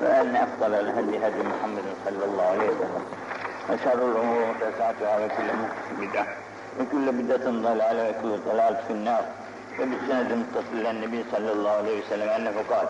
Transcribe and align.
وأن 0.00 0.36
أفضل 0.36 0.74
الهدي 0.74 1.18
هدي 1.26 1.42
محمد 1.42 1.84
صلى 2.04 2.24
الله 2.24 2.42
عليه 2.42 2.68
وسلم. 2.70 3.04
وشر 3.70 4.00
الأمور 4.10 4.46
محدثاتها 4.50 5.24
وكل 5.24 5.48
بدعة 6.00 6.26
وكل 6.80 7.12
بدعة 7.12 7.50
ضلالة 7.50 8.02
وكل 8.10 8.32
ضلالة 8.48 8.80
في 8.86 8.92
النار. 8.92 9.24
وبالسند 9.80 10.32
متصل 10.32 10.72
إلى 10.80 10.90
النبي 10.90 11.24
صلى 11.32 11.52
الله 11.52 11.70
عليه 11.70 12.00
وسلم 12.00 12.28
أنه 12.28 12.64
قال 12.70 12.88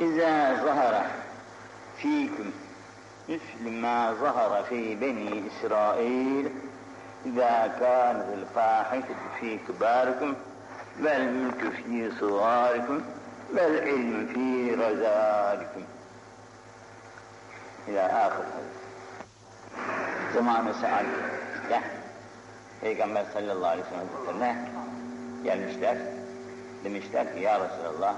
إذا 0.00 0.54
ظهر 0.64 1.06
فيكم 2.02 2.50
مثل 3.28 3.70
ما 3.70 4.12
ظهر 4.12 4.64
في 4.68 4.94
بني 4.94 5.42
إسرائيل 5.48 6.50
إذا 7.26 7.74
كانت 7.80 8.26
الفاحشة 8.32 9.14
في 9.40 9.58
كباركم 9.68 10.34
والملك 11.00 11.70
في 11.70 12.10
صغاركم 12.20 13.00
والعلم 13.52 14.26
في 14.34 14.74
رزالكم 14.74 15.84
إلى 17.88 18.00
آخر 18.00 18.44
zamanı 20.34 20.74
saadette 20.74 21.80
Peygamber 22.80 23.24
sallallahu 23.24 23.66
aleyhi 23.66 23.86
ve 23.86 23.90
sellem 23.90 24.08
Hazretlerine 24.08 24.68
gelmişler. 25.44 25.96
Demişler 26.84 27.34
ki 27.34 27.40
ya 27.40 27.60
Resulallah 27.60 28.14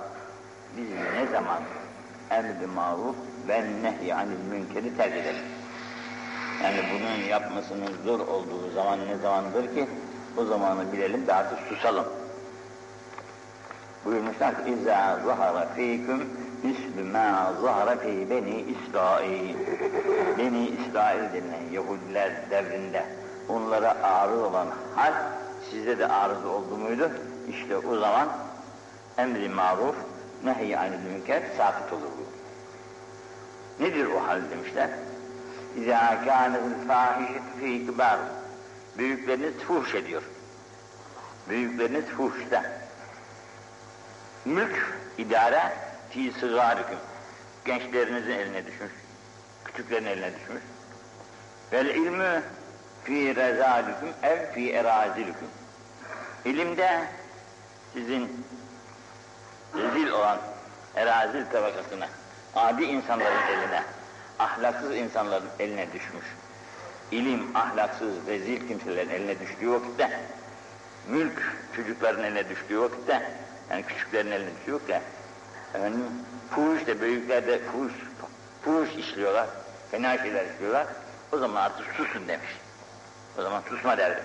biz 0.77 0.89
ne 0.91 1.27
zaman 1.33 1.63
emr-i 2.31 2.67
maruf 2.67 3.17
ve 3.49 3.65
nehy 3.83 4.13
anil 4.13 4.45
münkeri 4.51 4.97
terk 4.97 5.13
edelim. 5.13 5.43
Yani 6.63 6.77
bunun 6.95 7.29
yapmasının 7.29 7.93
zor 8.05 8.21
olduğu 8.21 8.71
zaman 8.75 8.99
ne 9.07 9.17
zamandır 9.17 9.75
ki 9.75 9.87
o 10.37 10.45
zamanı 10.45 10.93
bilelim 10.93 11.27
de 11.27 11.35
artık 11.35 11.59
susalım. 11.69 12.05
Buyurmuşlar 14.05 14.65
ki 14.65 14.71
İzâ 14.71 15.21
zahara 15.27 15.69
fîküm 15.75 16.31
mislü 16.63 17.05
mâ 17.13 17.53
zahara 17.63 17.97
fî 17.97 18.31
beni 18.31 18.65
İsrail. 18.65 19.57
Beni 20.39 20.69
İsrail 20.69 21.33
denilen 21.33 21.73
Yahudiler 21.73 22.33
devrinde 22.51 23.05
onlara 23.49 23.97
arız 24.03 24.43
olan 24.43 24.67
hal 24.97 25.13
sizde 25.71 25.99
de 25.99 26.09
arız 26.09 26.45
oldu 26.45 26.77
muydu? 26.77 27.11
İşte 27.49 27.77
o 27.77 27.99
zaman 27.99 28.29
emri 29.19 29.49
maruf 29.49 29.97
nehy 30.45 30.77
anil 30.77 31.11
münker 31.13 31.43
sabit 31.57 31.93
olur. 31.93 32.26
Nedir 33.81 34.07
o 34.07 34.27
hal 34.27 34.41
demişler? 34.51 34.91
İzâ 35.77 36.25
kânetil 36.25 36.89
fâhişet 36.89 37.43
fî 37.61 37.87
kibâr. 37.87 38.19
Büyükleriniz 38.99 39.55
fuhuş 39.55 39.95
ediyor. 39.95 40.23
Büyükleriniz 41.49 42.05
fuhuşta. 42.05 42.63
Mülk, 44.45 44.97
idare, 45.19 45.73
fî 46.11 46.33
sığârüküm. 46.41 46.99
Gençlerinizin 47.65 48.31
eline 48.31 48.67
düşmüş. 48.67 48.93
Küçüklerin 49.65 50.07
eline 50.07 50.33
düşmüş. 50.35 50.63
Vel 51.73 51.87
ilmü 51.87 52.43
fî 53.05 53.37
rezâlüküm 53.37 54.09
ev 54.23 54.53
fî 54.53 54.73
erazilüküm. 54.73 55.49
İlimde 56.45 57.05
sizin 57.93 58.47
rezil 59.75 60.11
olan 60.11 60.39
erazil 60.97 61.47
tabakasına, 61.47 62.09
adi 62.57 62.85
insanların 62.85 63.43
eline, 63.49 63.83
ahlaksız 64.39 64.97
insanların 64.97 65.49
eline 65.59 65.87
düşmüş. 65.93 66.25
İlim 67.11 67.57
ahlaksız, 67.57 68.27
rezil 68.27 68.69
kimselerin 68.69 69.11
eline 69.11 69.41
düştüğü 69.41 69.71
vakitte, 69.71 70.21
mülk 71.09 71.57
çocukların 71.77 72.25
eline 72.25 72.49
düştüğü 72.49 72.81
vakitte, 72.81 73.23
yani 73.71 73.83
küçüklerin 73.83 74.31
eline 74.31 74.51
düştüğü 74.57 74.75
vakitte, 74.75 75.03
efendim, 75.75 76.05
fuhuş 76.51 76.87
da 76.87 77.01
büyükler 77.01 77.47
de 77.47 77.61
fuhuş, 77.73 77.93
fuhuş 78.65 78.91
işliyorlar, 78.91 79.47
fena 79.91 80.19
şeyler 80.19 80.47
işliyorlar, 80.47 80.87
o 81.33 81.39
zaman 81.39 81.63
artık 81.63 81.87
susun 81.97 82.29
demiş. 82.29 82.51
O 83.39 83.43
zaman 83.43 83.63
susma 83.69 83.99
derdim. 83.99 84.25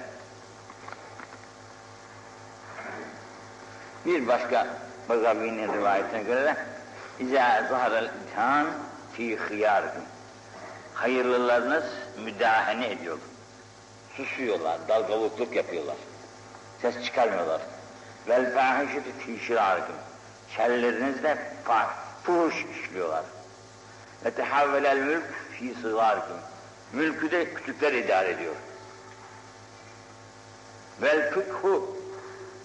Bir 4.05 4.27
başka 4.27 4.67
Bagavi'nin 5.09 5.73
rivayetine 5.73 6.23
göre 6.23 6.45
de 6.45 6.55
İzâ 7.21 7.67
zaharel 7.69 8.05
imtihan 8.05 8.67
fî 9.13 9.37
hıyârikum. 9.37 10.01
Hayırlılarınız 10.93 11.83
müdahene 12.23 12.91
ediyor. 12.91 13.17
Susuyorlar, 14.17 14.87
dalgalıklık 14.87 15.55
yapıyorlar. 15.55 15.95
Ses 16.81 17.05
çıkarmıyorlar. 17.05 17.61
Vel 18.27 18.53
fâhişetü 18.53 19.11
fî 19.19 19.45
şirârikum. 19.45 19.95
Şerlerinizde 20.55 21.37
fuhuş 22.23 22.65
işliyorlar. 22.65 23.23
Ve 24.25 24.31
tehavvelel 24.31 24.97
mülk 24.97 25.23
fî 25.51 25.75
sığârikum. 25.81 26.37
Mülkü 26.93 27.31
de 27.31 27.53
küçükler 27.53 27.93
idare 27.93 28.29
ediyor. 28.29 28.55
Vel 31.01 31.31
fıkhu 31.31 31.97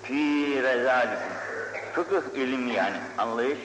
fî 0.03 0.62
rezâlikum. 0.62 1.33
Fıkıh 1.93 2.23
ilmi 2.34 2.73
yani 2.73 2.97
anlayış, 3.19 3.59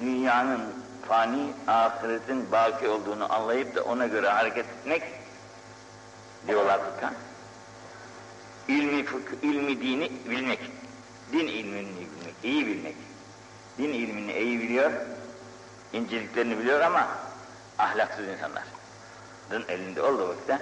dünyanın 0.00 0.60
fani, 1.08 1.52
ahiretin 1.66 2.52
baki 2.52 2.88
olduğunu 2.88 3.32
anlayıp 3.32 3.74
da 3.74 3.84
ona 3.84 4.06
göre 4.06 4.28
hareket 4.28 4.66
etmek 4.66 5.02
diyorlar 6.46 6.80
fıkha. 6.84 7.12
İlmi, 8.68 9.04
fıkh, 9.04 9.42
ilmi 9.42 9.80
dini 9.82 10.12
bilmek, 10.30 10.60
din 11.32 11.46
ilmini 11.46 11.88
bilmek, 11.88 12.34
iyi 12.42 12.66
bilmek. 12.66 12.96
Din 13.78 13.92
ilmini 13.92 14.32
iyi 14.32 14.60
biliyor, 14.60 14.92
inceliklerini 15.92 16.58
biliyor 16.58 16.80
ama 16.80 17.08
ahlaksız 17.78 18.28
insanlar. 18.28 18.64
Din 19.50 19.64
elinde 19.68 20.02
olduğu 20.02 20.28
vakitte 20.28 20.58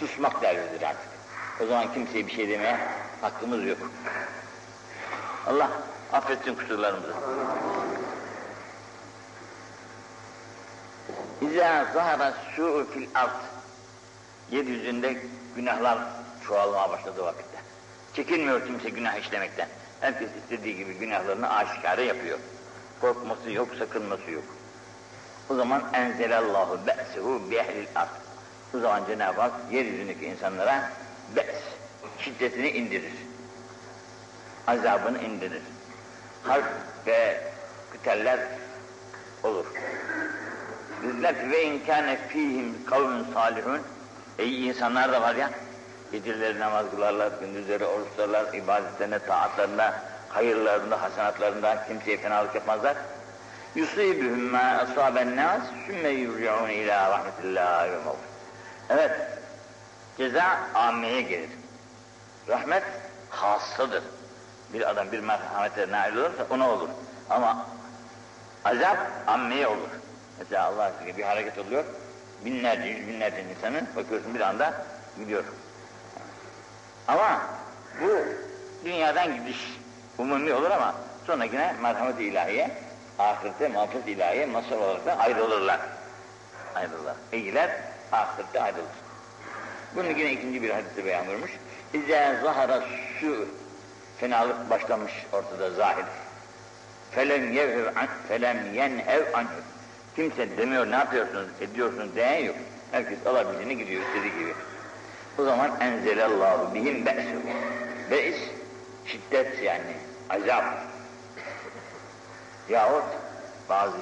susmak 0.00 0.42
devridir 0.42 0.82
artık. 0.82 1.08
O 1.62 1.66
zaman 1.66 1.94
kimseye 1.94 2.26
bir 2.26 2.32
şey 2.32 2.48
demeye 2.48 2.78
hakkımız 3.20 3.66
yok. 3.66 3.78
Allah 5.46 5.70
affetsin 6.12 6.54
kusurlarımızı. 6.54 7.12
İzâ 11.40 11.86
zahara 11.94 12.34
su'u 12.56 12.86
fil 12.94 13.06
ard. 13.14 13.30
Yeryüzünde 14.50 15.16
günahlar 15.56 15.98
çoğalmaya 16.46 16.90
başladı 16.90 17.22
vakitte. 17.22 17.58
Çekinmiyor 18.14 18.66
kimse 18.66 18.90
günah 18.90 19.16
işlemekten. 19.16 19.68
Herkes 20.00 20.28
istediği 20.42 20.76
gibi 20.76 20.94
günahlarını 20.94 21.54
aşikare 21.54 22.02
yapıyor. 22.02 22.38
Korkması 23.00 23.50
yok, 23.50 23.68
sakınması 23.78 24.30
yok. 24.30 24.44
O 25.50 25.54
zaman 25.54 25.82
enzelallahu 25.92 26.86
be'sehu 26.86 27.50
bi 27.50 27.54
ehlil 27.54 27.86
ard. 27.94 28.08
O 28.74 28.78
zaman 28.78 29.04
Cenab-ı 29.06 29.40
Hak 29.40 29.52
yeryüzündeki 29.70 30.26
insanlara 30.26 30.90
be's, 31.36 31.62
şiddetini 32.18 32.70
indirir. 32.70 33.12
Azabını 34.66 35.22
indirir. 35.22 35.62
Harp 36.42 36.72
ve 37.06 37.40
küteller 37.92 38.40
olur. 39.42 39.66
Dediler 41.02 41.40
ki 41.40 41.50
ve 41.50 41.62
inkâne 41.64 42.18
fîhim 42.28 42.84
kavmin 42.86 43.26
salihun. 43.34 43.80
İyi 44.38 44.68
insanlar 44.68 45.12
da 45.12 45.22
var 45.22 45.34
ya. 45.34 45.50
Geceleri 46.12 46.60
namaz 46.60 46.86
kılarlar, 46.90 47.32
gündüzleri 47.40 47.84
oruç 47.84 48.08
tutarlar, 48.08 48.54
ibadetlerine, 48.54 49.18
taatlarına, 49.18 49.94
hayırlarında, 50.28 51.02
hasenatlarında 51.02 51.84
kimseye 51.88 52.16
fenalık 52.16 52.54
yapmazlar. 52.54 52.96
Yusibühüm 53.74 54.50
mâ 54.50 54.58
asâben 54.58 55.36
nâs, 55.36 55.62
sümme 55.86 56.08
yürci'ûn 56.08 56.68
ilâ 56.68 57.10
rahmetillâhi 57.10 57.90
ve 57.90 57.96
mevfûn. 57.96 58.16
Evet, 58.90 59.12
ceza 60.16 60.58
ammeye 60.74 61.20
gelir. 61.20 61.50
Rahmet 62.48 62.84
hassadır. 63.30 64.02
Bir 64.72 64.90
adam 64.90 65.12
bir 65.12 65.20
merhamete 65.20 65.90
nail 65.90 66.16
olursa 66.16 66.46
ona 66.50 66.70
olur. 66.70 66.88
Ama 67.30 67.66
azap 68.64 68.98
ammeye 69.26 69.66
olur. 69.66 69.88
Mesela 70.38 70.64
Allah 70.64 70.82
aşkına 70.82 71.16
bir 71.16 71.22
hareket 71.22 71.58
oluyor, 71.58 71.84
binlerce, 72.44 72.88
yüz 72.88 73.08
binlerce 73.08 73.44
insanın 73.56 73.88
bakıyorsun 73.96 74.34
bir 74.34 74.40
anda 74.40 74.74
gidiyor. 75.18 75.44
Ama 77.08 77.42
bu 78.00 78.10
dünyadan 78.84 79.36
gidiş 79.36 79.58
umumi 80.18 80.52
olur 80.52 80.70
ama 80.70 80.94
sonra 81.26 81.44
yine 81.44 81.74
merhamet 81.82 82.20
ilahiye, 82.20 82.70
ahirette 83.18 83.68
mağfiret 83.68 84.08
ilahiye 84.08 84.46
masal 84.46 84.76
olarak 84.76 85.06
da 85.06 85.18
ayrılırlar. 85.18 85.80
Ayrılırlar. 86.74 87.14
İyiler 87.32 87.70
ahirette 88.12 88.62
ayrılır. 88.62 88.84
Bunu 89.94 90.06
yine 90.06 90.32
ikinci 90.32 90.62
bir 90.62 90.70
hadiste 90.70 91.04
beyan 91.04 91.26
buyurmuş. 91.26 91.50
İzâ 91.94 92.40
zahara 92.42 92.82
su 93.20 93.48
fenalık 94.20 94.70
başlamış 94.70 95.12
ortada 95.32 95.70
zahir. 95.70 96.04
Felem 97.10 97.52
yevhev 97.52 97.86
an, 97.86 98.08
felem 98.28 98.74
yenhev 98.74 99.34
anhu. 99.34 99.48
Kimse 100.16 100.58
demiyor 100.58 100.90
ne 100.90 100.96
yapıyorsunuz, 100.96 101.48
ediyorsunuz 101.60 102.14
diyen 102.14 102.44
yok. 102.44 102.56
Herkes 102.92 103.26
alabildiğini 103.26 103.78
gidiyor 103.78 104.02
istediği 104.02 104.38
gibi. 104.38 104.54
O 105.38 105.44
zaman 105.44 105.80
enzelallahu 105.80 106.74
bihim 106.74 107.06
be'su. 107.06 107.40
Be'is 108.10 108.36
şiddet 109.06 109.62
yani 109.62 109.92
azap. 110.30 110.64
Yahut 112.68 113.04
bazı 113.68 113.96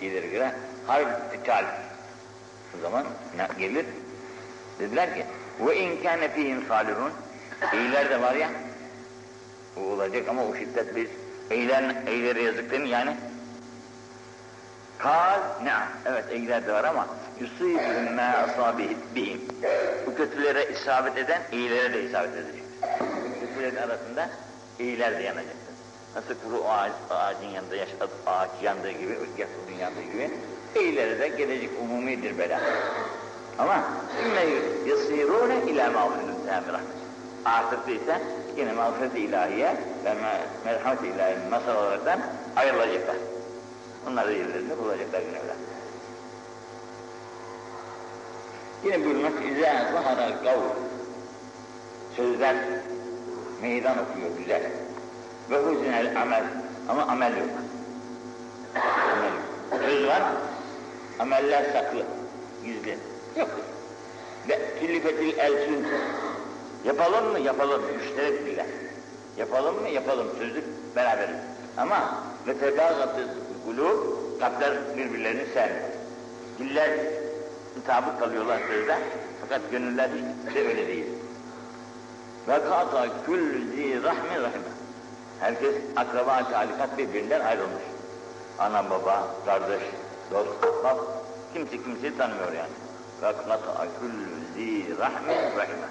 şeylere 0.00 0.26
göre 0.26 0.52
harp 0.86 1.32
tital. 1.32 1.64
O 2.78 2.82
zaman 2.82 3.04
ne 3.36 3.48
gelir? 3.58 3.86
Dediler 4.78 5.14
ki 5.14 5.26
ve 5.60 5.76
in 5.76 6.02
kâne 6.02 6.28
fîhim 6.28 6.66
salihun 6.68 7.12
iyiler 7.72 8.10
de 8.10 8.22
var 8.22 8.34
ya 8.34 8.50
o 9.76 9.80
olacak 9.80 10.28
ama 10.28 10.44
o 10.44 10.54
şiddet 10.54 10.96
biz 10.96 11.08
eyler, 11.50 11.96
eylere 12.06 12.42
yazık 12.42 12.70
değil 12.70 12.82
mi 12.82 12.88
yani? 12.88 13.16
Kal, 14.98 15.40
ne? 15.64 15.72
Evet 16.06 16.24
eyler 16.30 16.66
de 16.66 16.72
var 16.72 16.84
ama 16.84 17.06
yusîbühüm 17.40 18.14
mâ 18.14 18.22
asâbihim. 18.22 19.40
Bu 20.06 20.14
kötülere 20.14 20.68
isabet 20.72 21.18
eden 21.18 21.42
iyilere 21.52 21.92
de 21.92 22.02
isabet 22.02 22.34
edecek. 22.34 22.62
Kötülerin 23.40 23.76
arasında 23.76 24.28
iyiler 24.78 25.18
de 25.18 25.22
yanacaktır. 25.22 25.74
Nasıl 26.16 26.34
kuru 26.44 26.64
ağaç, 26.68 26.92
ağacın 27.10 27.48
yanında 27.48 27.76
yaş, 27.76 27.88
ağaç 28.26 28.50
yandığı 28.62 28.90
gibi, 28.90 29.12
yasulun 29.38 29.78
yandığı 29.80 30.02
gibi 30.02 30.30
iyilere 30.76 31.18
de 31.18 31.28
gelecek 31.28 31.70
umumidir 31.82 32.38
bela. 32.38 32.60
Ama 33.58 33.84
inne 34.24 34.44
yasirune 34.90 35.70
ila 35.70 35.90
mağfirin 35.90 36.46
rahmet. 36.48 36.80
Artık 37.44 37.88
ise 37.88 38.20
yine 38.56 38.72
mağfiret-i 38.72 39.18
ilahiye 39.18 39.76
ve 40.04 40.14
merhamet-i 40.64 41.06
ilahiye 41.06 41.48
masal 41.50 41.76
olaraktan 41.76 42.20
ayrılacaklar. 42.56 43.16
Onlar 44.06 44.26
da 44.26 44.30
yerlerini 44.30 44.78
bulacaklar 44.78 45.18
öyle. 45.18 45.56
Yine 48.84 49.04
buyurmak 49.04 49.32
izâ 49.44 49.92
zahara 49.92 50.42
kavl. 50.42 50.62
Sözler 52.16 52.56
meydan 53.62 53.96
okuyor 53.98 54.38
güzel. 54.38 54.62
Ve 55.50 55.56
huzinel 55.56 56.22
amel. 56.22 56.44
Ama 56.88 57.02
amel 57.02 57.36
yok. 57.36 57.48
Amel 59.12 59.32
yok. 59.32 59.82
Söz 59.86 60.06
var, 60.06 60.22
ameller 61.18 61.64
saklı, 61.72 62.02
gizli. 62.64 62.98
Yok. 63.36 63.48
Ve 64.48 64.78
tülifetil 64.80 65.38
elsün. 65.38 65.86
Yapalım 66.84 67.32
mı? 67.32 67.38
Yapalım. 67.38 67.82
Müşterek 67.96 68.46
diller. 68.46 68.66
Yapalım 69.36 69.82
mı? 69.82 69.88
Yapalım. 69.88 70.26
Sözlük 70.38 70.64
beraberiz. 70.96 71.36
Ama 71.76 72.24
ve 72.46 72.58
tebâgatı 72.58 73.28
kulûb, 73.66 73.98
kalpler 74.40 74.72
birbirlerini 74.96 75.46
sevmiyor. 75.54 75.88
Diller 76.58 76.90
mutabık 77.76 78.20
kalıyorlar 78.20 78.60
sözde. 78.68 78.98
Fakat 79.40 79.70
gönüller 79.70 80.10
hiç 80.48 80.54
de 80.54 80.68
öyle 80.68 80.88
değil. 80.88 81.06
Ve 82.48 82.52
kâta 82.52 83.06
küllü 83.26 83.76
zî 83.76 84.02
rahmi 84.02 84.42
rahime. 84.42 84.72
Herkes 85.40 85.74
akraba 85.96 86.50
talikat 86.50 86.98
birbirinden 86.98 87.40
ayrılmış. 87.40 87.82
Ana 88.58 88.90
baba, 88.90 89.28
kardeş, 89.46 89.82
dost, 90.30 90.48
bak 90.84 90.96
kimse 91.54 91.82
kimseyi 91.82 92.18
tanımıyor 92.18 92.52
yani. 92.52 92.76
Ve 93.22 93.32
kâta 93.32 93.86
küllü 94.00 94.26
zî 94.54 94.98
rahmi 94.98 95.32
rahime. 95.56 95.88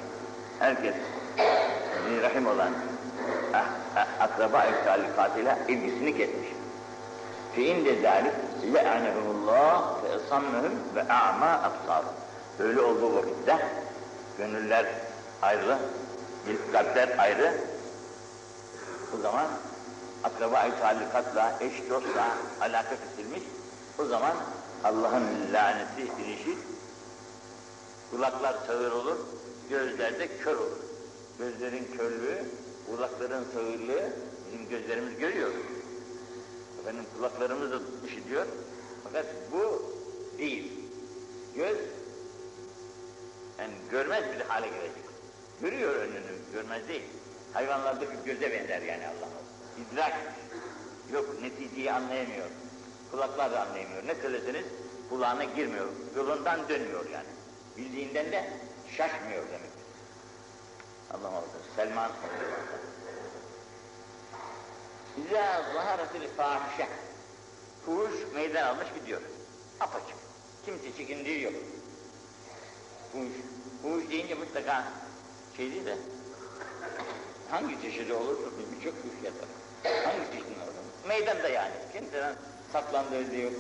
Herkes 0.60 0.96
zî 2.10 2.22
rahim 2.22 2.48
olan 2.48 2.74
ah, 3.54 3.66
ah, 3.96 4.08
akraba 4.20 4.66
talikatıyla 4.86 5.58
ilgisini 5.68 6.18
kesmiş. 6.18 6.55
Fi 7.56 7.64
inde 7.64 8.02
zâlik 8.02 8.34
le'anehumullah 8.74 10.04
ve 10.04 10.08
esammehum 10.08 10.74
ve 10.96 11.14
a'ma 11.14 11.52
absârum. 11.52 12.10
Böyle 12.60 12.82
olduğu 12.82 13.16
vakitte 13.16 13.68
gönüller 14.38 14.86
ayrı, 15.42 15.78
kalpler 16.72 17.16
ayrı. 17.18 17.54
O 19.18 19.22
zaman 19.22 19.46
akraba-i 20.24 20.80
talikatla, 20.80 21.58
eş 21.60 21.90
dostla 21.90 22.28
alaka 22.62 22.96
kesilmiş. 22.96 23.44
O 24.00 24.06
zaman 24.06 24.34
Allah'ın 24.84 25.54
laneti 25.54 26.02
inişi, 26.02 26.58
kulaklar 28.12 28.56
sağır 28.68 28.92
olur, 28.92 29.18
gözler 29.70 30.20
de 30.20 30.38
kör 30.38 30.56
olur. 30.56 30.78
Gözlerin 31.40 31.98
körlüğü, 31.98 32.44
kulakların 32.90 33.46
sağırlığı 33.54 34.10
bizim 34.48 34.70
gözlerimiz 34.70 35.18
görüyor. 35.18 35.50
Efendim 36.86 37.06
kulaklarımız 37.18 37.72
da 37.72 37.80
işitiyor. 38.08 38.46
Fakat 39.04 39.26
bu 39.52 39.94
değil. 40.38 40.72
Göz 41.56 41.78
yani 43.60 43.74
görmez 43.92 44.24
bir 44.36 44.46
hale 44.46 44.68
gelecek. 44.68 45.04
Görüyor 45.62 45.96
önünü, 45.96 46.36
görmez 46.54 46.88
değil. 46.88 47.04
Hayvanlardaki 47.54 48.12
göze 48.26 48.52
benzer 48.52 48.82
yani 48.82 49.08
Allah. 49.08 49.30
İdrak 49.82 50.14
yok, 51.14 51.42
neticeyi 51.42 51.92
anlayamıyor. 51.92 52.46
Kulaklar 53.12 53.52
da 53.52 53.62
anlayamıyor. 53.62 54.08
Ne 54.08 54.16
söyleseniz 54.16 54.66
kulağına 55.10 55.44
girmiyor. 55.44 55.88
Yolundan 56.16 56.70
dönmüyor 56.70 57.10
yani. 57.10 57.28
Bildiğinden 57.78 58.32
de 58.32 58.50
şaşmıyor 58.98 59.44
demek. 59.48 59.72
Allah 61.14 61.28
Allah. 61.28 61.44
Selman 61.76 62.12
İzâ 65.18 65.64
zaharatil 65.74 66.28
fâhişe. 66.38 66.88
Fuhuş 67.86 68.12
meydan 68.34 68.68
almış 68.68 68.88
gidiyor. 69.00 69.22
Apaçık. 69.80 70.16
Kimse 70.66 70.98
çekindiği 70.98 71.42
yok. 71.42 71.54
Fuhuş. 73.12 73.28
Fuhuş 73.82 74.10
deyince 74.10 74.34
mutlaka 74.34 74.84
şey 75.58 75.72
değil 75.72 75.86
de 75.86 75.98
hangi 77.52 77.82
çeşidi 77.82 78.14
olursa 78.14 78.50
birçok 78.76 78.94
fuhuş 79.02 79.24
yatar. 79.24 79.50
Hangi 80.06 80.26
çeşidi 80.32 80.60
olur? 80.64 81.08
Meydanda 81.08 81.50
yani. 81.50 81.74
Kimseden 81.94 82.36
saklandığı 82.74 83.32
da 83.32 83.36
yok. 83.36 83.54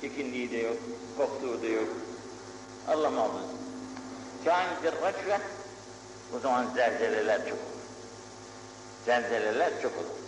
Çekindiği 0.00 0.50
de 0.50 0.56
yok. 0.56 0.76
Korktuğu 1.16 1.62
da 1.62 1.66
yok. 1.66 1.88
Allah 2.88 3.10
muhafaza. 3.10 3.46
Kânidir 4.44 5.02
raçve 5.02 5.40
o 6.36 6.38
zaman 6.38 6.66
zelzeleler 6.74 7.38
çok 7.38 7.58
olur. 7.58 7.82
Zelzeleler 9.06 9.82
çok 9.82 9.92
olur. 9.96 10.25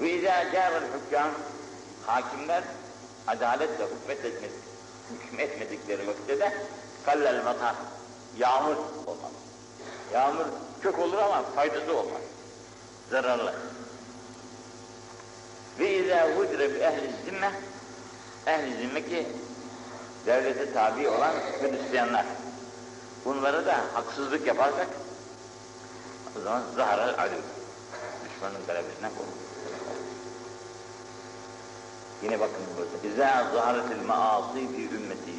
Ve 0.00 0.10
izâ 0.10 0.50
cârel 0.52 0.82
hükkâm 0.82 1.30
hakimler 2.06 2.64
adaletle 3.26 3.84
hükmet 3.84 4.24
etmek, 4.24 4.50
hükmetmedikleri 5.10 6.06
vakitte 6.06 6.52
kallel 7.06 7.44
matar 7.44 7.74
yağmur 8.38 8.76
olmaz. 9.06 9.32
Yağmur 10.12 10.44
çok 10.82 10.98
olur 10.98 11.18
ama 11.18 11.42
faydası 11.42 11.96
olmaz. 11.96 12.22
Zararlı. 13.10 13.54
Ve 15.78 15.94
izâ 15.94 16.36
vudre 16.36 16.74
bi 16.74 16.78
ehli 16.78 17.10
zimme 17.24 17.52
ehli 18.46 18.76
zimme 18.76 19.04
ki 19.04 19.26
devlete 20.26 20.72
tabi 20.72 21.08
olan 21.08 21.32
Hristiyanlar. 21.60 22.26
Bunlara 23.24 23.66
da 23.66 23.76
haksızlık 23.94 24.46
yaparsak 24.46 24.88
o 26.38 26.40
zaman 26.40 26.62
zahara 26.76 27.02
adu. 27.02 27.34
Düşmanın 28.24 28.66
galebesinden 28.66 29.10
korunur. 29.10 29.43
Yine 32.24 32.40
bakın 32.40 32.64
burada. 32.76 33.14
İzâ 33.14 33.50
zaharatil 33.54 34.02
maasi 34.06 34.68
fi 34.76 34.94
ümmeti. 34.94 35.34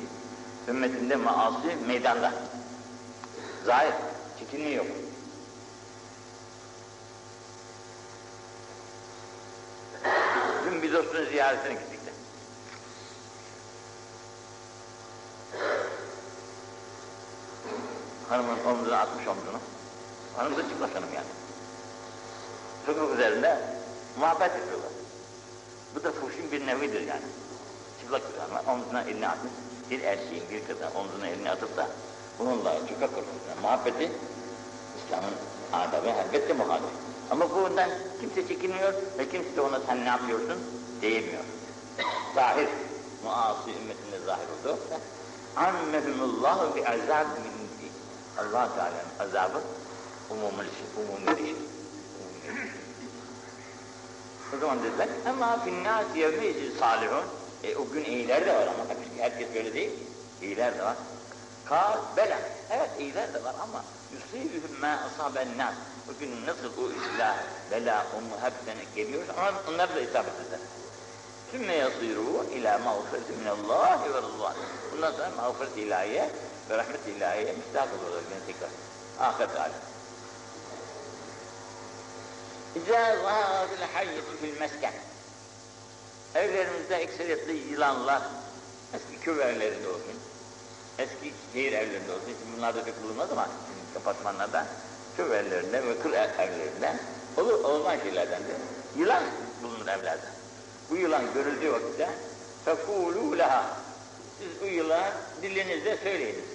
Ümmetinde 0.67 1.15
maasi 1.15 1.75
meydanda. 1.87 2.33
Zahir, 3.65 3.93
çekinme 4.39 4.69
yok. 4.69 4.85
Dün 10.65 10.81
bir 10.81 10.93
dostun 10.93 11.25
ziyaretine 11.25 11.73
gittik 11.73 11.99
de. 12.05 12.11
Hanımın 18.29 18.65
omzuna 18.65 18.97
atmış 18.97 19.27
omzunu. 19.27 19.59
Hanım 20.37 20.57
da 20.57 20.69
çıplak 20.69 20.95
hanım 20.95 21.09
yani. 21.15 21.27
Sokak 22.85 23.13
üzerinde 23.13 23.59
muhabbet 24.19 24.51
yapıyorlar. 24.55 25.04
Bu 25.95 26.03
da 26.03 26.11
fuhşun 26.11 26.51
bir 26.51 26.67
nevidir 26.67 27.01
yani. 27.01 27.25
Çıplak 28.01 28.21
bir 28.21 28.71
omzuna 28.71 29.01
elini 29.01 29.27
atmış. 29.27 29.51
Bir 29.91 30.01
erkeğin 30.01 30.43
bir 30.51 30.67
kızın 30.67 30.95
omzuna 30.95 31.27
elini 31.27 31.51
atıp 31.51 31.77
da 31.77 31.87
bununla 32.39 32.73
sokak 32.73 33.09
ortasında 33.09 33.61
muhabbeti 33.61 34.11
İslam'ın 34.97 35.35
adabı 35.73 36.07
elbette 36.07 36.53
muhalif. 36.53 36.89
Ama 37.31 37.49
bundan 37.49 37.89
kimse 38.21 38.47
çekinmiyor 38.47 38.93
ve 39.17 39.29
kimse 39.29 39.55
de 39.55 39.61
ona 39.61 39.79
sen 39.79 40.05
ne 40.05 40.09
yapıyorsun 40.09 40.59
diyemiyor. 41.01 41.43
Zahir, 42.35 42.69
muasi 43.23 43.69
ümmetinde 43.69 44.19
zahir 44.25 44.47
oldu. 44.63 44.79
Ammehumullahu 45.55 46.75
bi 46.75 46.87
azab 46.87 47.27
min 47.43 47.55
allah 48.37 48.69
Teala'nın 48.75 49.19
azabı 49.19 49.61
umumul 50.29 50.65
umumi 50.97 51.37
bir 51.37 51.45
şey. 51.45 51.55
O 54.55 54.59
zaman 54.59 54.83
dediler 54.83 55.07
ama 55.29 55.59
finnâs 55.63 56.05
yevmeyzi 56.15 56.77
salihun. 56.79 57.23
E, 57.63 57.75
o 57.75 57.89
gün 57.93 58.03
iyiler 58.05 58.45
de 58.45 58.53
var 58.53 58.67
ama 58.67 58.85
herkes 59.19 59.47
böyle 59.55 59.73
değil. 59.73 59.91
İyiler 60.41 60.77
de 60.77 60.83
var. 60.83 60.95
Kal, 61.65 61.97
bela. 62.17 62.37
Evet 62.71 62.89
iyiler 62.99 63.33
de 63.33 63.43
var 63.43 63.55
ama 63.63 63.83
yusibühüm 64.13 64.79
mâ 64.81 64.87
asaben 64.87 65.57
nas. 65.57 65.73
Bugün 66.07 66.45
nasıl 66.45 66.81
o 66.83 66.89
illa, 66.89 67.35
bela, 67.71 68.05
umu 68.17 68.35
hepsine 68.41 68.85
geliyor 68.95 69.23
ama 69.37 69.51
onlar 69.69 69.95
da 69.95 69.99
isabet 69.99 70.33
eder. 70.47 70.59
Sümme 71.51 71.75
yasîrû 71.77 72.49
ilâ 72.51 72.77
mağfireti 72.77 73.33
minallâhi 73.33 74.13
ve 74.13 74.17
rızvân. 74.17 74.53
Bundan 74.91 75.11
sonra 75.11 75.29
mağfiret 75.37 75.77
ilahiye 75.77 76.29
ve 76.69 76.77
rahmet 76.77 77.07
ilahiye 77.07 77.53
müstahak 77.53 77.89
olurlar 77.93 78.21
yine 78.29 78.45
tekrar. 78.47 78.69
Ahiret 79.19 79.55
alem. 79.55 79.94
Cihaz 82.75 83.17
hazil 83.23 83.83
hayyeti 83.93 84.37
fil 84.41 84.59
mesken. 84.59 84.93
Evlerimizde 86.35 86.95
ekseriyetli 86.95 87.71
yılanlar, 87.71 88.21
eski 88.93 89.19
köy 89.25 89.41
evlerinde 89.41 89.87
olsun, 89.87 90.19
eski 90.97 91.33
şehir 91.53 91.73
evlerinde 91.73 92.11
olsun, 92.11 92.25
şimdi 92.25 92.57
bunlarda 92.57 92.83
pek 92.83 93.03
bulunmaz 93.03 93.31
ama 93.31 93.47
apartmanlarda, 93.99 94.65
köy 95.17 95.25
evlerinde 95.39 95.87
ve 95.87 95.99
kır 95.99 96.11
evlerinde 96.13 96.93
olur 97.37 97.63
olmaz 97.63 97.99
şeylerdendir. 98.03 98.55
Yılan 98.97 99.23
bulunur 99.63 99.87
evlerde. 99.87 100.25
Bu 100.89 100.95
yılan 100.95 101.33
görüldüğü 101.33 101.71
vakitte 101.71 102.09
fekulu 102.65 103.37
leha. 103.37 103.65
Siz 104.39 104.61
bu 104.61 104.65
yılan 104.65 105.11
dilinizde 105.41 105.97
söyleyiniz. 105.97 106.45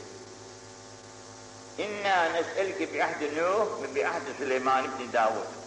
İnna 1.78 2.24
nes'elke 2.24 2.94
bi 2.94 3.04
ahdi 3.04 3.36
Nuh 3.36 3.82
ve 3.82 3.94
bi 3.94 4.06
ahdi 4.06 4.34
Süleyman 4.38 4.84
ibn 4.84 5.12
Davud. 5.12 5.59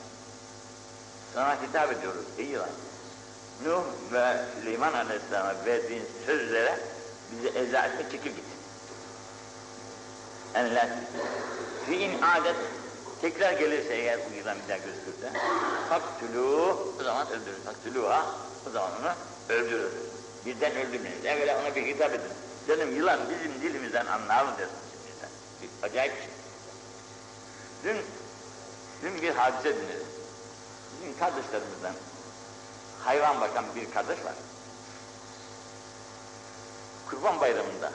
Sana 1.34 1.62
hitap 1.62 1.92
ediyoruz 1.92 2.26
ey 2.38 2.46
yılan. 2.46 2.70
Nuh 3.66 3.84
ve 4.12 4.38
Süleyman 4.56 4.94
Aleyhisselam'a 4.94 5.66
verdiğin 5.66 6.06
sözlere 6.26 6.80
bize 7.32 7.60
eza 7.60 7.86
etme 7.86 8.10
çekil 8.12 8.30
git. 8.30 8.44
Enler. 10.56 10.90
Fi 11.86 11.96
in 11.96 12.22
adet 12.22 12.56
tekrar 13.22 13.52
gelirse 13.52 13.94
eğer 13.94 14.20
bu 14.30 14.36
yılan 14.38 14.58
bir 14.64 14.70
daha 14.70 14.78
gözükürse 14.78 15.32
faktülû 15.90 16.76
o 17.00 17.04
zaman 17.04 17.28
öldürür. 17.28 17.58
Faktülûha 17.66 18.26
o 18.68 18.70
zaman 18.70 18.92
onu 19.02 19.14
öldürür. 19.56 19.92
Birden 20.46 20.72
öldürmeyiz. 20.72 21.26
Evvela 21.26 21.62
ona 21.62 21.76
bir 21.76 21.86
hitap 21.86 22.14
edin. 22.14 22.32
Canım 22.68 22.96
yılan 22.96 23.20
bizim 23.30 23.62
dilimizden 23.62 24.06
anlar 24.06 24.46
mı 24.46 24.52
dersin 24.58 24.76
şimdi 24.92 25.20
sen? 25.22 25.88
Acayip 25.90 26.14
şey. 26.14 26.30
Dün, 27.84 27.98
dün 29.04 29.22
bir 29.22 29.30
hadise 29.36 29.76
dinledim. 29.76 30.13
Bizim 31.04 31.20
kardeşlerimizden 31.20 31.94
hayvan 33.00 33.42
bakan 33.42 33.66
bir 33.76 33.92
kardeş 33.92 34.26
var. 34.26 34.34
Kurban 37.10 37.42
bayramında 37.42 37.92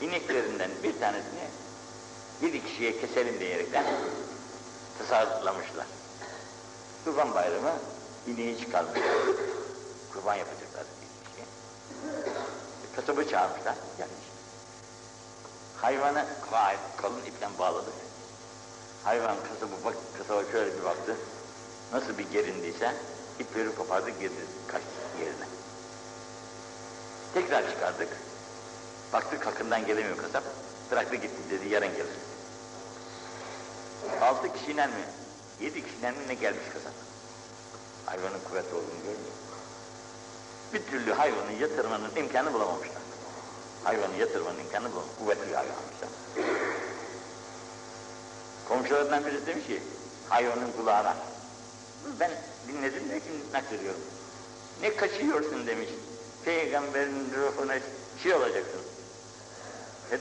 ineklerinden 0.00 0.70
bir 0.82 1.00
tanesini 1.00 1.48
bir 2.42 2.62
kişiye 2.62 3.00
keselim 3.00 3.40
diyerekten 3.40 3.84
tasarlamışlar. 4.98 5.86
Kurban 7.04 7.34
bayramı 7.34 7.72
ineği 8.26 8.58
çıkarmışlar. 8.58 9.08
Kurban 10.12 10.34
yapacaklar 10.34 10.84
bir 10.84 11.28
kişiye. 11.28 11.46
Kasabı 12.96 13.28
çağırmışlar, 13.28 13.74
gelmiş. 13.98 14.26
Hayvanı 15.76 16.26
kalın 16.96 17.24
ipten 17.26 17.58
bağladı. 17.58 17.90
Hayvan 19.04 19.36
kasabı 19.36 19.84
bak, 19.84 19.94
kasaba 20.18 20.42
şöyle 20.52 20.78
bir 20.78 20.84
baktı. 20.84 21.16
Nasıl 21.92 22.18
bir 22.18 22.30
gerindiyse 22.30 22.94
ipleri 23.40 23.74
kopardı 23.74 24.10
girdi 24.10 24.46
kaçtı 24.68 24.88
yerine. 25.20 25.46
Tekrar 27.34 27.70
çıkardık. 27.70 28.08
Baktık 29.12 29.46
hakkından 29.46 29.86
gelemiyor 29.86 30.16
kasap. 30.16 30.44
Bıraktı 30.90 31.16
gitti 31.16 31.50
dedi 31.50 31.68
yarın 31.68 31.92
gelir. 31.92 32.16
Altı 34.20 34.52
kişiyle 34.52 34.86
mi? 34.86 34.92
Yedi 35.60 35.84
kişiyle 35.84 36.10
mi 36.10 36.16
ne 36.28 36.34
gelmiş 36.34 36.64
kasap? 36.74 36.92
Hayvanın 38.06 38.40
kuvvetli 38.48 38.74
olduğunu 38.74 39.02
görmüyor. 39.04 39.36
Bir 40.72 40.86
türlü 40.86 41.12
hayvanı 41.12 41.52
yatırmanın 41.52 42.16
imkanı 42.16 42.52
bulamamışlar. 42.52 43.02
Hayvanı 43.84 44.16
yatırmanın 44.16 44.58
imkanı 44.58 44.92
bulamamışlar. 44.92 45.18
Kuvvetli 45.18 45.56
hayvanmışlar. 45.56 46.10
Komşularından 48.68 49.26
birisi 49.26 49.46
demiş 49.46 49.66
ki 49.66 49.82
hayvanın 50.28 50.72
kulağına. 50.72 51.16
Ben 52.20 52.30
dinledim 52.68 53.08
de 53.08 53.20
şimdi 53.26 53.52
naklediyorum. 53.52 54.00
Ne 54.82 54.96
kaçıyorsun 54.96 55.66
demiş. 55.66 55.88
Peygamberin 56.44 57.32
ruhuna 57.36 57.78
şey 58.22 58.34
olacaksın. 58.34 58.80
Hep, 60.10 60.20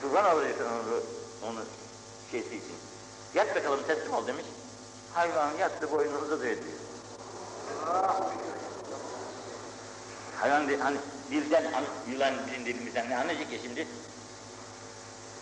kurban 0.00 0.24
alacaksın 0.24 0.64
onu, 0.64 1.02
onu 1.50 1.64
şeysi 2.30 2.48
için. 2.48 2.76
Yat 3.34 3.56
bakalım 3.56 3.80
teslim 3.86 4.14
ol 4.14 4.26
demiş. 4.26 4.44
Hayvan 5.14 5.50
yattı 5.58 5.92
boynu 5.92 6.18
uzadı. 6.18 6.46
Hayvan 10.36 10.68
de, 10.68 10.76
hani 10.76 10.96
dilden, 11.30 11.72
hani, 11.72 11.86
yılan 12.10 12.34
bizim 12.46 12.66
dilimizden 12.66 13.10
ne 13.10 13.18
anlayacak 13.18 13.52
ya 13.52 13.58
şimdi? 13.62 13.86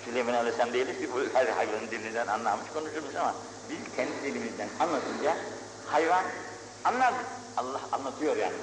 Süleyman 0.04 0.34
Aleyhisselam 0.34 0.72
değiliz 0.72 0.98
ki 0.98 1.08
bu 1.12 1.38
her 1.38 1.46
hayvanın 1.46 1.90
dilinden 1.90 2.26
anlamış 2.26 2.70
konuşurmuş 2.74 3.14
ama 3.14 3.34
biz 3.70 3.96
kendi 3.96 4.22
dilimizden 4.22 4.68
anlatınca 4.80 5.36
hayvan 5.86 6.24
anlar. 6.84 7.14
Allah 7.56 7.80
anlatıyor 7.92 8.36
yani. 8.36 8.54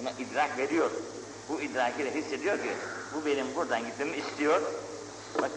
Buna 0.00 0.10
idrak 0.10 0.58
veriyor. 0.58 0.90
Bu 1.48 1.60
idraki 1.60 2.04
de 2.04 2.14
hissediyor 2.14 2.58
ki 2.58 2.70
bu 3.14 3.26
benim 3.26 3.46
buradan 3.56 3.86
gitmemi 3.86 4.16
istiyor. 4.16 4.62
Bak 5.42 5.50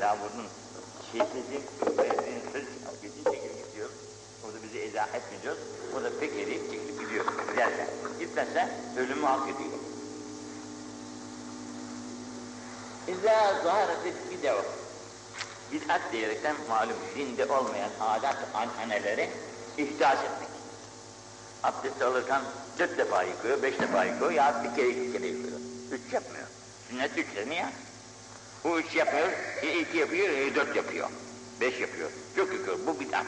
Davud'un 0.00 0.46
şehitlerin 1.12 1.64
verdiğin 1.98 2.40
söz 2.52 2.64
geçin 3.02 3.24
çekip 3.24 3.70
gidiyor. 3.70 3.88
O 4.44 4.54
da 4.54 4.62
bizi 4.62 4.78
eza 4.78 5.08
etmiyor. 5.14 5.56
O 5.98 6.02
da 6.02 6.10
pek 6.20 6.32
eriyip 6.32 6.70
çekip 6.70 7.00
gidiyor. 7.00 7.24
Giderken. 7.50 7.88
Gitmezse 8.18 8.68
ölümü 8.98 9.26
hak 9.26 9.48
ediyor. 9.48 9.78
İzâ 13.08 13.62
zâretit 13.64 14.30
bidev. 14.30 14.56
Bid'at 15.72 16.00
diyerekten 16.12 16.56
malum 16.68 16.96
dinde 17.16 17.46
olmayan 17.46 17.90
adat 18.00 18.36
ananeleri 18.54 19.30
ihdas 19.78 20.18
etmek. 20.18 20.48
Abdest 21.62 22.02
alırken 22.02 22.42
dört 22.78 22.98
defa 22.98 23.22
yıkıyor, 23.22 23.62
beş 23.62 23.80
defa 23.80 24.04
yıkıyor 24.04 24.30
ya 24.30 24.64
bir 24.64 24.76
kere 24.76 24.88
iki 24.88 25.12
kere 25.12 25.26
yıkıyor. 25.26 25.58
Üç 25.90 26.12
yapmıyor. 26.12 26.46
Sünnet 26.88 27.18
üç 27.18 27.26
niye? 27.48 27.66
Bu 28.64 28.80
üç 28.80 28.96
yapmıyor, 28.96 29.28
e, 29.62 29.80
iki 29.80 29.98
yapıyor, 29.98 30.28
e, 30.28 30.54
dört 30.54 30.76
yapıyor. 30.76 31.10
Beş 31.60 31.80
yapıyor. 31.80 32.10
Çok 32.36 32.52
yıkıyor. 32.52 32.78
Bu 32.86 33.00
bid'at. 33.00 33.26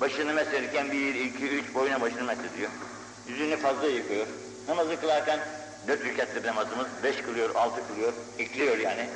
Başını 0.00 0.34
meslerken 0.34 0.92
bir, 0.92 1.14
iki, 1.14 1.48
üç 1.48 1.74
boyuna 1.74 2.00
başını 2.00 2.24
meslediyor. 2.24 2.70
Yüzünü 3.28 3.56
fazla 3.56 3.86
yıkıyor. 3.86 4.26
Namazı 4.68 5.00
kılarken 5.00 5.40
dört 5.88 6.04
rükatlı 6.04 6.46
namazımız, 6.46 6.86
beş 7.02 7.16
kılıyor, 7.16 7.54
altı 7.54 7.86
kılıyor, 7.88 8.12
ekliyor 8.38 8.78
yani. 8.78 9.08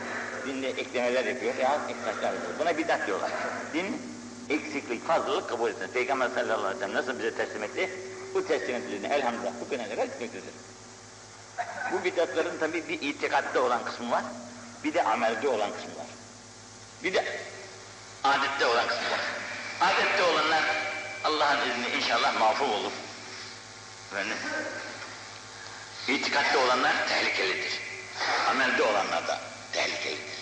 Dinde 0.47 0.68
eklemeler 0.68 1.25
yapıyor, 1.25 1.54
ya 1.54 1.80
eklemeler 1.88 2.33
yapıyor. 2.33 2.59
Buna 2.59 2.78
bidat 2.78 3.06
diyorlar. 3.06 3.30
Din, 3.75 4.02
eksiklik, 4.49 5.06
fazlalık 5.06 5.49
kabul 5.49 5.71
etsin. 5.71 5.88
Peygamber 5.88 6.28
sallallahu 6.28 6.59
aleyhi 6.59 6.76
ve 6.76 6.80
sellem 6.80 6.94
nasıl 6.94 7.18
bize 7.18 7.35
teslim 7.35 7.62
etti? 7.62 7.90
Bu 8.35 8.47
teslim 8.47 8.76
edildiğini 8.76 9.06
elhamdülillah 9.06 9.52
bugüne 9.61 9.88
kadar 9.88 10.04
gitmektedir. 10.04 10.54
Bu 11.92 12.04
bidatların 12.04 12.59
tabi 12.59 12.88
bir 12.88 13.02
itikatta 13.02 13.61
olan 13.61 13.85
kısmı 13.85 14.11
var, 14.11 14.25
bir 14.85 14.94
de 14.94 15.02
amelde 15.02 15.49
olan 15.49 15.73
kısmı 15.73 15.90
var. 15.99 16.06
Bir 17.04 17.14
de 17.14 17.25
adette 18.25 18.66
olan 18.66 18.87
kısmı 18.87 19.11
var. 19.11 19.21
Adette 19.80 20.23
olanlar 20.23 20.62
Allah'ın 21.25 21.71
izniyle 21.71 21.97
inşallah 21.97 22.40
mağfur 22.40 22.68
olur. 22.68 22.92
Efendim, 24.12 24.37
itikatta 26.09 26.59
olanlar 26.59 27.09
tehlikelidir. 27.09 27.73
Amelde 28.51 28.83
olanlar 28.83 29.29
da 29.29 29.41
tehlikelidir. 29.73 30.35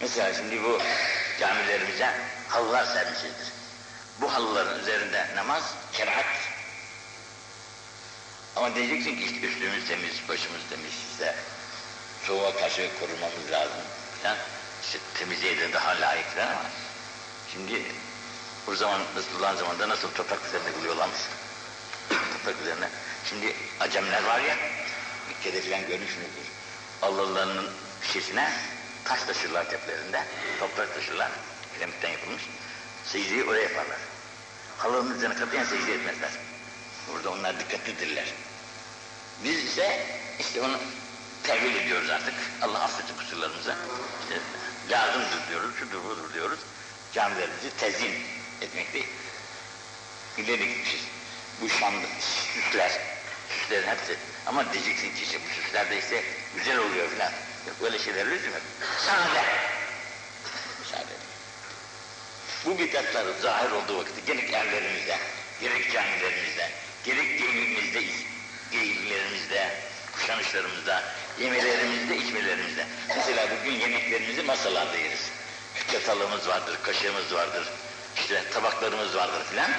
Mesela 0.00 0.34
şimdi 0.34 0.64
bu 0.64 0.80
camilerimize 1.40 2.14
halılar 2.48 2.84
sermişizdir. 2.84 3.52
Bu 4.20 4.32
halıların 4.34 4.80
üzerinde 4.80 5.26
namaz 5.36 5.62
kerahat. 5.92 6.26
Ama 8.56 8.74
diyeceksin 8.74 9.16
ki 9.16 9.24
işte 9.24 9.46
üstümüz 9.46 9.88
temiz, 9.88 10.28
başımız 10.28 10.60
temiz, 10.70 10.92
işte 11.10 11.34
soğuğa 12.26 12.56
karşı 12.56 12.90
korumamız 13.00 13.50
lazım. 13.50 13.84
Falan. 14.22 14.36
İşte 14.84 14.98
temizliğe 15.14 15.58
de 15.58 15.72
daha 15.72 16.00
layık 16.00 16.26
falan 16.34 16.46
ama 16.46 16.70
şimdi 17.52 17.82
o 18.68 18.74
zaman 18.74 19.00
Resulullah'ın 19.16 19.56
zamanında 19.56 19.88
nasıl 19.88 20.10
toprak 20.10 20.46
üzerinde 20.46 20.72
kılıyorlarmış. 20.72 21.18
toprak 22.08 22.62
üzerine. 22.62 22.88
Şimdi 23.28 23.54
acemler 23.80 24.24
var 24.24 24.40
ya, 24.40 24.56
Mekke'de 25.28 25.60
falan 25.60 25.80
görmüşsünüzdür. 25.80 26.46
Allah'larının 27.02 27.70
şişesine 28.02 28.52
taş 29.04 29.22
taşırlar 29.22 29.70
tepelerinde, 29.70 30.24
toprak 30.60 30.94
taşırlar, 30.94 31.30
kiremitten 31.74 32.10
yapılmış. 32.10 32.42
Secdeyi 33.06 33.44
oraya 33.44 33.62
yaparlar. 33.62 33.98
Halının 34.78 35.16
üzerine 35.16 35.34
katiyen 35.34 35.64
secde 35.64 35.94
etmezler. 35.94 36.30
Burada 37.12 37.30
onlar 37.30 37.60
dikkatlidirler. 37.60 38.26
Biz 39.44 39.64
ise 39.64 40.06
işte 40.40 40.62
onu 40.62 40.78
tevil 41.42 41.74
ediyoruz 41.74 42.10
artık. 42.10 42.34
Allah 42.62 42.82
affetsin 42.82 43.16
kusurlarımıza. 43.16 43.76
İşte 44.22 44.40
lazımdır 44.90 45.48
diyoruz, 45.48 45.70
şudur 45.78 46.04
budur 46.04 46.34
diyoruz. 46.34 46.58
Camilerimizi 47.12 47.76
tezin 47.78 48.12
etmekte 48.60 49.00
ileri 50.38 50.68
gitmişiz. 50.68 51.00
Bu 51.60 51.68
şanlı 51.68 52.06
süsler, 52.54 53.00
süslerin 53.48 53.88
hepsi. 53.88 54.16
Ama 54.46 54.72
diyeceksin 54.72 55.14
ki 55.14 55.22
işte 55.22 55.38
bu 55.44 55.62
süsler 55.62 55.90
de 55.90 55.98
işte 55.98 56.24
güzel 56.56 56.78
oluyor 56.78 57.08
filan. 57.10 57.32
Yok 57.66 57.76
böyle 57.82 57.98
şeyler 57.98 58.30
lüzum. 58.30 58.52
Sade. 59.06 59.44
Edin. 60.96 61.20
Bu 62.64 62.78
bid'atlar 62.78 63.24
zahir 63.42 63.70
olduğu 63.70 63.98
vakitte 63.98 64.20
gerek 64.32 64.50
evlerimizde, 64.52 65.18
gerek 65.60 65.92
camilerimizde, 65.92 66.70
gerek 67.04 67.38
geyimimizde, 67.38 68.02
geyimlerimizde, 68.72 69.74
kuşanışlarımızda, 70.12 71.02
yemelerimizde, 71.40 72.16
içmelerimizde. 72.16 72.86
Mesela 73.16 73.46
bugün 73.50 73.72
yemeklerimizi 73.72 74.42
masalarda 74.42 74.96
yeriz. 74.96 75.30
Çatalımız 75.92 76.48
vardır, 76.48 76.78
kaşığımız 76.82 77.34
vardır, 77.34 77.68
işte 78.16 78.42
tabaklarımız 78.54 79.16
vardır 79.16 79.44
filan. 79.50 79.70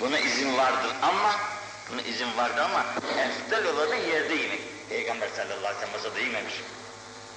Buna 0.00 0.18
izin 0.18 0.56
vardır 0.56 0.90
ama, 1.02 1.40
buna 1.90 2.02
izin 2.02 2.36
vardı 2.36 2.62
ama 2.64 2.84
eftal 3.18 3.64
olanı 3.64 3.96
yerde 3.96 4.34
yemek. 4.34 4.60
Peygamber 4.88 5.28
sallallahu 5.28 5.56
aleyhi 5.56 5.76
ve 5.76 5.80
sellem 5.80 5.92
masada 5.92 6.20
yememiş. 6.20 6.54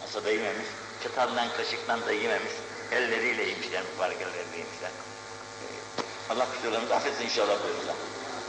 Masada 0.01 0.31
yememiş, 0.31 0.67
çataldan 1.03 1.49
kaşıktan 1.57 2.05
da 2.05 2.11
yememiş. 2.11 2.53
Elleriyle 2.91 3.43
yemişler, 3.43 3.83
mübarek 3.93 4.17
elleriyle 4.21 4.57
yemişler. 4.57 4.89
Ee, 5.61 6.33
Allah 6.33 6.47
kusurlarımızı 6.55 6.95
affetsin 6.95 7.23
inşallah 7.23 7.63
buyururlar. 7.63 7.95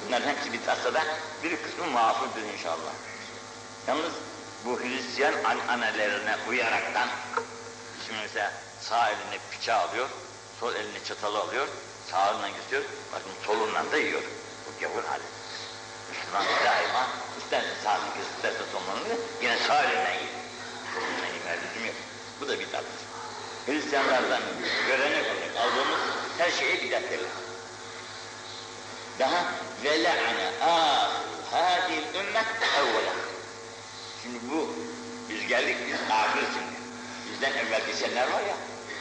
Bunların 0.06 0.28
hepsi 0.28 0.52
bir 0.52 0.64
tasada, 0.64 1.02
bir 1.42 1.62
kısmı 1.62 1.86
mafuldür 1.86 2.42
inşallah. 2.52 2.92
Yalnız 3.88 4.12
bu 4.64 4.80
Hristiyan 4.80 5.34
ananelerine 5.44 6.36
uyaraktan, 6.48 7.08
şimdi 8.06 8.20
mesela 8.22 8.52
sağ 8.80 9.08
eline 9.08 9.38
bıçağı 9.52 9.80
alıyor, 9.80 10.08
sol 10.60 10.74
eline 10.74 11.04
çatalı 11.04 11.38
alıyor, 11.38 11.68
sağından 12.10 12.50
kesiyor, 12.52 12.82
bakın 13.12 13.30
solundan 13.46 13.92
da 13.92 13.96
yiyor. 13.96 14.22
Bu 14.66 14.80
gavur 14.80 15.04
hali. 15.04 15.22
Müslüman 16.28 16.64
daima 16.64 17.06
isterse 17.38 17.74
sağını 17.84 18.14
kes, 18.14 18.26
isterse 18.36 18.62
solundan 18.72 19.18
yine 19.42 19.58
sağ 19.58 19.82
elinden 19.82 20.12
yiyor. 20.12 20.34
Yemeye 21.34 21.56
lüzum 21.56 21.86
yok. 21.86 21.94
Bu 22.40 22.48
da 22.48 22.60
bir 22.60 22.70
tatlı. 22.70 22.88
Hristiyanlardan 23.66 24.42
görenek 24.86 25.26
olarak 25.26 25.56
aldığımız 25.56 26.00
her 26.38 26.50
şeye 26.50 26.82
bidat 26.82 27.02
derler. 27.02 27.30
Daha 29.18 29.44
ve 29.84 30.04
le'ane 30.04 30.50
hâdil 31.50 32.14
ümmet 32.14 32.46
evvela. 32.78 33.12
Şimdi 34.22 34.38
bu, 34.50 34.74
biz 35.30 35.46
geldik, 35.46 35.76
biz 35.86 36.10
ahir 36.10 36.40
şimdi. 36.40 36.78
Bizden 37.32 37.52
evvel 37.52 37.86
geçenler 37.86 38.32
var 38.32 38.40
ya, 38.40 38.56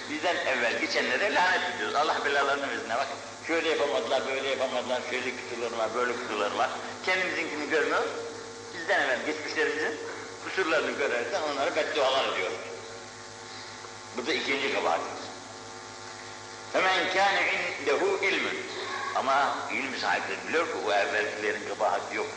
bizden 0.09 0.35
evvel 0.35 0.79
geçenlere 0.79 1.33
lanet 1.33 1.75
ediyoruz. 1.75 1.95
Allah 1.95 2.25
belalarını 2.25 2.69
versin. 2.69 2.89
Bak, 2.89 3.07
şöyle 3.47 3.69
yapamadılar, 3.69 4.27
böyle 4.27 4.49
yapamadılar, 4.49 5.01
şöyle 5.09 5.31
kusurları 5.37 5.77
var, 5.77 5.89
böyle 5.95 6.13
kusurları 6.13 6.57
var. 6.57 6.69
Kendimizinkini 7.05 7.69
görmüyoruz. 7.69 8.11
Bizden 8.73 9.01
evvel 9.01 9.25
geçmişlerimizin 9.25 9.99
kusurlarını 10.43 10.91
görerken 10.91 11.41
onlara 11.41 11.75
beddualar 11.75 12.33
ediyoruz. 12.33 12.57
Bu 14.17 14.27
da 14.27 14.33
ikinci 14.33 14.73
kabahatimiz. 14.73 15.21
Hemen 16.73 17.13
kâne 17.13 17.41
indehu 17.81 18.25
ilmün. 18.25 18.59
Ama 19.15 19.57
ilim 19.71 19.97
sahipleri 20.01 20.47
biliyor 20.47 20.65
ki 20.65 20.73
o 20.87 20.93
evvelkilerin 20.93 21.69
kabahati 21.69 22.15
yok. 22.15 22.27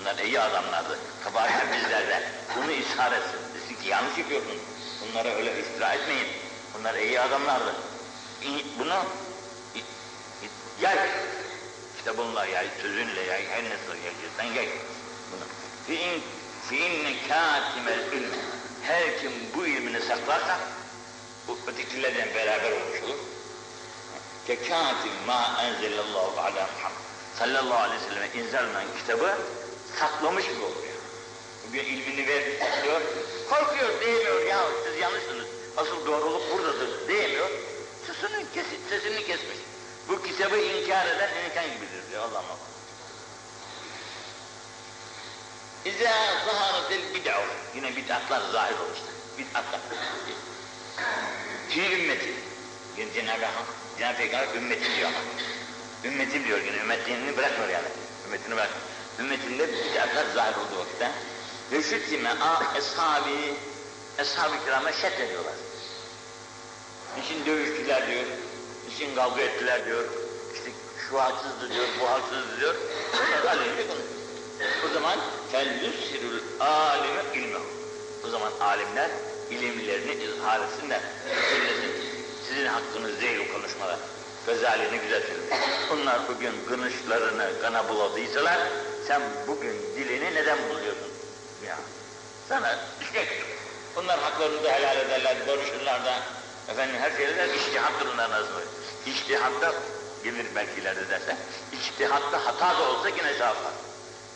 Bunlar 0.00 0.18
iyi 0.18 0.40
adamlardı. 0.40 0.98
Kabahat 1.24 1.50
bizlerden. 1.76 2.22
Bunu 2.56 2.72
ishar 2.72 3.12
etsin. 3.12 3.40
Desin 3.54 3.82
ki 3.82 3.88
yanlış 3.88 4.18
yapıyorsun. 4.18 4.58
Bunlara 5.00 5.28
öyle 5.28 5.58
iftira 5.58 5.92
etmeyin. 5.92 6.26
Bunlar 6.78 6.94
iyi 6.94 7.20
adamlardı. 7.20 7.74
Bunu 8.78 8.94
yay. 10.82 10.98
Kitabınla 11.98 12.46
yay, 12.46 12.68
sözünle 12.82 13.20
yay, 13.20 13.46
her 13.48 13.64
nasıl 13.64 14.04
yayacaksan 14.04 14.44
yay. 14.44 14.68
Bunu. 15.32 15.44
Fi'in 15.86 16.22
fi'inne 16.68 17.14
kâtimel 17.28 18.12
ilmi. 18.12 18.36
Her 18.82 19.20
kim 19.20 19.32
bu 19.56 19.66
ilmini 19.66 20.00
saklarsa 20.00 20.58
bu 21.48 21.58
ötekilerden 21.66 22.34
beraber 22.34 22.72
olmuş 22.72 23.02
olur. 23.02 23.18
Kekâtim 24.46 25.12
mâ 25.26 25.62
enzelallahu 25.62 26.40
ala 26.40 26.50
Muhammed 26.50 26.98
sallallahu 27.38 27.82
aleyhi 27.82 28.02
ve 28.02 28.08
selleme 28.08 28.28
inzal 28.34 28.64
kitabı 28.98 29.38
saklamış 29.98 30.44
gibi 30.44 30.62
oluyor. 30.62 30.98
Bugün 31.68 31.84
ilmini 31.84 32.28
ver, 32.28 32.42
saklıyor, 32.60 33.00
korkuyor, 33.50 34.00
diyemiyor 34.00 34.46
ya 34.46 34.64
siz 34.84 35.00
yanlışsınız, 35.00 35.46
asıl 35.76 36.06
doğruluk 36.06 36.42
buradadır 36.52 37.08
diyemiyor. 37.08 37.50
Sesini, 38.06 38.44
kesin, 38.54 38.78
sesini 38.88 39.26
kesmiş. 39.26 39.58
Bu 40.08 40.22
kitabı 40.22 40.56
inkar 40.58 41.06
eden 41.06 41.30
inkan 41.44 41.64
gibidir 41.64 42.10
diyor 42.10 42.22
Allah 42.22 42.38
Allah. 42.38 42.58
İzâ 45.84 46.12
zaharatil 46.46 47.14
bid'u. 47.14 47.30
Yine 47.74 47.96
bid'atlar 47.96 48.40
zahir 48.52 48.74
olmuşlar. 48.78 49.14
Bid'atlar. 49.38 49.80
Fi 51.68 51.80
ümmeti. 51.80 52.34
Yine 52.98 53.12
Cenab-ı 53.12 53.44
Hak, 53.44 53.66
Cenab-ı 53.98 54.16
Peygamber 54.16 54.54
ümmetim 54.54 54.96
diyor 54.96 55.08
ama. 55.08 55.18
Ümmetim 56.04 56.44
diyor 56.44 56.58
yine, 56.58 56.76
ümmetliğini 56.76 57.36
bırakmıyor 57.36 57.68
yani. 57.68 57.88
Ümmetini 58.26 58.56
bırakmıyor. 58.56 58.82
Ümmetinde 59.18 59.68
bid'atlar 59.68 60.26
zahir 60.34 60.56
olduğu 60.56 60.80
vakitte. 60.80 61.10
Ve 61.72 61.82
şüttime 61.82 62.30
a 62.30 62.62
eshabi, 62.78 63.54
ashab-ı 64.18 64.64
kirama 64.64 64.92
şet 64.92 65.20
ediyorlar. 65.20 65.54
İçin 67.24 67.46
dövüştüler 67.46 68.06
diyor, 68.06 68.24
için 68.94 69.14
kavga 69.14 69.40
ettiler 69.40 69.86
diyor, 69.86 70.04
işte 70.54 70.70
şu 71.10 71.20
haksızdı 71.20 71.74
diyor, 71.74 71.84
bu 72.00 72.10
haksızdı 72.10 72.60
diyor. 72.60 72.74
O 74.86 74.94
zaman 74.94 75.18
fellüsirül 75.52 76.40
alime 76.60 77.22
ilmehu. 77.34 77.66
O 78.26 78.28
zaman 78.28 78.52
alimler 78.60 79.10
ilimlerini 79.50 80.24
izhar 80.24 80.60
etsinler. 80.60 81.00
Söylesin. 81.50 81.92
Sizin 82.48 82.66
hakkınız 82.66 83.20
değil 83.20 83.48
o 83.48 83.52
konuşmalar. 83.52 83.98
Gazali 84.46 85.00
güzel 85.02 85.22
söylemiş. 85.22 85.90
Onlar 85.92 86.28
bugün 86.28 86.52
gınışlarını 86.68 87.50
kana 87.62 87.88
buladıysalar, 87.88 88.58
sen 89.06 89.22
bugün 89.46 89.74
dilini 89.96 90.34
neden 90.34 90.58
buluyorsun? 90.68 91.08
Ya. 91.66 91.78
Sana 92.48 92.78
işte 93.00 93.26
bunlar 93.96 94.20
haklarını 94.20 94.64
da 94.64 94.72
helal 94.72 94.96
ederler, 94.96 95.36
barışırlar 95.48 96.04
da. 96.04 96.37
Efendim 96.68 96.96
her 97.00 97.10
şeyler 97.10 97.48
iştihattır 97.54 98.06
onların 98.06 98.30
arasında. 98.30 98.60
İştihatta 99.06 99.74
gelir 100.24 100.46
belki 100.54 100.80
ileride 100.80 101.08
derse, 101.08 101.36
iştihatta 101.72 102.46
hata 102.46 102.78
da 102.78 102.90
olsa 102.90 103.08
yine 103.08 103.34
sevap 103.34 103.64
var. 103.64 103.72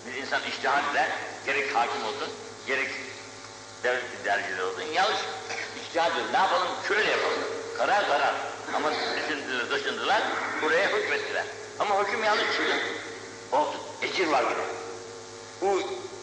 Bir 0.06 0.14
insan 0.14 0.40
iştihad 0.42 0.92
eder, 0.92 1.08
gerek 1.46 1.76
hakim 1.76 2.04
olsun, 2.04 2.28
gerek 2.66 2.90
devlet 3.84 4.04
idarecileri 4.22 4.62
olsun, 4.62 4.82
yanlış 4.82 5.18
ediyor. 5.90 6.32
Ne 6.32 6.36
yapalım? 6.36 6.68
Şöyle 6.88 7.10
yapalım. 7.10 7.38
Karar 7.78 8.06
karar. 8.06 8.34
Ama 8.74 8.90
düşündüler, 8.90 9.70
taşındılar, 9.70 10.22
buraya 10.62 10.88
hükmettiler. 10.88 11.44
Ama 11.78 12.02
hüküm 12.02 12.24
yanlış 12.24 12.46
çıktı. 12.46 12.76
Olsun, 13.52 13.80
ecir 14.02 14.26
var 14.26 14.42
yine. 14.42 14.64
Bu 15.60 15.82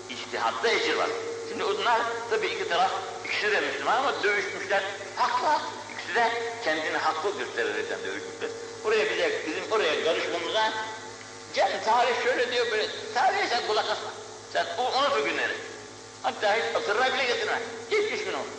iştihatta 0.10 0.70
ecir 0.70 0.96
var. 0.96 1.10
Şimdi 1.50 1.64
onlar 1.64 2.02
tabii 2.30 2.48
iki 2.48 2.70
taraf, 2.70 2.92
ikisi 3.26 3.52
de 3.52 3.62
Müslüman 3.62 3.98
ama 3.98 4.24
dövüşmüşler. 4.24 4.84
Haklı. 5.16 5.48
İkisi 5.48 5.79
de 6.16 6.32
kendini 6.64 6.98
haklı 6.98 7.38
göstererekten 7.38 8.00
dövüşmüşler. 8.00 8.50
Buraya 8.84 9.10
bize, 9.10 9.42
bizim 9.48 9.72
oraya 9.72 10.04
karışmamıza 10.04 10.74
Gel 11.54 11.84
tarih 11.86 12.24
şöyle 12.24 12.52
diyor 12.52 12.72
böyle. 12.72 12.88
Tarihe 13.14 13.48
sen 13.48 13.68
kulak 13.68 13.86
asma. 13.86 14.12
Sen 14.54 14.66
unut 14.78 15.18
o 15.22 15.24
günleri. 15.24 15.54
Hatta 16.24 16.56
hiç 16.56 16.76
hatırına 16.76 17.14
bile 17.14 17.26
getirme. 17.26 17.60
Geçmiş 17.90 18.24
gün 18.24 18.34
olsun. 18.34 18.54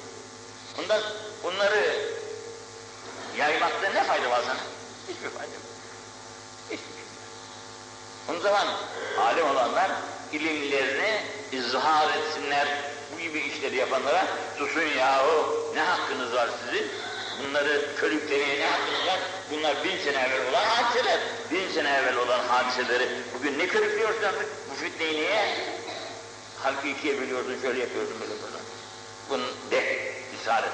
Ondan 0.79 1.03
bunları 1.45 1.97
yaymakta 3.39 3.91
ne 3.91 4.05
fayda 4.05 4.31
var 4.31 4.41
sana? 4.47 4.61
Hiçbir 5.09 5.31
fayda 5.31 5.53
yok. 5.53 5.63
Hiçbir 6.65 6.77
şey. 6.77 8.37
O 8.37 8.41
zaman 8.41 8.67
alim 9.19 9.47
olanlar 9.47 9.91
ilimlerini 10.33 11.23
izhar 11.53 12.09
etsinler. 12.19 12.69
Bu 13.15 13.21
gibi 13.21 13.39
işleri 13.39 13.77
yapanlara 13.77 14.27
susun 14.59 14.99
yahu 14.99 15.71
ne 15.75 15.81
hakkınız 15.81 16.35
var 16.35 16.49
sizin? 16.65 16.91
Bunları 17.49 17.97
körüklemeye 17.97 18.61
ne 18.61 18.67
var? 19.07 19.19
Bunlar 19.51 19.85
bin 19.85 20.05
sene 20.05 20.23
evvel 20.23 20.49
olan 20.51 20.65
hadiseler. 20.65 21.21
Bin 21.51 21.73
sene 21.75 21.91
evvel 21.91 22.17
olan 22.17 22.41
hadiseleri 22.49 23.09
bugün 23.35 23.59
ne 23.59 23.67
körüklüyorsun? 23.67 24.47
Bu 24.71 24.75
fitneyi 24.75 25.15
niye? 25.15 25.59
Halkı 26.63 26.89
ikiye 26.89 27.21
bölüyorsun, 27.21 27.61
şöyle 27.63 27.81
yapıyorsun, 27.81 28.21
böyle 28.21 28.33
böyle. 28.33 28.63
Bunu 29.31 29.45
de, 29.71 30.13
ishar 30.41 30.63
et. 30.63 30.73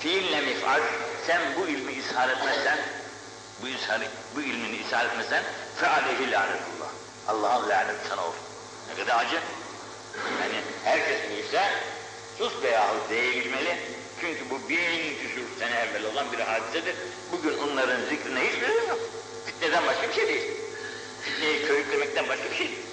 Fiille 0.00 0.40
mif'al, 0.40 0.80
sen 1.26 1.40
bu 1.58 1.68
ilmi 1.68 1.92
ishar 1.92 2.28
etmezsen, 2.28 2.78
bu, 3.62 3.68
ishar, 3.68 4.00
bu 4.36 4.42
ilmini 4.42 4.76
ishar 4.76 5.06
etmezsen, 5.06 5.42
fealeyhi 5.76 6.30
lanetullah. 6.30 6.90
Allah'ın 7.28 7.68
laneti 7.68 8.08
sana 8.08 8.20
olsun. 8.20 8.40
Ne 8.88 9.04
kadar 9.04 9.24
acı. 9.24 9.40
Yani 10.42 10.60
herkes 10.84 11.20
bu 11.30 11.46
işte 11.46 11.62
sus 12.38 12.62
be 12.62 12.68
yahu 12.68 12.96
diyebilmeli. 13.10 13.95
Çünkü 14.20 14.50
bu 14.50 14.68
bin 14.68 15.18
küsur 15.18 15.58
sene 15.58 15.76
evvel 15.76 16.04
olan 16.12 16.32
bir 16.32 16.38
hadisedir. 16.38 16.96
Bugün 17.32 17.58
onların 17.58 18.00
zikrine 18.00 18.40
hiç 18.40 18.62
lüzum 18.62 18.88
yok. 18.88 18.98
Fitneden 19.46 19.86
başka 19.86 20.08
bir 20.08 20.14
şey 20.14 20.28
değil. 20.28 20.50
Fitneyi 21.22 21.66
körüklemekten 21.66 22.28
başka 22.28 22.50
bir 22.50 22.56
şey 22.56 22.68
değil. 22.68 22.86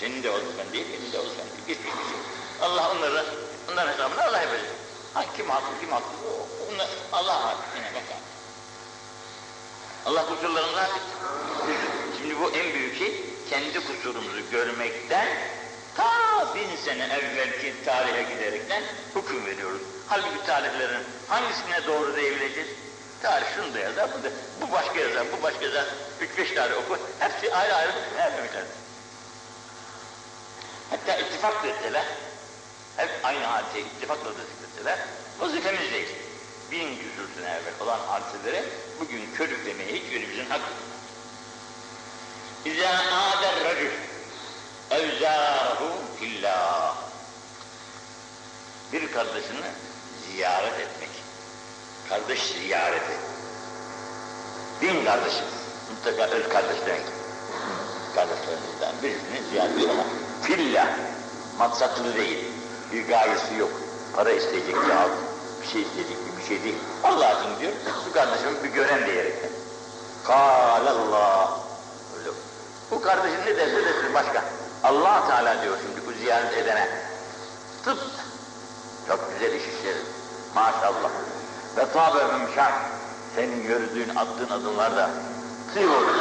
Senin 0.00 0.22
de 0.22 0.30
olsun 0.30 0.54
ben 0.58 0.72
değil, 0.72 0.86
benim 0.92 1.12
de 1.12 1.18
olsun 1.18 1.34
ben 1.38 1.46
değil. 1.46 1.78
Hiçbir 1.78 1.90
şey. 1.90 2.18
Allah 2.60 2.90
onları, 2.90 3.24
onların 3.72 3.92
hesabını 3.92 4.24
Allah 4.24 4.38
yapacak. 4.38 4.66
Ha, 5.14 5.24
kim 5.36 5.50
haklı, 5.50 5.80
kim 5.80 5.92
haklı? 5.92 6.06
Onlar, 6.72 6.88
Allah 7.12 7.44
haklı. 7.44 7.62
Yine 7.76 7.86
bakar. 7.86 8.18
Allah 10.06 10.26
kusurlarımızı 10.26 10.80
affetsin. 10.80 11.18
Şimdi 12.18 12.40
bu 12.40 12.50
en 12.50 12.74
büyük 12.74 12.98
şey, 12.98 13.24
kendi 13.50 13.86
kusurumuzu 13.86 14.50
görmekten 14.50 15.28
ta 15.96 16.54
bin 16.54 16.76
sene 16.84 17.04
evvelki 17.04 17.74
tarihe 17.84 18.22
giderekten 18.22 18.82
hüküm 19.16 19.46
veriyoruz. 19.46 19.82
Halbuki 20.08 20.46
tarihlerin 20.46 21.02
hangisine 21.28 21.86
doğru 21.86 22.16
diyebileceğiz? 22.16 22.68
Tarih 23.22 23.46
şunu 23.56 23.74
da 23.74 23.78
yazar, 23.78 24.10
bu 24.18 24.22
da, 24.24 24.28
bu 24.60 24.72
başka 24.72 25.00
yazar, 25.00 25.26
bu 25.38 25.42
başka 25.42 25.64
yazar. 25.64 25.86
Üç 26.20 26.38
beş 26.38 26.52
tane 26.54 26.74
oku, 26.74 26.98
hepsi 27.18 27.54
ayrı 27.54 27.74
ayrı 27.74 27.92
yazmışlar. 28.18 28.64
Hatta 30.90 31.16
ittifak 31.16 31.64
da 31.64 31.68
etseler, 31.68 32.04
hep 32.96 33.10
aynı 33.22 33.44
hadise 33.44 33.80
ittifakla 33.80 34.24
da 34.24 34.44
zikretseler, 34.52 34.98
vazifemiz 35.40 35.92
değil. 35.92 36.08
Bin 36.70 36.96
küsur 36.96 37.34
sene 37.36 37.50
evvel 37.50 37.74
olan 37.80 37.98
hadiseleri 37.98 38.64
bugün 39.00 39.28
körüklemeye 39.36 39.92
hiçbirimizin 39.92 40.46
hakkı. 40.46 40.60
yok. 40.60 40.92
İzâ 42.64 42.88
âder 42.88 43.64
racül 43.64 43.90
evzâhu 44.92 45.88
fillah. 46.20 46.94
Bir 48.92 49.12
kardeşini 49.12 49.66
ziyaret 50.26 50.80
etmek. 50.80 51.10
Kardeş 52.08 52.40
ziyareti. 52.42 53.16
Din 54.80 55.04
kardeşi. 55.04 55.42
Mutlaka 55.90 56.36
öz 56.36 56.48
kardeş 56.48 56.76
demek. 56.86 57.06
Kardeşlerimizden 58.14 58.94
birisini 59.02 59.50
ziyaret 59.50 59.90
ama 59.90 60.04
fillah. 60.42 60.86
Maksatlı 61.58 62.16
değil. 62.16 62.44
Bir 62.92 63.08
gayesi 63.08 63.54
yok. 63.58 63.70
Para 64.16 64.32
isteyecek 64.32 64.74
ya 64.74 65.08
bir 65.62 65.68
şey 65.68 65.82
isteyecek 65.82 66.16
bir 66.38 66.46
şey 66.48 66.64
değil. 66.64 66.76
Allah 67.04 67.32
için 67.32 67.60
diyor. 67.60 67.72
Bu 68.08 68.12
kardeşimi 68.12 68.64
bir 68.64 68.68
gören 68.68 69.06
diyerekten. 69.06 69.50
Kâlallah. 70.24 71.58
Bu 72.90 73.00
kardeşin 73.00 73.40
ne 73.40 73.56
derse 73.56 73.84
desin 73.84 74.14
başka. 74.14 74.44
Allah 74.82 75.26
Teala 75.28 75.62
diyor 75.62 75.76
şimdi 75.86 76.06
bu 76.06 76.12
ziyaret 76.12 76.58
edene. 76.58 76.88
Tıp. 77.84 77.98
Çok 79.08 79.32
güzel 79.32 79.52
iş 79.54 79.62
işlerin. 79.62 80.06
Maşallah. 80.54 81.10
Ve 81.76 81.92
tabe 81.92 82.38
mümşak. 82.38 82.72
Senin 83.36 83.62
yürüdüğün, 83.62 84.16
attığın 84.16 84.50
adımlar 84.50 84.96
da 84.96 85.10
tığ 85.74 85.80
olur. 85.80 86.16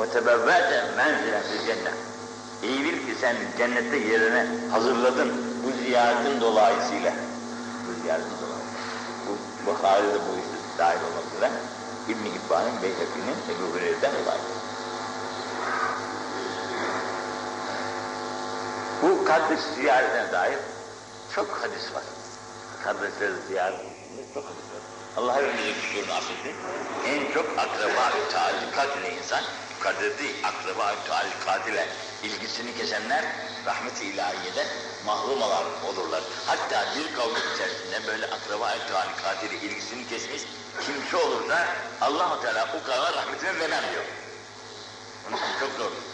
Ve 0.00 0.10
tebevvete 0.10 0.84
menzilen 0.96 1.42
fil 1.42 1.66
cennet. 1.66 1.94
İyi 2.62 2.84
bil 2.84 3.06
ki 3.06 3.20
sen 3.20 3.36
cennette 3.58 3.96
yerini 3.96 4.70
hazırladın 4.70 5.32
bu 5.64 5.84
ziyaretin 5.84 6.40
dolayısıyla. 6.40 7.12
Bu 7.88 8.02
ziyaretin 8.02 8.30
dolayısıyla. 8.30 8.80
Bu 9.26 9.70
Bukhari'de 9.70 10.14
bu 10.14 10.36
işte 10.36 10.78
dahil 10.78 10.96
olmak 10.96 11.34
üzere 11.36 11.50
İbn-i 12.08 12.28
İbban'ın, 12.28 12.82
Beyheki'nin, 12.82 13.36
Ebu 13.50 13.74
Hureyre'den 13.74 14.12
rivayet. 14.12 14.40
Bu 19.02 19.19
kardeş 19.30 19.60
ziyaretine 19.60 20.32
dair 20.32 20.58
çok 21.34 21.48
hadis 21.62 21.94
var. 21.94 22.02
Kardeşleri 22.84 23.32
ziyaretinde 23.48 24.22
çok 24.34 24.44
hadis 24.44 24.66
var. 24.74 24.82
Allah 25.16 25.36
hepimizin 25.36 25.74
kusurunu 25.80 26.12
affetsin. 26.12 26.54
En 27.06 27.32
çok 27.34 27.46
akraba-ı 27.58 28.30
talikat 28.32 28.96
ile 28.96 29.14
insan, 29.18 29.44
kadedi 29.80 30.28
akraba-ı 30.44 30.94
talikat 31.08 31.68
ile 31.68 31.86
ilgisini 32.22 32.74
kesenler 32.74 33.24
rahmet-i 33.66 34.04
ilahiyeden 34.04 34.66
mahrum 35.06 35.42
olurlar. 35.88 36.22
Hatta 36.46 36.84
bir 36.96 37.16
kavga 37.16 37.40
içerisinde 37.54 38.06
böyle 38.06 38.26
akraba-ı 38.26 38.78
talikat 38.92 39.42
ile 39.44 39.56
ilgisini 39.66 40.08
kesmiş 40.08 40.42
kimse 40.80 41.16
olursa 41.16 41.66
Allah-u 42.00 42.42
Teala 42.42 42.64
o 42.64 42.86
kavga 42.86 43.12
rahmetini 43.12 43.60
vermem 43.60 43.84
diyor. 43.92 44.04
Onun 45.28 45.36
için 45.36 45.60
çok 45.60 45.70
zor. 45.78 46.09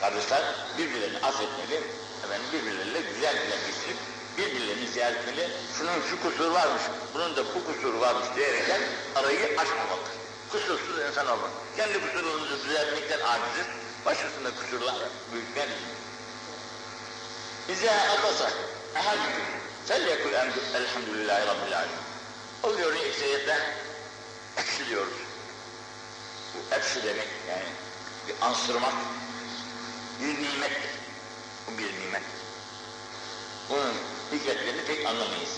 Kardeşler 0.00 0.42
birbirlerini 0.78 1.18
affetmeli, 1.18 1.82
efendim 2.24 2.46
birbirleriyle 2.52 3.00
güzel 3.00 3.36
güzel 3.42 3.58
geçirip 3.66 3.96
birbirlerini 4.38 4.88
ziyaret 4.88 5.18
etmeli. 5.18 5.50
Şunun 5.78 6.02
şu 6.10 6.22
kusuru 6.22 6.54
varmış, 6.54 6.82
bunun 7.14 7.36
da 7.36 7.44
bu 7.54 7.64
kusuru 7.64 8.00
varmış 8.00 8.26
diyerekten 8.36 8.80
arayı 9.14 9.44
açmamalı. 9.58 10.08
Kusursuz 10.52 10.98
insan 11.08 11.26
olmak. 11.26 11.50
Kendi 11.76 12.00
kusurumuzu 12.00 12.64
düzeltmekten 12.64 13.20
aciziz. 13.20 13.66
Başkasında 14.06 14.50
kusurlar 14.60 14.94
büyütmez. 15.32 15.68
Bize 17.68 17.90
atasa, 17.90 18.50
ehadüküm, 18.96 19.44
felyekul 19.86 20.32
elhamdülillahi 20.74 21.46
rabbil 21.46 21.76
alemin. 21.76 22.08
Oluyor 22.62 22.94
ekseriyetle, 22.94 23.58
eksiliyoruz. 24.56 25.12
Bu 26.54 26.74
ekşi 26.74 27.04
demek 27.04 27.28
yani 27.48 27.68
bir 28.28 28.34
ansırmak, 28.46 28.94
bir 30.20 30.34
nimettir. 30.42 30.90
Bu 31.66 31.78
bir 31.78 32.00
nimet. 32.00 32.22
Bunun 33.70 33.94
hikmetlerini 34.32 34.84
pek 34.84 35.06
anlamayız. 35.06 35.50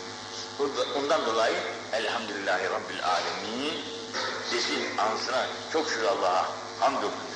Ondan 0.97 1.27
dolayı 1.27 1.57
Elhamdülillahi 1.93 2.65
Rabbil 2.65 3.05
Alemin 3.05 3.85
desin 4.53 4.99
ansına 4.99 5.47
çok 5.73 5.89
şükür 5.89 6.05
Allah'a 6.05 6.47
hamdolsun. 6.81 7.31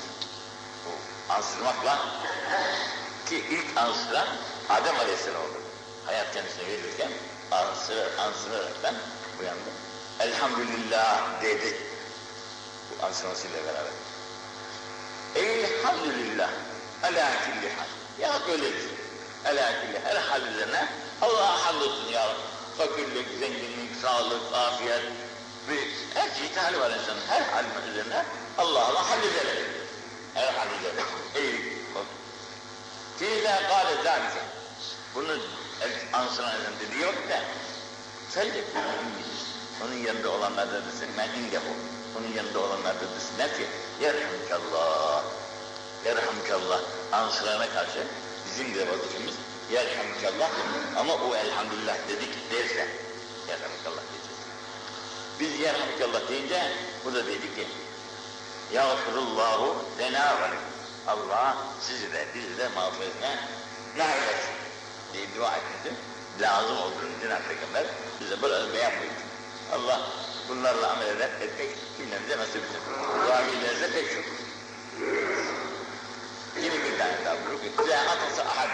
Ansırmakla 1.29 1.99
ki 3.29 3.45
ilk 3.51 3.79
ansıran 3.79 4.29
Adem 4.69 4.97
Aleyhisselam 4.97 5.43
oldu. 5.43 5.59
Hayat 6.07 6.35
kendisine 6.35 6.67
verirken 6.67 7.11
ansır, 7.51 8.19
ansıraraktan 8.19 8.95
uyandı. 9.41 9.71
Elhamdülillah 10.21 11.43
dedi. 11.43 11.77
Bu 12.91 13.07
ansırmasıyla 13.07 13.59
beraber. 13.65 13.93
Elhamdülillah. 15.35 16.51
Ala 17.05 17.27
külli 17.45 17.69
hal. 17.77 17.91
Ya 18.21 18.41
böyledir. 18.49 18.91
Ala 19.45 19.81
külli 19.81 20.01
her 20.05 20.17
hal 20.17 20.43
üzerine 20.43 20.89
Allah'a 21.23 21.67
hamdolsun 21.67 22.13
ya 22.13 22.29
Rabbi. 22.29 22.55
Fakirlik, 22.79 23.29
zenginlik, 23.41 23.97
sağlık, 24.03 24.55
afiyet 24.55 25.03
ve 25.69 25.75
her 26.15 26.35
çeşit 26.35 26.57
hali 26.57 26.81
var 26.81 26.91
insanın. 26.91 27.21
Her 27.29 27.43
hal 27.43 27.65
üzerine 27.93 28.25
Allah'la 28.59 29.11
hallederek. 29.11 29.65
Her 30.35 30.53
hal 30.55 30.67
üzerine. 30.79 31.01
İyilik. 31.37 31.75
Fiile 33.19 33.61
kâle 33.69 34.03
zâlike. 34.05 34.43
Bunu 35.15 35.37
ansıran 36.13 36.53
dedi 36.81 37.03
yok 37.03 37.15
da 37.29 37.41
de 38.37 38.65
onun 39.85 39.97
yanında 39.97 40.31
olanlar 40.31 40.73
da 40.73 40.87
desin 40.87 41.09
men 41.17 41.29
indehu. 41.29 41.75
Onun 42.19 42.35
yanında 42.37 42.59
olanlar 42.59 42.95
da 42.95 43.05
desinler 43.17 43.57
ki 43.57 43.67
yerhamkallah. 44.01 45.25
Yerhamkallah. 46.05 46.81
Ansırana 47.13 47.71
karşı 47.71 48.07
bizim 48.47 48.75
de 48.75 48.89
vazifemiz 48.91 49.35
yerhamkallah 49.73 50.51
ama 50.97 51.15
o 51.15 51.37
elhamdülillah 51.37 51.97
dedik 52.09 52.51
derse 52.51 52.89
yerhamkallah 53.49 54.03
diyeceğiz. 54.11 54.41
Biz 55.41 55.61
yerhamkallah 55.61 56.29
deyince 56.29 56.73
bu 57.05 57.15
da 57.15 57.27
dedi 57.27 57.55
ki 57.55 57.67
Yağfirullahu 58.73 59.77
lena 59.99 60.41
ve 60.41 60.49
Allah 61.07 61.57
sizi 61.81 62.13
de 62.13 62.27
bizi 62.35 62.59
de 62.59 62.69
mağfiretine 62.69 63.39
nail 63.97 64.23
etsin 64.23 64.55
diye 65.13 65.27
dua 65.37 65.57
etmesi 65.57 65.97
lazım 66.41 66.77
olduğunu 66.77 67.21
Cenab-ı 67.23 67.43
Peygamber 67.49 67.85
bize 68.21 68.43
böyle 68.43 68.75
beyan 68.75 68.93
buyurdu. 68.93 69.15
Allah 69.73 70.01
bunlarla 70.49 70.93
amel 70.93 71.09
eder, 71.09 71.31
etmek 71.41 71.69
cümlemize 71.99 72.39
nasip 72.39 72.57
etsin. 72.57 72.81
Dua 73.27 73.43
pek 73.93 74.11
çok. 74.15 74.25
Tane 76.55 77.25
daha 77.25 77.37
buyuruyor. 77.47 77.73
İzâ 77.85 78.11
atasa 78.11 78.43
ahad. 78.43 78.69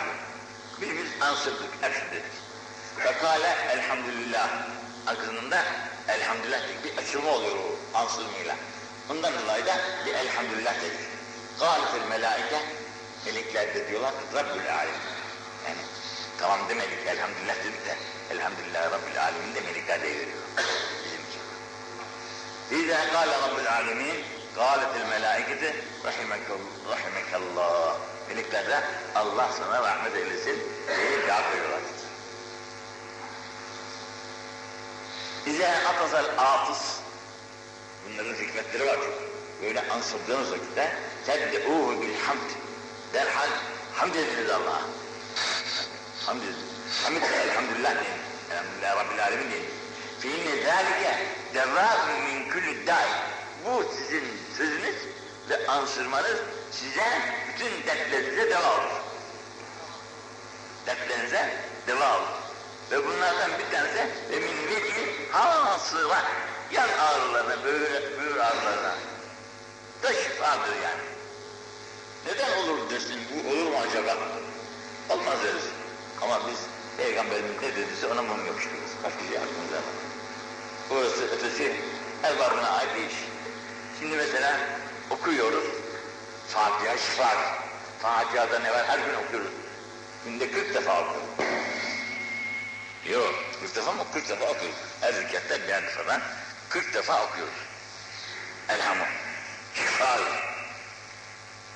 Birimiz 0.81 1.09
ansırdık, 1.21 1.71
hepsi 1.81 2.11
dedik. 2.11 2.33
Fekale 2.97 3.57
elhamdülillah. 3.73 4.49
Arkasında 5.07 5.65
elhamdülillah 6.09 6.61
dedik. 6.63 6.85
Bir 6.85 7.03
açılma 7.03 7.31
oluyor 7.31 7.57
o 7.57 7.99
ansırmayla. 7.99 8.57
Ondan 9.11 9.33
dolayı 9.43 9.67
da 9.67 9.77
bir 10.07 10.15
elhamdülillah 10.15 10.75
dedik. 10.75 11.01
Gâlifel 11.61 12.09
melaike. 12.09 12.63
Melekler 13.27 13.75
de 13.75 13.89
diyorlar 13.89 14.15
Rabbül 14.35 14.75
alem. 14.75 15.01
Yani 15.67 15.81
tamam 16.39 16.61
demedik 16.69 17.07
elhamdülillah 17.07 17.57
dedik 17.57 17.87
de 17.87 17.97
elhamdülillah 18.31 18.85
Rabbil 18.85 19.23
alemin 19.23 19.55
de 19.55 19.61
melekler 19.61 20.01
de 20.01 20.05
veriyor. 20.05 20.39
Bizim 21.05 21.21
için. 21.29 21.43
İzâ 22.85 23.13
kâle 23.13 23.33
Rabbül 23.41 23.73
alemin 23.73 24.25
Gâletil 24.57 25.07
melâiketi 25.11 25.75
rahimekallâh. 26.05 27.97
Melekler 28.29 28.69
de 28.69 28.81
Allah 29.15 29.49
sana 29.59 29.83
rahmet 29.83 30.17
eylesin 30.17 30.59
diye 30.87 31.27
dua 31.27 31.51
koyuyorlar. 31.51 31.81
İzâ 35.47 35.69
atazal 35.89 36.25
atıs. 36.39 36.97
Bunların 38.05 38.35
hikmetleri 38.35 38.87
var 38.87 38.95
çok. 38.95 39.15
Böyle 39.63 39.89
ansırdığınız 39.91 40.53
vakitte 40.53 40.97
ted'ûhu 41.27 42.03
bilhamd. 42.03 42.51
Derhal 43.15 43.49
hamd 43.95 44.15
ediniz 44.15 44.51
Allah'a. 44.51 44.83
Hamd 46.27 46.43
ediniz. 46.43 46.57
Hamd 47.05 47.17
ediniz. 47.17 47.33
Elhamdülillah 47.33 47.95
deyin. 47.95 48.21
Elhamdülillah 48.51 48.97
Rabbil 48.97 49.25
Alemin 49.25 49.51
deyin. 49.51 49.71
Fînne 50.21 50.63
zâlike 50.63 51.19
derrâzun 51.55 52.21
min 52.25 52.51
küllü 52.51 52.87
dâin. 52.87 53.30
Bu 53.65 53.85
sizin 53.99 54.25
sözünüz 54.57 54.97
ve 55.51 55.67
ansırmanız 55.67 56.39
size 56.73 57.05
bütün 57.49 57.87
dertlerinize 57.87 58.51
deva 58.51 58.73
olur. 58.75 59.01
Dertlerinize 60.87 61.55
deva 61.87 62.17
olur. 62.17 62.29
Ve 62.91 63.07
bunlardan 63.07 63.51
bir 63.59 63.77
tanesi 63.77 64.09
ve 64.31 64.41
min 64.41 64.69
vecin 64.69 65.33
hasıla 65.33 66.25
yan 66.73 66.89
ağrılarına, 66.89 67.65
böyle 67.65 68.19
böğür 68.19 68.37
ağrılarına 68.37 68.95
da 70.03 70.13
şifadır 70.13 70.77
yani. 70.83 71.03
Neden 72.27 72.59
olur 72.59 72.91
dersin, 72.91 73.21
bu 73.31 73.51
olur 73.51 73.71
mu 73.71 73.79
acaba? 73.89 74.17
Olmaz 75.09 75.43
deriz. 75.45 75.65
Ama 76.23 76.41
biz 76.49 76.59
Peygamberimiz 76.97 77.63
ne 77.63 77.77
dediyse 77.77 78.07
ona 78.07 78.23
mum 78.23 78.47
yapıştırırız. 78.47 78.91
Başka 79.05 79.19
şey 79.19 79.39
aklımıza. 79.39 79.81
Burası 80.91 81.31
ötesi 81.31 81.77
erbabına 82.23 82.71
ait 82.71 82.89
bir 82.97 83.01
iş. 83.01 83.30
Şimdi 84.01 84.17
mesela 84.17 84.57
okuyoruz. 85.11 85.65
Fatiha 86.49 86.99
şifa. 86.99 87.37
Fatiha'da 88.03 88.59
ne 88.59 88.73
var? 88.73 88.89
Her 88.89 88.99
gün 88.99 89.15
okuyoruz. 89.15 89.51
Günde 90.25 90.51
40 90.51 90.75
defa 90.75 91.01
okuyoruz. 91.01 91.29
Yok, 93.07 93.35
40 93.61 93.77
defa 93.77 93.93
mı? 93.93 94.05
40 94.13 94.29
defa 94.29 94.45
okuyoruz. 94.45 94.79
Her 95.01 95.15
rekatta 95.15 95.63
birer 95.63 95.83
defadan 95.83 96.21
40 96.69 96.95
defa 96.95 97.25
okuyoruz. 97.25 97.55
Elhamdülillah. 98.69 99.11
Şifa. 99.75 100.19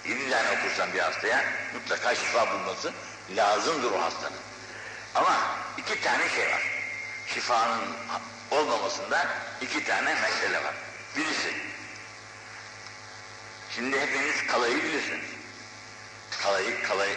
7 0.05 0.31
tane 0.31 0.59
okursan 0.59 0.93
bir 0.93 0.99
hastaya 0.99 1.45
mutlaka 1.75 2.15
şifa 2.15 2.53
bulması 2.53 2.93
lazımdır 3.37 3.93
o 3.93 4.03
hastanın. 4.03 4.37
Ama 5.15 5.37
iki 5.79 6.01
tane 6.01 6.29
şey 6.29 6.47
var. 6.47 6.63
Şifanın 7.27 7.85
olmamasında 8.51 9.27
iki 9.61 9.85
tane 9.85 10.15
mesele 10.15 10.65
var. 10.65 10.75
Birisi, 11.17 11.55
şimdi 13.75 14.01
hepiniz 14.01 14.47
kalayı 14.47 14.77
bilirsiniz. 14.85 15.25
Kalayı, 16.43 16.83
kalay, 16.83 17.09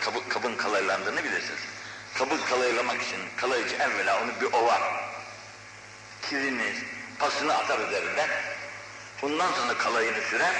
kabı, 0.00 0.28
kabın 0.28 0.56
kalaylandığını 0.56 1.24
bilirsiniz. 1.24 1.60
Kabı 2.14 2.44
kalaylamak 2.44 3.02
için 3.02 3.18
kalaycı 3.36 3.76
evvela 3.76 4.22
onu 4.22 4.40
bir 4.40 4.52
ovar. 4.52 4.82
Kirini, 6.22 6.74
pasını 7.18 7.54
atar 7.54 7.88
üzerinden. 7.88 8.28
Bundan 9.22 9.52
sonra 9.52 9.78
kalayını 9.78 10.22
sürer, 10.22 10.54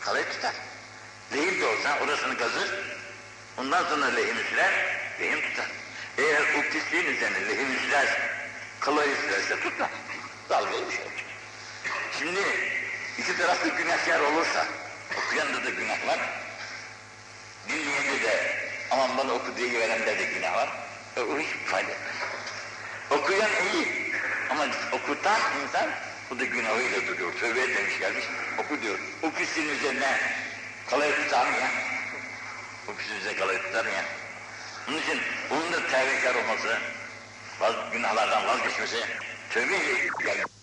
kalayı 0.00 0.24
tutar. 0.30 0.54
Lehim 1.32 1.60
de 1.60 1.66
olsa 1.66 1.98
orasını 2.04 2.38
kazır, 2.38 2.70
ondan 3.58 3.84
sonra 3.84 4.06
lehimi 4.06 4.42
sürer, 4.50 4.72
lehim 5.20 5.40
tutar. 5.40 5.66
Eğer 6.18 6.42
o 6.58 6.72
pisliğin 6.72 7.06
üzerine 7.06 7.48
lehimi 7.48 7.78
sürerse, 7.78 8.20
kalayı 8.80 9.16
sürerse 9.16 9.60
tutmaz. 9.60 9.90
Dalgalı 10.50 10.88
bir 10.88 10.96
şey 10.96 11.04
olacak. 11.04 11.24
Şimdi 12.18 12.40
iki 13.20 13.36
taraflı 13.36 13.68
günahkar 13.68 14.20
olursa, 14.20 14.66
okuyanda 15.18 15.64
da 15.64 15.70
günah 15.70 16.06
var, 16.06 16.18
dinleyende 17.68 18.22
de 18.22 18.56
aman 18.90 19.18
bana 19.18 19.32
oku 19.32 19.56
diye 19.56 19.80
verende 19.80 20.18
de 20.18 20.24
günah 20.24 20.56
var, 20.56 20.68
e, 21.16 21.20
o 21.20 21.38
hiç 21.38 21.48
fayda. 21.66 21.92
Okuyan 23.10 23.50
iyi 23.72 24.12
ama 24.50 24.66
okutan 24.92 25.40
insan 25.62 25.90
bu 26.30 26.38
da 26.38 26.44
günahıyla 26.44 27.06
duruyor. 27.06 27.32
Tövbe 27.40 27.60
etmemiş 27.60 27.98
gelmiş, 27.98 28.24
oku 28.58 28.82
diyor. 28.82 28.98
O 29.22 29.30
pisliğin 29.30 29.68
üzerine 29.68 30.20
kalayı 30.90 31.14
tutar 31.14 31.46
mı 31.46 31.56
ya? 31.56 31.70
O 32.88 32.94
pisliğin 32.94 33.20
üzerine 33.20 33.38
kalayı 33.38 33.62
tutar 33.62 33.84
mı 33.84 33.90
ya? 33.90 34.04
Onun 34.88 34.98
için 34.98 35.20
bunun 35.50 35.72
da 35.72 35.86
tevbekar 35.86 36.34
olması, 36.34 36.78
vaz, 37.60 37.74
günahlardan 37.92 38.46
vazgeçmesi, 38.46 39.04
tövbeyle 39.50 40.08
gelmesi. 40.24 40.59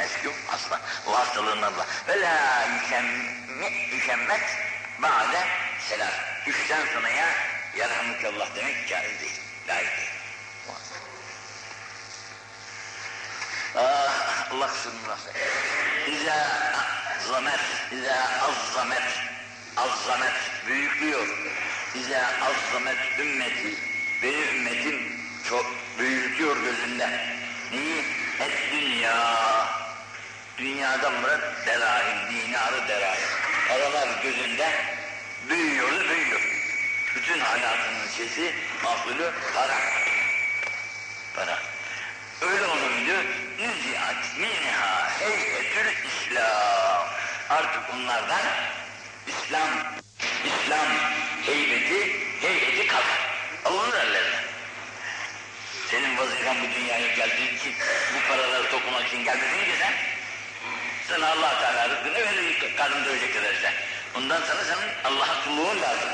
Meskûp 0.00 0.34
asla 0.54 0.80
o 1.06 1.18
hastalığından 1.18 1.78
da. 1.78 1.86
Ve 2.08 2.20
la 2.20 2.66
yükemmet 3.92 4.40
ba'de 5.02 5.46
selam. 5.88 6.08
Üçten 6.46 6.86
sonraya 6.94 7.28
yarhamukallah 7.76 8.56
demek 8.56 8.88
caiz 8.88 9.20
değil. 9.20 9.40
Layık 9.68 9.96
değil. 9.96 10.10
Ah, 13.76 14.52
Allah 14.52 14.68
kusurunu 14.68 15.08
rahmet. 15.08 15.36
İza 16.08 16.46
azzamet, 17.16 17.60
iza 17.92 18.28
azzamet, 18.48 19.02
azzamet, 19.76 20.32
büyüklüyor. 20.66 21.28
İza 21.94 22.30
azzamet 22.42 23.18
ümmeti, 23.18 23.74
benim 24.22 24.56
ümmetim 24.56 25.20
çok 25.48 25.66
büyütüyor 25.98 26.56
gözünde. 26.56 27.08
Neyi? 27.72 28.04
Et 28.40 28.72
dünya. 28.72 29.89
Dünyada 30.60 31.10
murat 31.10 31.66
derahim, 31.66 32.18
dinarı 32.30 32.88
derahim. 32.88 33.28
Paralar 33.68 34.22
gözünde 34.22 34.68
büyüyor 35.48 35.92
da 35.92 36.08
büyüyor. 36.08 36.40
Bütün 37.16 37.40
hayatının 37.40 38.08
şeysi, 38.16 38.54
mahsulü 38.84 39.30
para. 39.54 39.78
Para. 41.36 41.58
Öyle 42.40 42.66
olunca 42.66 43.22
nüziat 43.58 44.38
minha 44.38 45.20
heyetül 45.20 45.92
İslam. 46.08 47.08
Artık 47.50 47.94
onlardan 47.94 48.46
İslam, 49.26 49.68
İslam 50.44 50.88
heybeti, 51.46 52.20
heybeti 52.40 52.86
kalkar. 52.86 53.30
Alınır 53.64 53.94
ellerine. 53.94 54.40
Senin 55.90 56.18
vazifen 56.18 56.56
bu 56.62 56.80
dünyaya 56.80 57.14
geldiğin 57.14 57.56
için, 57.56 57.74
bu 58.14 58.28
paraları 58.32 58.70
toplamak 58.70 59.06
için 59.06 59.24
gelmedin 59.24 59.64
ki 59.64 59.78
sen. 59.78 60.19
Sana 61.10 61.30
allah 61.30 61.60
Teala 61.60 61.88
rızkını 61.88 62.14
verir, 62.14 62.76
karnını 62.76 63.06
doyacak 63.06 63.34
kadar 63.34 63.54
sen. 63.62 63.74
Ondan 64.16 64.40
sonra 64.40 64.64
senin 64.64 64.88
Allah'a 65.04 65.44
kulluğun 65.44 65.82
lazım. 65.82 66.08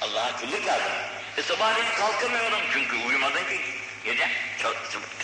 Allah'a 0.00 0.36
kulluk 0.36 0.66
lazım. 0.66 0.92
E 1.36 1.42
sabahleyin 1.42 1.90
kalkamıyorum 1.90 2.60
çünkü 2.72 2.96
uyumadın 2.96 3.44
ki. 3.44 3.60
Gece 4.04 4.28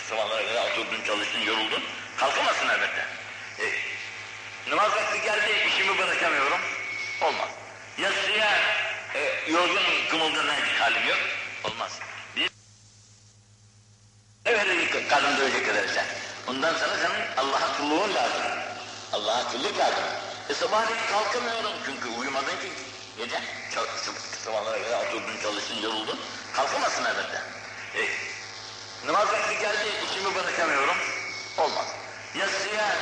sabahlara 0.09 0.47
kadar 0.47 0.71
oturdun, 0.71 1.03
çalıştın, 1.07 1.39
yoruldun. 1.39 1.83
Kalkamazsın 2.17 2.69
elbette. 2.69 3.05
E, 3.59 3.65
namaz 4.69 4.91
vakti 4.91 5.21
geldi, 5.21 5.51
işimi 5.67 5.97
bırakamıyorum. 5.97 6.59
Olmaz. 7.21 7.49
Yatsıya 7.97 8.59
e, 9.15 9.51
yorgunum, 9.51 10.07
kımıldırmayacak 10.09 10.81
halim 10.81 11.07
yok. 11.07 11.19
Olmaz. 11.63 11.99
Biz 12.35 12.49
Evet, 14.45 15.07
karnını 15.09 15.39
doyacak 15.39 15.65
kadar 15.65 15.87
sen. 15.87 16.05
Ondan 16.47 16.73
sonra 16.73 16.97
senin 16.97 17.37
Allah'a 17.37 17.77
kulluğun 17.77 18.15
lazım. 18.15 18.58
Allah'a 19.13 19.51
kulluk 19.51 19.77
lazım. 19.77 20.03
E 20.49 20.53
sabahleyin 20.53 21.01
kalkamıyorum 21.11 21.71
çünkü 21.85 22.09
uyumadın 22.19 22.57
ki. 22.61 22.71
Gece 23.17 23.41
sabahlara 24.45 24.83
kadar 24.83 25.07
oturdun, 25.07 25.41
çalıştın, 25.43 25.81
yoruldun. 25.81 26.19
Kalkamazsın 26.55 27.05
elbette. 27.05 27.41
E, 27.95 28.01
namaz 29.07 29.27
vakti 29.27 29.59
geldi, 29.59 29.87
işimi 30.05 30.35
bırakamıyorum. 30.35 30.95
Olmaz. 31.57 31.85
Yatsıya 32.35 32.95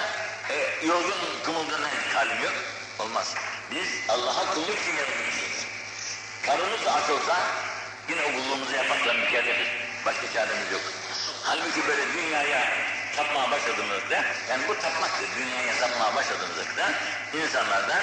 e, 0.50 0.86
yorgun 0.86 1.14
kımıldırmayacak 1.44 2.16
halim 2.16 2.44
yok. 2.44 2.54
Olmaz. 3.00 3.36
Biz 3.72 3.88
Allah'a 4.10 4.54
kulluk 4.54 4.80
için 4.82 4.96
yaratmışız. 4.96 5.66
Karnımız 6.46 6.88
aç 6.88 7.10
olsa 7.10 7.38
yine 8.10 8.22
o 8.22 8.32
kulluğumuzu 8.32 8.76
yapmakla 8.76 9.14
mükellefiz. 9.14 9.68
Başka 10.06 10.34
çaremiz 10.34 10.72
yok. 10.72 10.82
Halbuki 11.44 11.88
böyle 11.88 12.14
dünyaya 12.14 12.68
tapmaya 13.17 13.51
başladığımızda, 13.51 14.25
yani 14.51 14.63
bu 14.69 14.75
tapmaktır, 14.75 15.29
dünyaya 15.37 15.75
tapmaya 15.81 16.15
başladığımızda 16.17 16.93
insanlardan 17.35 18.03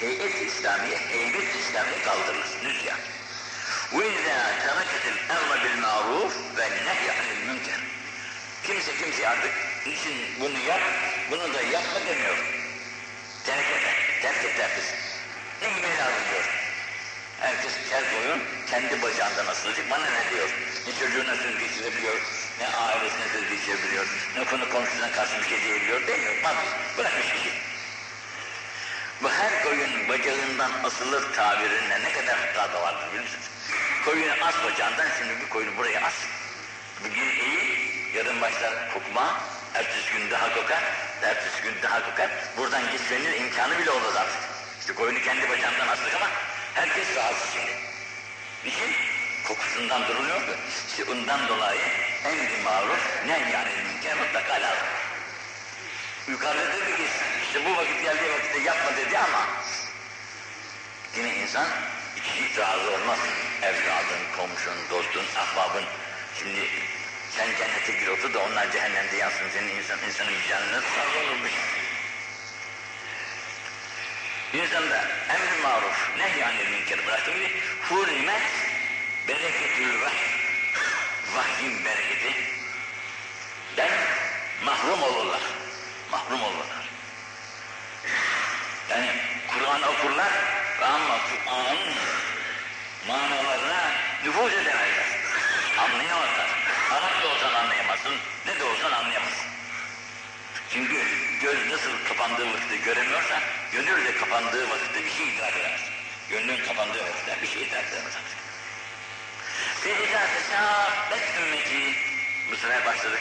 heyet 0.00 0.42
İslamiye, 0.42 0.98
heybet 0.98 1.54
İslamiye 1.54 2.02
kaldırılır, 2.02 2.46
nüzya. 2.64 2.94
وَاِذَا 3.92 4.38
تَرَكَتِ 4.64 5.04
الْاَرْضَ 5.14 5.50
بِالْمَعْرُوفِ 5.64 6.32
وَالنَّهْيَ 6.56 7.08
عَنِ 7.18 7.26
الْمُنْكَرِ 7.36 7.80
Kimse 8.66 8.96
kimse 8.96 9.28
artık 9.28 9.52
için 9.86 10.40
bunu 10.40 10.58
yap, 10.58 10.80
bunu 11.30 11.54
da 11.54 11.62
yapma 11.62 12.00
demiyor. 12.06 12.36
Terk 13.46 13.66
et, 13.70 13.82
terk 14.22 14.44
et 14.44 14.58
herkes. 14.58 14.84
Ne 15.62 15.68
yemeği 15.68 15.98
lazım 15.98 16.22
diyor. 16.30 16.44
Herkes 17.40 17.72
ter 17.90 18.04
koyun, 18.12 18.42
kendi 18.70 19.02
bacağından 19.02 19.46
asılacak, 19.46 19.90
bana 19.90 20.04
ne 20.04 20.30
diyor. 20.30 20.48
Ne 20.86 20.92
çocuğuna 20.98 21.36
söz 21.36 21.58
geçirebiliyor, 21.58 22.14
ne 22.63 22.77
ailesine 22.77 23.27
söz 23.33 23.49
geçirebiliyor, 23.49 24.05
ne 24.37 24.45
konu 24.45 24.69
komşusuna 24.69 25.11
karşı 25.11 25.41
bir 25.41 25.49
şey 25.49 25.63
diyebiliyor 25.63 26.07
demiyor. 26.07 26.33
Vazgeç, 26.43 26.97
bırakmış 26.97 27.25
işi. 27.25 27.51
Bu 29.21 29.29
her 29.29 29.63
koyun 29.63 30.09
bacağından 30.09 30.71
asılır 30.83 31.33
tabirinde 31.33 32.01
ne 32.03 32.11
kadar 32.13 32.37
hata 32.39 32.73
da 32.73 32.81
vardır 32.81 33.07
biliyor 33.07 33.23
musunuz? 33.23 33.49
Koyunu 34.05 34.31
as 34.43 34.55
bacağından 34.63 35.07
şimdi 35.19 35.41
bir 35.41 35.49
koyunu 35.49 35.77
buraya 35.77 36.01
as. 36.01 36.13
Bugün 37.03 37.29
iyi, 37.29 38.11
yarın 38.15 38.41
başlar 38.41 38.93
kokma, 38.93 39.41
ertesi 39.73 40.13
gün 40.13 40.31
daha 40.31 40.55
kokar, 40.55 40.83
ertesi 41.23 41.61
gün 41.63 41.73
daha 41.83 42.09
kokar. 42.09 42.29
Buradan 42.57 42.91
gitmenin 42.91 43.43
imkanı 43.43 43.79
bile 43.79 43.91
olmaz 43.91 44.15
artık. 44.15 44.41
İşte 44.79 44.93
koyunu 44.93 45.19
kendi 45.21 45.49
bacağından 45.49 45.87
astık 45.87 46.15
ama 46.15 46.29
herkes 46.73 47.15
rahatsız 47.15 47.49
şimdi. 47.53 47.71
Niçin? 48.65 49.12
Kokusundan 49.47 50.07
duruluyordu. 50.07 50.57
İşte 50.89 51.03
ondan 51.11 51.47
dolayı 51.47 51.81
emri 52.25 52.63
maruf, 52.63 52.99
ne 53.25 53.31
yani 53.31 53.71
münker 53.87 54.17
mutlaka 54.17 54.53
lazım. 54.53 54.87
Yukarıda 56.27 56.73
dedi 56.73 56.97
ki 56.97 57.07
işte 57.47 57.65
bu 57.65 57.77
vakit 57.77 58.03
geldiği 58.03 58.31
vakitte 58.31 58.59
yapma 58.59 58.97
dedi 58.97 59.17
ama 59.17 59.47
yine 61.17 61.35
insan 61.35 61.67
içi 62.17 62.59
razı 62.61 62.91
olmaz. 62.91 63.19
Evladın, 63.61 64.23
komşun, 64.37 64.89
dostun, 64.89 65.25
ahbabın. 65.37 65.83
Şimdi 66.39 66.69
sen 67.37 67.47
cennete 67.57 67.93
gir 67.93 68.07
otur 68.07 68.33
da 68.33 68.39
onlar 68.39 68.71
cehennemde 68.71 69.15
yansın. 69.15 69.49
Senin 69.53 69.75
insan, 69.75 69.99
insanın 70.07 70.31
vicdanı 70.31 70.71
nasıl 70.71 70.97
razı 70.97 71.19
olurmuş? 71.19 71.51
İnsanda 74.53 75.05
emri 75.29 75.61
maruf, 75.63 76.17
nehyanil 76.17 76.69
münker 76.69 77.07
bıraktığı 77.07 77.31
gibi 77.31 77.61
hurimet 77.89 78.41
bereketül 79.27 80.01
vahiy. 80.01 80.33
Vahyin 81.35 81.85
bereketi 81.85 82.33
den 83.77 83.91
mahrum 84.65 85.03
olurlar. 85.03 85.41
Mahrum 86.11 86.43
olurlar. 86.43 86.89
Yani 88.89 89.09
Kur'an 89.47 89.81
okurlar 89.83 90.31
ama 90.81 91.17
Kur'an'ın 91.29 91.93
manalarına 93.07 93.91
nüfuz 94.23 94.53
edemezler. 94.53 95.05
Anlayamazlar. 95.77 96.49
Arap 96.91 97.23
da 97.23 97.27
olsan 97.27 97.53
anlayamazsın, 97.53 98.13
ne 98.45 98.59
de 98.59 98.63
olsan 98.63 98.91
anlayamazsın. 98.91 99.47
Çünkü 100.69 101.03
göz 101.41 101.71
nasıl 101.71 101.91
kapandığı 102.07 102.53
vakitte 102.53 102.77
göremiyorsa, 102.77 103.39
gönül 103.71 104.05
de 104.05 104.15
kapandığı 104.17 104.69
vakitte 104.69 105.05
bir 105.05 105.11
şey 105.11 105.35
idrak 105.35 105.55
edemez. 105.55 105.81
Gönlün 106.29 106.65
kapandığı 106.65 107.03
vakitte 107.03 107.41
bir 107.41 107.47
şey 107.47 107.61
idrak 107.61 107.85
edemez 107.85 108.15
artık. 108.15 108.42
İzâ 109.89 110.21
tesâbet 110.33 111.23
ümmeti. 111.39 111.97
Bu 112.51 112.55
sefer 112.55 112.85
başladık. 112.85 113.19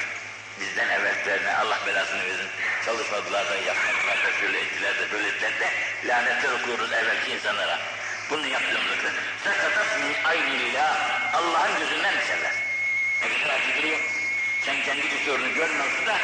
Bizden 0.60 0.88
evvellerine 0.88 1.54
Allah 1.56 1.78
belasını 1.86 2.24
versin. 2.24 2.48
Çalışmadılar 2.84 3.50
da 3.50 3.54
yapmadılar 3.54 4.24
da 4.24 4.40
şöyle 4.40 4.60
ettiler 4.60 4.98
de 4.98 5.12
böyle 5.12 5.28
ettiler 5.28 5.60
de 5.60 5.68
lanetler 6.08 6.50
okuyoruz 6.50 6.92
evvelki 6.92 7.32
insanlara. 7.32 7.78
Bunu 8.30 8.46
yaptığımızda 8.46 9.10
sakatat 9.44 10.00
min 10.00 10.24
aynillah 10.24 11.34
Allah'ın 11.34 11.78
gözünden 11.78 12.14
düşerler. 12.20 12.52
Ne 13.22 13.38
kadar 13.38 13.54
acı. 13.54 13.98
Sen 14.64 14.82
kendi 14.82 15.08
kusurunu 15.08 15.54
görmüyorsun 15.54 16.06
da 16.06 16.18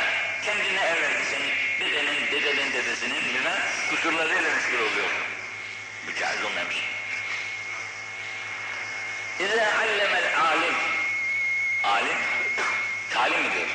kendine 0.44 0.80
evvelki 0.80 1.24
senin 1.30 1.52
dedenin, 1.80 2.30
dedenin 2.32 2.72
dedesinin 2.72 3.24
bilmem 3.24 3.58
kusurlarıyla 3.90 4.42
meşgul 4.42 4.78
oluyor. 4.78 5.10
Bu 6.06 6.20
caiz 6.20 6.44
olmamış. 6.44 6.97
İzâ 9.40 9.66
allemel 9.80 10.40
alim. 10.40 10.74
Alim, 11.84 12.18
talim 13.10 13.44
ediyor. 13.44 13.68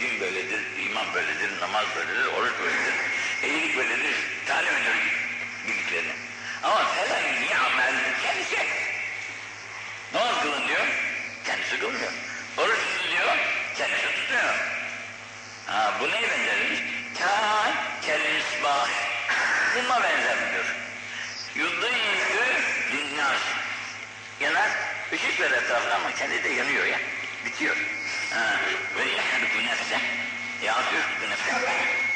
Din 0.00 0.20
böyledir, 0.20 0.60
iman 0.78 1.14
böyledir, 1.14 1.60
namaz 1.60 1.84
böyledir, 1.96 2.26
oruç 2.26 2.52
böyledir, 2.60 2.94
iyilik 3.42 3.76
böyledir, 3.76 4.14
talim 4.46 4.76
ediyor 4.76 4.94
bildiklerini. 5.68 6.12
Ama 6.62 6.84
falan 6.84 7.22
ni'amel 7.22 7.94
kendisi. 8.22 8.56
Namaz 10.14 10.42
kılın 10.42 10.68
diyor, 10.68 10.86
kendisi 11.44 11.78
kılmıyor. 11.80 12.12
Oruç 12.56 12.78
tutun 12.78 13.10
diyor, 13.10 13.36
kendisi 13.78 14.06
tutuyor. 14.06 14.54
Ha, 15.66 15.94
bu 16.00 16.10
neye 16.10 16.30
benzermiş? 16.30 16.80
Kâ 17.18 17.72
kelisbah. 18.02 18.88
Buna 19.76 20.02
benzer 20.02 20.36
Yanar, 25.20 25.28
ışık 25.28 25.40
verir 25.40 25.62
etrafına 25.62 25.94
ama 25.94 26.14
kendi 26.14 26.44
de 26.44 26.48
yanıyor 26.48 26.86
ya. 26.86 26.98
Bitiyor. 27.44 27.76
Ve 28.98 29.04
yahruku 29.04 29.66
nefse. 29.66 30.00
Ya 30.62 30.76
yurku 30.92 31.30
nefse. 31.30 31.52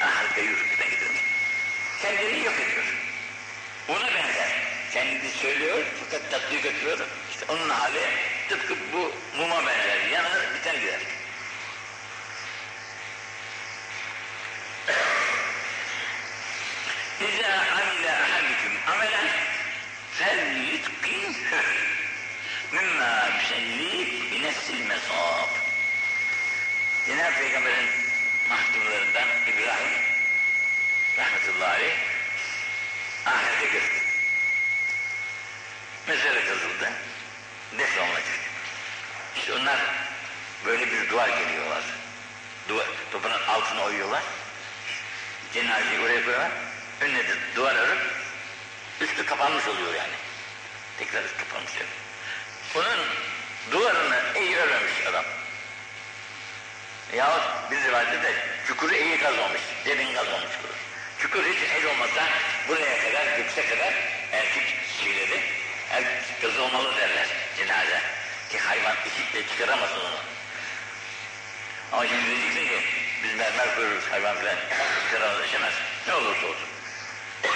Ahrika 0.01 0.41
yurkudan 0.41 0.91
gidiyor. 0.91 1.11
Kendini 2.03 2.45
yok 2.45 2.55
ediyor. 2.55 2.85
Ona 3.89 4.07
benzer. 4.15 4.49
Kendi 4.93 5.29
söylüyor 5.31 5.85
fakat 6.05 6.31
tatbik 6.31 6.67
etmiyor. 6.67 6.99
İşte 7.31 7.45
onun 7.49 7.69
hali 7.69 8.01
tıpkı 8.49 8.75
bu 8.93 9.13
muma 9.39 9.67
benzer. 9.67 10.09
Yanar 10.13 10.55
biter 10.55 10.75
gider. 10.75 11.01
İzâ 17.21 17.53
amile 17.53 18.13
ahadikum 18.13 18.93
amelen 18.93 19.29
felyutkinhü 20.13 22.04
mimma 22.75 23.29
yüselli 23.39 24.31
binefsil 24.31 24.87
mesab. 24.87 25.51
Cenab-ı 27.07 27.39
Peygamber'in 27.39 27.91
mahkumlarından 28.49 29.29
İbrahim 29.47 30.03
rahmetullahi 31.19 31.71
aleyh 31.71 31.97
ahirete 33.27 33.67
girdi. 33.67 34.03
Mezara 36.09 36.45
kazıldı. 36.45 36.93
Defnolunacak. 37.79 38.41
İşte 39.37 39.55
onlar 39.55 39.79
böyle 40.67 40.93
bir 40.93 41.11
duvar 41.11 41.29
geliyorlar. 41.29 41.85
Duvar, 42.69 42.87
toprağın 43.13 43.47
altına 43.49 43.83
oyuyorlar. 43.83 44.23
Cenazeyi 45.55 46.01
oraya 46.01 46.25
koyuyorlar. 46.25 46.53
Önüne 47.01 47.29
de 47.29 47.35
duvar 47.57 47.75
örüp 47.75 48.01
üstü 49.01 49.27
kapanmış 49.27 49.67
oluyor 49.69 49.95
yani. 49.95 50.15
Tekrar 50.99 51.25
üstü 51.25 51.39
kapanmış 51.39 51.73
oluyor. 51.73 52.04
Bunun 52.75 52.99
duvarını 53.71 54.41
iyi 54.41 54.57
örmemiş 54.57 55.07
adam. 55.11 55.25
Yahut 57.17 57.71
bir 57.71 57.85
rivayette 57.85 58.23
de 58.23 58.35
çukuru 58.67 58.95
iyi 58.95 59.19
kazmamış, 59.19 59.61
derin 59.87 60.15
kazmamış 60.15 60.53
çukuru. 60.53 60.73
Çukur 61.19 61.45
hiç 61.45 61.59
el 61.71 61.87
olmasa 61.87 62.29
buraya 62.69 62.99
kadar, 62.99 63.39
yükse 63.39 63.67
kadar 63.67 63.95
erkek 64.33 64.65
şeyleri 65.01 65.41
el 65.93 66.05
kazılmalı 66.43 66.97
derler 66.97 67.27
cenaze. 67.59 68.01
Ki 68.51 68.59
hayvan 68.59 68.97
işitle 69.07 69.49
çıkaramasın 69.49 70.01
onu. 70.01 70.19
Ama 71.93 72.07
şimdi 72.07 72.27
diyeceksin 72.27 72.69
ki 72.69 72.85
biz 73.25 73.35
mermer 73.35 73.75
koyuyoruz 73.75 74.05
hayvan 74.11 74.37
filan 74.37 74.57
çıkaramaz. 75.05 75.73
Ne 76.07 76.15
olursa 76.15 76.47
olsun. 76.47 76.69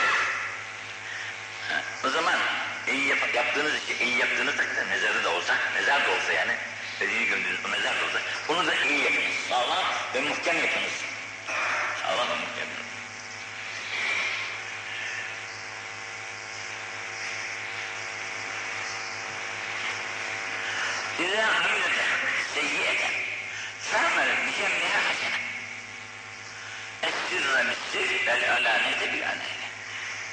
O 2.04 2.11
zaman 2.11 2.38
iyi 2.92 3.09
yap, 3.09 3.18
yaptığınız 3.35 3.72
işi 3.74 4.05
iyi 4.05 4.18
yaptığınız 4.18 4.57
takdirde 4.57 4.85
mezarı 4.85 5.24
da 5.24 5.31
olsa, 5.31 5.55
mezar 5.74 6.07
da 6.07 6.11
olsa 6.11 6.33
yani 6.33 6.53
ölüyü 7.01 7.29
gömdüğünüz 7.29 7.64
o 7.64 7.68
mezar 7.68 8.01
da 8.01 8.05
olsa 8.05 8.18
bunu 8.48 8.66
da 8.66 8.74
iyi 8.74 9.05
yapınız. 9.05 9.35
Sağlam 9.48 9.85
ve 10.14 10.20
muhkem 10.20 10.57
yapınız. 10.57 10.92
Sağlam 12.03 12.29
ve 12.29 12.35
muhkem 12.35 12.68
yapınız. 12.68 12.88
İzâ 21.18 21.46
amilete 21.46 22.05
seyyiyetten 22.55 23.11
fâmel 23.81 24.29
bicemliha 24.46 25.01
hasene 25.09 25.40
Es-sirre 27.03 27.62
mis-sir 27.62 28.27
vel 28.27 28.53
alanete 28.57 29.12
bil 29.12 29.22
anayne 29.22 29.68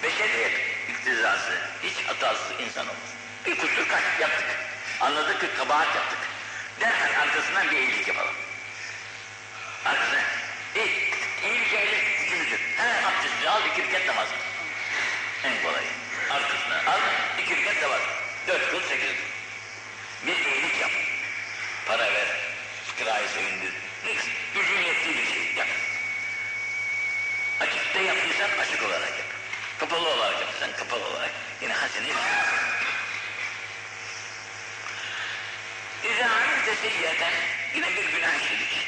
Beşeriyet 0.03 0.74
iktizası, 1.05 1.51
hiç 1.83 2.07
hatasız 2.07 2.59
insan 2.59 2.83
olmaz. 2.83 3.09
Bir 3.45 3.57
kusur 3.57 3.87
kaç 3.87 4.03
yaptık. 4.19 4.45
Anladık 5.01 5.41
ki 5.41 5.47
kabahat 5.57 5.95
yaptık. 5.95 6.19
Derhal 6.81 7.21
arkasından 7.21 7.71
bir 7.71 7.77
iyilik 7.77 8.07
yapalım. 8.07 8.33
Arkasına 9.85 10.21
iyi, 10.75 11.13
iyi 11.43 11.69
şeyle 11.69 12.03
gücümüzü. 12.19 12.57
Hemen 12.77 13.03
abdestini 13.03 13.49
al, 13.49 13.61
iki 13.71 13.83
rekat 13.83 14.07
namaz. 14.07 14.27
En 15.43 15.63
kolayı. 15.63 15.87
Arkasına 16.29 16.91
al, 16.93 16.99
iki 17.43 17.55
rekat 17.55 17.81
namaz. 17.81 18.01
Dört 18.47 18.71
kıl, 18.71 18.81
sekiz 18.81 19.09
kıl. 19.09 20.27
Bir 20.27 20.45
iyilik 20.45 20.81
yap. 20.81 20.91
Para 21.87 22.13
ver, 22.13 22.27
fıkrayı 22.87 23.27
sevindir. 23.29 23.73
Gücün 24.53 24.81
yettiği 24.81 25.17
bir 25.17 25.25
şey 25.25 25.53
yap. 25.57 25.67
Açıkta 27.59 27.99
yaptıysan 27.99 28.49
açık 28.59 28.83
olarak 28.83 29.09
yap. 29.19 29.24
Kapalı 29.79 30.09
olarak 30.09 30.41
yaptıysan 30.41 30.71
kapalı 30.71 31.05
olarak 31.05 31.31
yine 31.61 31.73
hasene 31.73 32.07
İzâ 36.03 36.25
amilde 36.25 36.75
seyyiyeten 36.75 37.33
yine 37.75 37.95
bir 37.95 38.11
günah 38.11 38.35
işledik. 38.43 38.87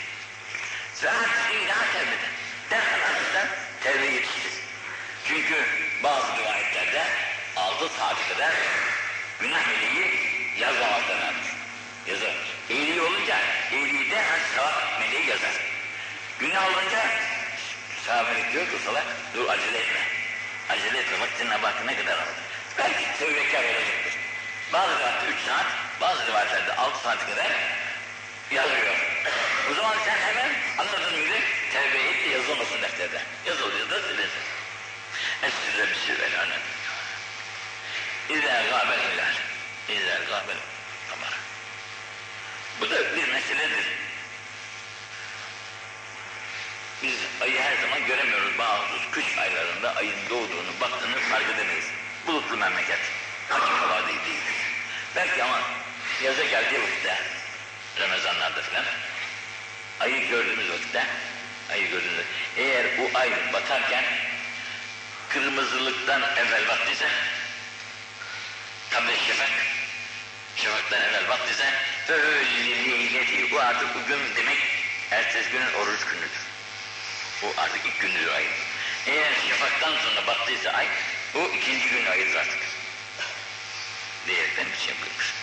Saat 0.96 1.52
günah 1.52 1.94
tevbeden. 1.94 2.32
Derhal 2.70 3.02
ardından 3.02 3.48
tevbe 3.84 4.06
yetiştir. 4.06 4.54
Çünkü 5.28 5.56
bazı 6.04 6.38
rivayetlerde 6.38 7.04
altı 7.56 7.90
saat 7.90 8.30
kadar 8.30 8.54
günah 9.40 9.68
meleği 9.68 10.12
yazmamaktan 10.60 11.18
almış. 11.18 11.48
Yazar. 12.08 12.36
İyiliği 12.70 13.02
olunca 13.02 13.38
iyiliği 13.72 14.12
de 14.12 14.22
hani 14.22 14.42
sevap 14.56 15.00
meleği 15.00 15.28
yazar. 15.28 15.54
Günah 16.40 16.68
olunca 16.68 16.98
melek 18.08 18.54
diyor 18.54 18.66
ki 18.66 18.78
salak 18.86 19.06
dur 19.36 19.50
acele 19.50 19.78
etme. 19.78 20.17
Acele 20.70 21.00
etme 21.00 21.20
vaktinin 21.20 21.64
bak 21.64 21.86
ne 21.86 21.96
kadar 21.96 22.18
aldı. 22.18 22.42
Belki 22.78 23.20
tevbekar 23.20 23.64
olacaktır. 23.64 24.14
Bazı 24.74 25.00
rivayetlerde 25.00 25.32
üç 25.32 25.40
saat, 25.48 25.66
bazı 26.02 26.28
rivayetlerde 26.28 26.76
altı 26.76 27.00
saat 27.00 27.30
kadar 27.30 27.52
yazıyor. 28.52 28.96
O 29.72 29.74
zaman 29.74 29.96
sen 30.06 30.18
hemen 30.18 30.52
anladığın 30.78 31.16
gibi 31.16 31.42
tevbe 31.74 31.98
et 31.98 32.26
de 32.26 32.30
yazılmasın 32.30 32.82
defterde. 32.82 33.22
Yazılıyor 33.46 33.90
da 33.90 34.02
silinsin. 34.02 34.44
Esirre 35.44 35.90
bir 35.90 35.96
sirvel 35.96 36.40
anem. 36.42 36.62
İzâ 38.30 38.62
gâbel 38.62 39.00
hilal. 39.00 39.34
İzâ 39.90 40.16
gâbel 40.16 40.58
kamar. 41.10 41.34
Bu 42.82 42.90
da 42.90 43.16
bir 43.16 43.28
meseledir. 43.28 43.86
Biz 47.04 47.16
ayı 47.42 47.62
her 47.62 47.82
zaman 47.82 48.06
göremiyoruz. 48.06 48.58
Bazı 48.58 49.12
kış 49.12 49.38
aylarında 49.38 49.96
ayın 49.96 50.30
doğduğunu, 50.30 50.72
baktığını 50.82 51.20
fark 51.20 51.50
edemeyiz. 51.50 51.86
Bulutlu 52.28 52.58
memleket. 52.58 53.00
Açık 53.52 53.82
hava 53.82 54.08
değil, 54.08 54.20
değil. 54.26 54.42
Belki 55.16 55.44
ama 55.44 55.62
yaza 56.24 56.44
geldiği 56.44 56.82
vakitte, 56.82 57.18
Ramazanlarda 58.00 58.62
filan, 58.62 58.86
ayı 60.00 60.30
gördüğümüz 60.30 60.70
vakitte, 60.70 61.06
ayı 61.72 61.90
gördüğümüz 61.90 62.26
eğer 62.58 62.86
bu 62.98 63.18
ay 63.18 63.54
batarken 63.54 64.04
kırmızılıktan 65.30 66.22
evvel 66.22 66.68
battıysa, 66.68 67.06
tabi 68.92 69.12
şefak, 69.28 69.50
şefaktan 70.56 71.02
evvel 71.02 71.30
battıysa, 71.30 71.66
öyle 72.10 73.52
bu 73.52 73.60
artık 73.60 73.96
bugün 73.96 74.20
demek, 74.36 74.58
ertesi 75.12 75.50
günün 75.52 75.74
oruç 75.74 76.06
günüdür. 76.06 76.47
Bu 77.42 77.54
artık 77.58 77.86
ilk 77.86 78.00
gündür 78.00 78.28
ayın. 78.28 78.52
Eğer 79.08 79.34
şafaktan 79.50 79.94
sonra 79.98 80.28
battıysa 80.28 80.72
ay, 80.72 80.88
o 81.36 81.40
ikinci 81.40 81.90
gün 81.90 82.06
ayıdır 82.06 82.36
artık. 82.36 82.60
Diyerekten 84.28 84.66
bir 84.72 84.78
şey 84.78 84.88
yapıyormuş. 84.88 85.34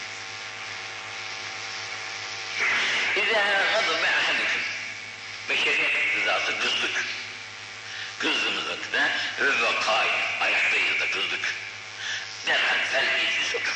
İzâ 3.16 3.42
gadı 3.72 4.02
be 4.02 4.08
ahadikum. 4.08 4.62
Beşeriyet 5.48 6.16
rızası 6.16 6.58
kızdık. 6.58 7.04
Kızdığımız 8.18 8.68
vakitte 8.68 9.10
ve 9.40 9.62
vakay, 9.62 10.08
ayaktayız 10.40 11.00
da 11.00 11.10
kızdık. 11.10 11.54
Derhal 12.46 12.84
fel 12.92 13.04
meclis 13.04 13.54
otur. 13.54 13.74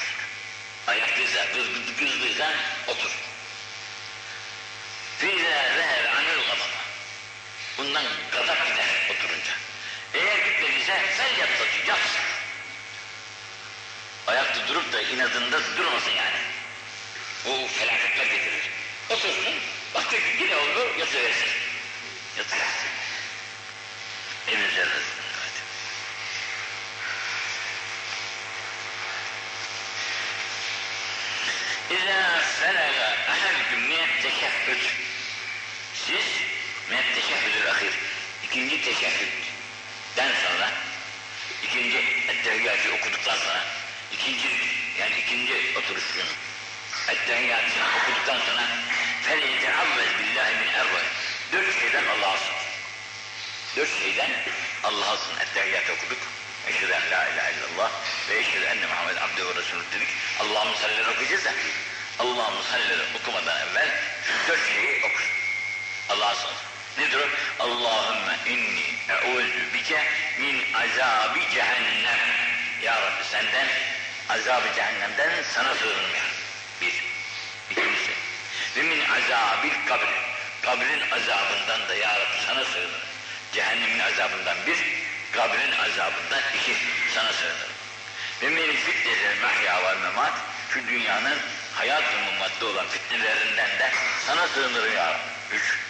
Ayaktaysa, 0.87 1.53
kız, 1.53 1.67
kızdıysa 1.99 2.53
otur. 2.87 3.11
Fîzâ 5.19 5.63
gadaba. 5.77 6.08
Bundan 7.79 8.05
gazap 8.33 8.67
gider 8.67 8.87
oturunca. 9.11 9.53
Eğer 10.15 10.39
gitmediyse 10.39 11.03
sen 11.17 11.41
yat 11.41 11.49
saçı, 11.59 11.89
yat. 11.89 11.99
Ayakta 14.27 14.69
durup 14.69 14.93
da 14.93 15.03
inadında 15.03 15.77
durmasın 15.77 16.11
yani. 16.11 16.39
Bu 17.45 17.69
felaketler 17.69 18.27
getirir. 18.27 18.71
Otursun, 19.11 19.55
baktık 19.95 20.21
ki 20.21 20.45
yine 20.45 20.57
olur, 20.57 20.97
yatıversin. 20.99 21.49
Yatıversin. 22.39 22.89
Evin 24.49 24.69
üzerinde. 24.69 24.95
Evet. 25.39 25.63
İzâ 31.91 32.41
felaga 32.41 33.17
ahadüküm 33.29 33.81
miyet 33.81 34.23
teşehhüd. 34.23 34.83
Siz 35.95 36.48
miyet 36.91 37.15
teşehhüdül 37.15 37.71
ahir. 37.71 37.93
İkinci 38.45 38.83
teşehhüdden 38.85 40.33
sonra 40.45 40.71
ikinci 41.65 41.99
ettehiyyatı 42.29 42.93
okuduktan 42.95 43.37
sonra 43.37 43.65
ikinci 44.13 44.49
yani 44.99 45.15
ikinci 45.19 45.79
oturuş 45.79 46.05
günü 46.15 46.25
ettehiyyatı 47.09 47.75
okuduktan 48.03 48.41
sonra 48.47 48.63
fel 49.23 49.43
yeteavvez 49.43 50.11
billahi 50.19 50.55
min 50.55 50.69
erba 50.73 50.99
dört 51.53 51.81
şeyden 51.81 52.05
Allah'a 52.07 52.37
sığın. 52.37 52.69
Dört 53.77 53.99
şeyden 53.99 54.31
Allah'a 54.85 55.17
sığın. 55.17 55.39
Ettehiyyatı 55.41 55.93
okuduk. 55.93 56.19
Eşhedü 56.69 56.93
en 56.93 57.11
la 57.11 57.29
ilahe 57.29 57.53
illallah 57.53 57.91
ve 58.29 58.39
eşhedü 58.39 58.65
enne 58.65 58.87
Muhammed 58.87 59.17
abdü 59.17 59.47
ve 59.47 59.61
resulü 59.61 59.83
dedik. 59.95 60.09
Allah'ın 60.41 60.75
sallileri 60.75 61.09
okuyacağız 61.11 61.45
da 61.45 61.53
Allah'ın 62.19 62.63
sallileri 62.63 63.03
okumadan 63.21 63.69
evvel 63.69 63.91
şu 64.25 64.53
dört 64.53 64.73
şeyi 64.75 65.05
okusun. 65.05 65.31
Allah'a 66.09 66.35
sığın. 66.35 66.68
Nedir 66.99 67.19
o? 67.19 67.29
Allahümme 67.65 68.37
inni 68.47 68.87
eûzü 69.09 69.75
bike 69.75 70.05
min 70.39 70.75
azabi 70.75 71.41
cehennem. 71.55 72.19
Ya 72.83 73.03
Rabbi 73.03 73.25
senden 73.31 73.67
azabı 74.29 74.75
cehennemden 74.75 75.31
sana 75.55 75.75
sığınırım 75.75 76.15
ya. 76.15 76.25
Bir. 76.81 76.95
İkincisi. 77.71 78.13
Ve 78.77 78.83
min 78.83 79.01
azabil 79.01 79.87
kabr. 79.89 80.09
Kabrin 80.63 81.11
azabından 81.11 81.89
da 81.89 81.95
ya 81.95 82.21
Rabbi 82.21 82.47
sana 82.47 82.65
sığınırım. 82.65 83.09
Cehennemin 83.53 83.99
azabından 83.99 84.57
bir, 84.67 84.79
kabrin 85.33 85.73
azabından 85.73 86.43
iki 86.61 86.77
sana 87.15 87.33
sığınırım. 87.33 87.79
Ve 88.43 88.49
min 88.49 88.77
fitnetil 88.77 89.43
mahya 89.43 89.83
ve 89.83 89.95
memat. 89.95 90.33
Şu 90.75 90.89
dünyanın 90.89 91.39
hayat 91.75 92.03
ve 92.03 92.65
olan 92.65 92.87
fitnelerinden 92.89 93.79
de 93.79 93.93
sana 94.27 94.49
sığınırım 94.49 94.97
ya 94.97 95.07
Rabbi. 95.07 95.57
Üç. 95.57 95.88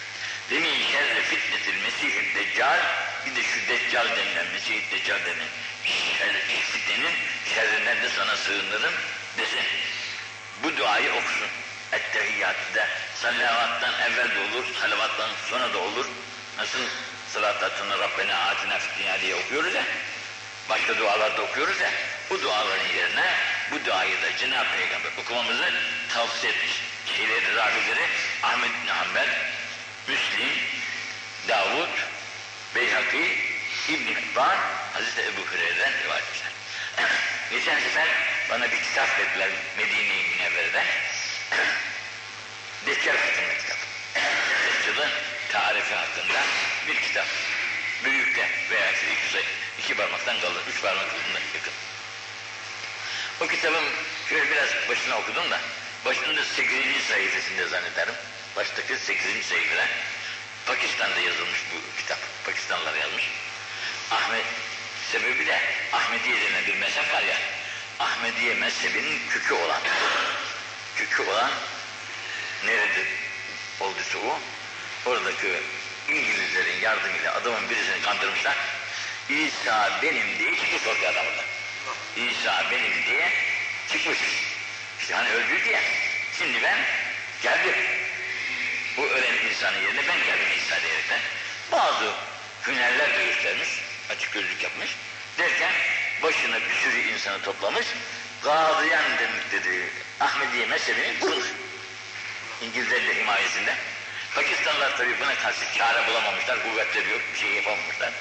Ve 0.51 0.59
min 0.59 0.83
şerri 0.93 1.23
fitnetil 1.23 1.83
mesihid 1.83 2.35
deccal. 2.35 2.81
Bir 3.27 3.37
de 3.37 3.43
şu 3.43 3.69
deccal 3.69 4.17
denilen, 4.17 4.47
mesihid 4.53 4.93
deccal 4.93 5.25
denilen 5.25 5.49
şer, 6.19 6.33
fitnenin 6.73 7.15
şerrinden 7.55 8.03
de 8.03 8.09
sana 8.09 8.37
sığınırım 8.37 8.95
desin. 9.39 9.67
Bu 10.63 10.77
duayı 10.77 11.13
okusun. 11.13 11.49
Ettehiyyatı'da 11.93 12.89
salavattan 13.15 13.95
evvel 14.01 14.29
de 14.35 14.39
olur, 14.39 14.65
salavattan 14.81 15.31
sonra 15.51 15.73
da 15.73 15.79
olur. 15.79 16.07
Nasıl 16.59 16.79
salatatını 17.33 17.99
Rabbena 17.99 18.37
atina 18.39 18.79
fid 18.79 18.99
dünya 18.99 19.21
diye 19.21 19.35
okuyoruz 19.35 19.75
ya. 19.75 19.83
Başka 20.69 20.99
dualarda 20.99 21.43
okuyoruz 21.43 21.81
ya. 21.81 21.91
Bu 22.31 22.43
duaların 22.43 22.89
yerine 22.89 23.35
bu 23.73 23.85
duayı 23.85 24.23
da 24.23 24.37
Cenab-ı 24.37 24.77
Peygamber 24.77 25.11
okumamızı 25.19 25.73
tavsiye 26.15 26.53
etmiş. 26.53 26.73
Şeyleri, 27.17 27.57
ravileri 27.57 28.07
Ahmet 28.43 28.71
bin 28.83 28.89
Hanbel, 28.89 29.29
Müslim, 30.09 30.49
Davud, 31.49 31.89
Beyhaki, 32.75 33.39
İbn-i 33.89 34.15
Hibban, 34.15 34.57
Hazreti 34.93 35.21
Ebu 35.21 35.53
Hüreyre'den 35.53 35.93
rivayet 36.05 36.25
etmişler. 36.25 36.53
Geçen 37.51 37.81
sefer 37.81 38.09
bana 38.51 38.65
bir 38.65 38.83
kitap 38.83 39.19
verdiler 39.19 39.51
Medine-i 39.77 40.23
Münevvere'den. 40.29 40.87
Deccal 42.87 43.17
hakkında 43.17 43.59
kitap. 43.59 43.79
Deccal'ın 44.65 45.11
tarifi 45.53 45.95
hakkında 45.95 46.43
bir 46.89 47.01
kitap. 47.01 47.27
Büyükte 48.05 48.49
veya 48.71 48.93
iki, 48.93 49.45
iki 49.79 49.95
parmaktan 49.95 50.41
kalır, 50.41 50.63
üç 50.71 50.83
parmak 50.83 51.07
uzunluğuna 51.07 51.41
yakın. 51.55 51.73
O 53.41 53.47
kitabın 53.47 53.85
şöyle 54.29 54.51
biraz 54.51 54.69
başına 54.89 55.19
okudum 55.19 55.51
da, 55.51 55.61
başında 56.05 56.45
8. 56.45 57.05
sayfasında 57.09 57.69
zannederim. 57.69 58.15
Baştaki 58.57 58.97
8. 58.97 59.47
sayfada 59.47 59.87
Pakistan'da 60.67 61.21
yazılmış 61.21 61.59
bu 61.75 62.01
kitap. 62.01 62.19
Pakistanlılar 62.45 62.95
yazmış. 62.95 63.25
Ahmet 64.11 64.45
sebebi 65.13 65.47
de 65.47 65.61
Ahmediye 65.93 66.41
denen 66.41 66.67
bir 66.67 66.75
mezhep 66.75 67.13
var 67.15 67.23
ya. 67.23 67.37
Ahmediye 67.99 68.55
mezhebinin 68.55 69.21
kökü 69.29 69.55
olan 69.55 69.81
kökü 70.97 71.23
olan 71.23 71.51
nerede 72.65 73.05
olduysa 73.81 74.19
o 74.19 74.41
oradaki 75.07 75.63
İngilizlerin 76.09 76.81
yardımıyla 76.81 77.35
adamın 77.35 77.71
birisini 77.71 78.03
kandırmışlar. 78.03 78.57
İsa 79.29 79.99
benim 80.03 80.39
diye 80.39 80.57
çıkmış 80.57 80.87
ortaya 80.87 81.11
adamında. 81.11 81.45
İsa 82.17 82.67
benim 82.71 83.05
diye 83.07 83.33
çıkmış. 83.93 84.19
İşte 85.01 85.15
hani 85.15 85.31
öldü 85.31 85.65
diye. 85.65 85.83
Şimdi 86.39 86.63
ben 86.63 86.79
geldim. 87.43 87.98
Bu 88.99 89.07
ölen 89.07 89.35
insanın 89.51 89.79
yerine 89.79 90.01
ben 90.09 90.19
geldim 90.19 90.49
İsa 90.59 90.83
diyerekten. 90.83 91.21
Bazı 91.73 92.13
hünerler 92.67 93.19
de 93.19 93.25
göstermiş. 93.25 93.69
Açık 94.11 94.33
gözlük 94.33 94.63
yapmış. 94.63 94.91
Derken 95.39 95.73
başına 96.23 96.57
bir 96.57 96.75
sürü 96.83 96.99
insanı 96.99 97.43
toplamış. 97.43 97.87
Gadiyan 98.43 99.05
dedi. 99.53 99.91
Ahmediye 100.21 100.67
mezhebini 100.67 101.21
kurmuş. 101.21 101.47
İngilizlerin 102.63 103.15
himayesinde. 103.15 103.75
Pakistanlılar 104.35 104.97
tabii 104.97 105.21
buna 105.21 105.35
karşı 105.35 105.79
çare 105.79 106.07
bulamamışlar, 106.07 106.63
kuvvetleri 106.63 107.11
yok, 107.11 107.21
bir 107.35 107.39
şey 107.39 107.51
yapamamışlar. 107.51 108.13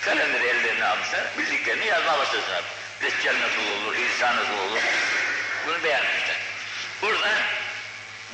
Kalemleri 0.00 0.46
ellerine 0.46 0.84
almışlar, 0.84 1.24
bildiklerini 1.38 1.86
yazmaya 1.86 2.18
başladılar. 2.18 2.64
Deccal 3.02 3.34
nasıl 3.34 3.82
olur, 3.82 3.96
İsa 3.96 4.36
nasıl 4.36 4.58
olur, 4.58 4.80
bunu 5.66 5.84
beğenmişler. 5.84 6.36
Burada 7.02 7.28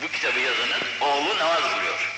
bu 0.03 0.09
kitabı 0.09 0.39
yazanın 0.39 0.83
oğlu 1.01 1.39
namaz 1.39 1.63
kılıyor. 1.75 2.13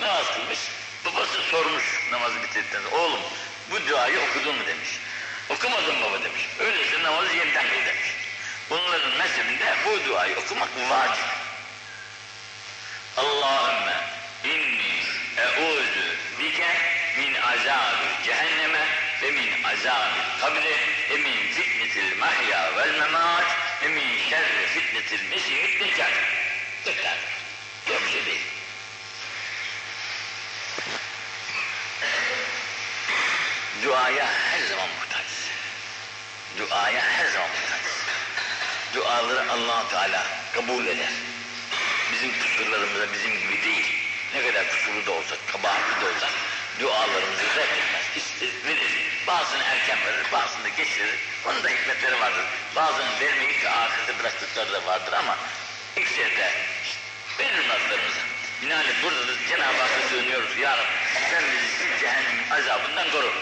Namaz 0.00 0.26
kılmış, 0.34 0.58
babası 1.04 1.42
sormuş 1.42 1.84
namazı 2.10 2.42
bitirdikten 2.42 2.82
sonra, 2.82 2.96
oğlum 2.96 3.20
bu 3.70 3.88
duayı 3.88 4.20
okudun 4.20 4.56
mu 4.56 4.66
demiş. 4.66 4.88
Okumadım 5.48 6.02
baba 6.02 6.24
demiş. 6.24 6.42
Öyleyse 6.58 7.02
namazı 7.02 7.36
yeniden 7.36 7.62
kıl 7.62 7.86
demiş. 7.86 8.10
Bunların 8.70 9.10
mezhebinde 9.18 9.74
bu 9.86 10.08
duayı 10.08 10.36
okumak 10.36 10.68
vacip. 10.90 11.24
Allahümme 13.16 13.96
inni 14.44 15.02
eûzü 15.36 16.16
bike 16.38 16.76
min 17.18 17.34
azâbi 17.34 18.24
cehenneme 18.24 18.86
ve 19.22 19.30
min 19.30 19.62
azâbi 19.62 20.20
kabri 20.40 20.76
ve 21.10 21.16
min 21.16 21.52
fitnetil 21.52 22.18
mahya 22.18 22.76
vel 22.76 22.98
memât 22.98 23.46
ve 23.82 23.88
min 23.88 24.28
şerri 24.30 24.66
fitnetil 24.66 25.28
mesihid 25.30 25.80
deccal. 25.80 26.41
Tekrar. 26.84 27.16
Yok 27.90 28.02
bir. 28.26 28.40
Duaya 33.84 34.26
her 34.26 34.66
zaman 34.66 34.88
muhtaç. 34.88 35.26
Duaya 36.58 37.02
her 37.02 37.26
zaman 37.26 37.48
muhtaç. 37.48 37.82
Duaları 38.94 39.52
allah 39.52 39.88
Teala 39.88 40.26
kabul 40.54 40.86
eder. 40.86 41.12
Bizim 42.12 42.32
kusurlarımıza 42.42 43.12
bizim 43.12 43.40
gibi 43.40 43.62
değil. 43.62 43.94
Ne 44.34 44.46
kadar 44.46 44.68
kusurlu 44.70 45.06
da 45.06 45.10
olsa, 45.10 45.36
kabahatli 45.52 46.00
de 46.00 46.06
olsa 46.08 46.28
dualarımızı 46.80 47.42
reddetmez. 47.56 48.04
İster, 48.16 48.48
verir. 48.66 48.92
Bazısını 49.26 49.62
erken 49.62 49.98
verir, 50.06 50.32
bazısını 50.32 50.68
geç 50.68 50.98
verir. 50.98 51.18
Onun 51.46 51.64
da 51.64 51.68
hikmetleri 51.68 52.20
vardır. 52.20 52.44
Bazını 52.76 53.20
vermeyip 53.20 53.62
de 53.62 53.70
ahirete 53.70 54.18
bıraktıkları 54.18 54.72
da 54.72 54.86
vardır 54.86 55.12
ama 55.12 55.36
ikisiyete 55.96 56.52
verir 57.38 57.68
nazlarımızı. 57.68 58.20
Binaenaleyh 58.62 59.02
burada 59.02 59.28
da 59.28 59.32
Cenab-ı 59.48 59.78
Hakk'a 59.78 60.08
sığınıyoruz. 60.08 60.58
Ya 60.58 60.76
Rabbi 60.76 60.92
sen 61.30 61.42
bizi 61.52 61.78
şu 61.78 62.00
cehennemin 62.00 62.50
azabından 62.50 63.10
koru. 63.10 63.32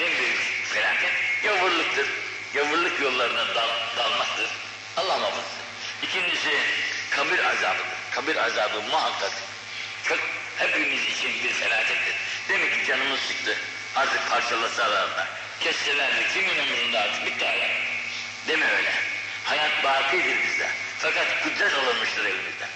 En 0.00 0.18
büyük 0.18 0.64
felaket 0.64 1.12
yavurluktur. 1.44 2.06
Yavurluk 2.54 3.00
yollarına 3.00 3.54
dal, 3.54 3.68
dalmaktır. 3.96 4.50
Allah 4.96 5.18
muhafaza. 5.18 5.62
İkincisi 6.02 6.58
kabir 7.10 7.38
azabıdır. 7.38 7.86
Kabir 8.10 8.36
azabı 8.36 8.82
muhakkak 8.82 9.32
çok 10.04 10.18
hepimiz 10.58 11.02
için 11.02 11.44
bir 11.44 11.52
felakettir. 11.52 12.14
Demek 12.48 12.80
ki 12.80 12.86
canımız 12.86 13.20
çıktı. 13.28 13.58
Artık 13.96 14.30
parçalasalar 14.30 15.16
da, 15.16 15.28
kesseler 15.60 16.16
de 16.16 16.22
kimin 16.34 16.58
umurunda 16.58 17.00
artık 17.00 17.26
bitti 17.26 17.46
hayat. 17.46 17.70
Deme 18.48 18.66
öyle. 18.76 18.92
Hayat 19.44 19.84
bakidir 19.84 20.36
bizde. 20.42 20.68
Fakat 21.02 21.26
kudret 21.42 21.74
alınmıştır 21.74 22.24
elimizden. 22.24 22.68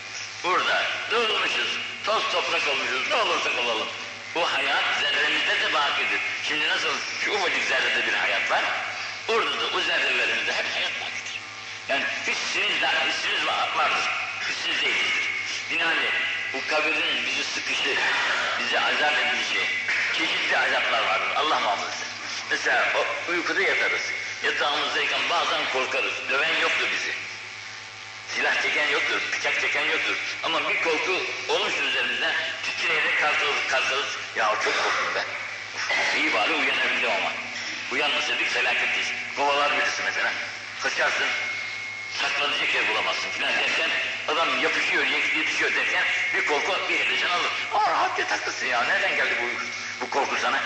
Burada 0.44 0.82
doğulmuşuz, 1.10 1.78
toz 2.04 2.22
toprak 2.32 2.68
olmuşuz, 2.68 3.08
ne 3.10 3.14
olursak 3.14 3.52
olalım. 3.58 3.88
Bu 4.34 4.52
hayat 4.52 4.84
zerremizde 5.00 5.60
de 5.60 5.72
bakidir. 5.72 6.20
Şimdi 6.48 6.68
nasıl 6.68 6.88
şu 7.20 7.32
ufacık 7.32 7.64
zerrede 7.68 8.06
bir 8.06 8.12
hayat 8.12 8.50
var, 8.50 8.64
orada 9.28 9.60
da 9.60 9.66
o 9.76 9.80
zerrelerimizde 9.80 10.52
hep 10.52 10.66
hayat 10.74 10.92
bakidir. 11.00 11.40
Yani 11.88 12.04
hissiniz, 12.26 12.82
de, 12.82 12.86
hissiniz 12.86 13.46
var, 13.46 13.68
vardır, 13.76 14.10
hissiniz 14.48 14.82
değildir. 14.82 15.30
Binaenaleyh 15.70 16.12
bu 16.52 16.58
kabirin 16.70 17.26
bizi 17.26 17.44
sıkışı, 17.44 17.96
bizi 18.60 18.80
azap 18.80 19.18
edişi, 19.18 19.66
çeşitli 20.18 20.58
azaplar 20.58 21.06
vardır. 21.06 21.36
Allah 21.36 21.60
muhafaza. 21.60 22.06
Mesela 22.50 22.88
o, 22.96 23.30
uykuda 23.30 23.62
yatarız. 23.62 24.02
Yatağımızdayken 24.42 25.20
bazen 25.30 25.60
korkarız. 25.72 26.14
Döven 26.30 26.60
yoktur 26.60 26.86
bizi. 26.92 27.25
Silah 28.34 28.62
çeken 28.62 28.88
yoktur, 28.88 29.20
bıçak 29.32 29.60
çeken 29.60 29.84
yoktur. 29.84 30.16
Ama 30.42 30.68
bir 30.68 30.82
korku 30.82 31.22
olmuş 31.48 31.74
üzerimizden 31.88 32.34
titreyerek 32.62 33.20
kalkarız, 33.20 33.56
kalkarız. 33.70 34.06
Ya 34.36 34.46
çok 34.64 34.74
korktum 34.84 35.12
ben. 35.14 35.24
İyi 36.20 36.34
bari 36.34 36.52
uyanabildim 36.52 37.10
ama. 37.10 37.32
Uyanmasaydık 37.92 38.48
felaketteyiz. 38.48 39.08
Kovalar 39.36 39.76
birisi 39.78 40.02
mesela. 40.02 40.32
Kaçarsın, 40.82 41.26
saklanacak 42.22 42.74
yer 42.74 42.88
bulamazsın 42.88 43.30
filan 43.30 43.52
derken 43.54 43.90
adam 44.28 44.62
yapışıyor, 44.62 45.06
yetişiyor 45.06 45.74
derken 45.74 46.04
bir 46.34 46.46
korku 46.46 46.88
bir 46.88 46.98
heyecan 46.98 47.30
alır. 47.30 47.50
Aa 47.74 47.90
rahat 47.90 48.18
yataktasın 48.18 48.66
ya, 48.66 48.84
nereden 48.84 49.16
geldi 49.16 49.34
bu, 49.42 49.46
bu 50.06 50.10
korku 50.10 50.36
sana? 50.42 50.60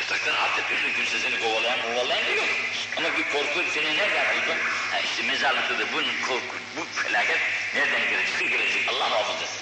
Yataktan 0.00 0.34
rahat 0.34 0.58
yatıyorsun, 0.58 0.92
kimse 0.96 1.18
seni 1.18 1.40
kovalayan 1.40 1.82
kovalayan 1.82 2.26
da 2.26 2.30
yok. 2.30 2.48
Ama 2.96 3.08
bir 3.16 3.24
korku 3.32 3.70
seni 3.74 3.96
nereden 3.96 4.26
buldu? 4.34 4.54
Ha 4.92 4.98
işte 4.98 5.22
mezarlıkta 5.22 5.78
da 5.78 5.92
bunun 5.92 6.14
korku, 6.28 6.56
bu 6.76 7.02
felaket 7.02 7.40
nereden 7.74 8.10
gelecek? 8.10 8.50
gelecek, 8.50 8.88
Allah 8.88 9.08
muhafaza 9.08 9.44
etsin. 9.44 9.60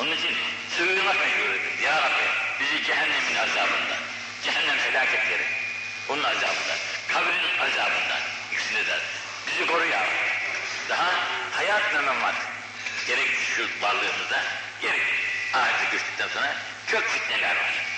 Onun 0.00 0.16
için 0.16 0.36
sığınmak 0.76 1.16
mecburidir. 1.20 1.78
Ya 1.82 1.96
Rabbi 2.02 2.24
bizi 2.60 2.84
cehennemin 2.84 3.36
azabından, 3.36 4.02
cehennem 4.44 4.78
felaketleri, 4.78 5.46
onun 6.08 6.24
azabından, 6.24 6.78
kabrin 7.08 7.58
azabından 7.60 8.22
ikisini 8.52 8.86
de 8.86 8.98
bizi 9.46 9.66
koru 9.66 9.86
ya 9.86 10.00
Rabbi. 10.00 10.30
Daha 10.88 11.10
hayat 11.52 11.94
ve 11.94 12.00
memat. 12.00 12.34
Gerek 13.06 13.28
şu 13.56 13.68
varlığımızda, 13.82 14.42
gerek 14.82 15.02
ahirete 15.54 15.84
göçtükten 15.92 16.28
sonra 16.28 16.56
çok 16.90 17.02
fitneler 17.04 17.56
var. 17.56 17.89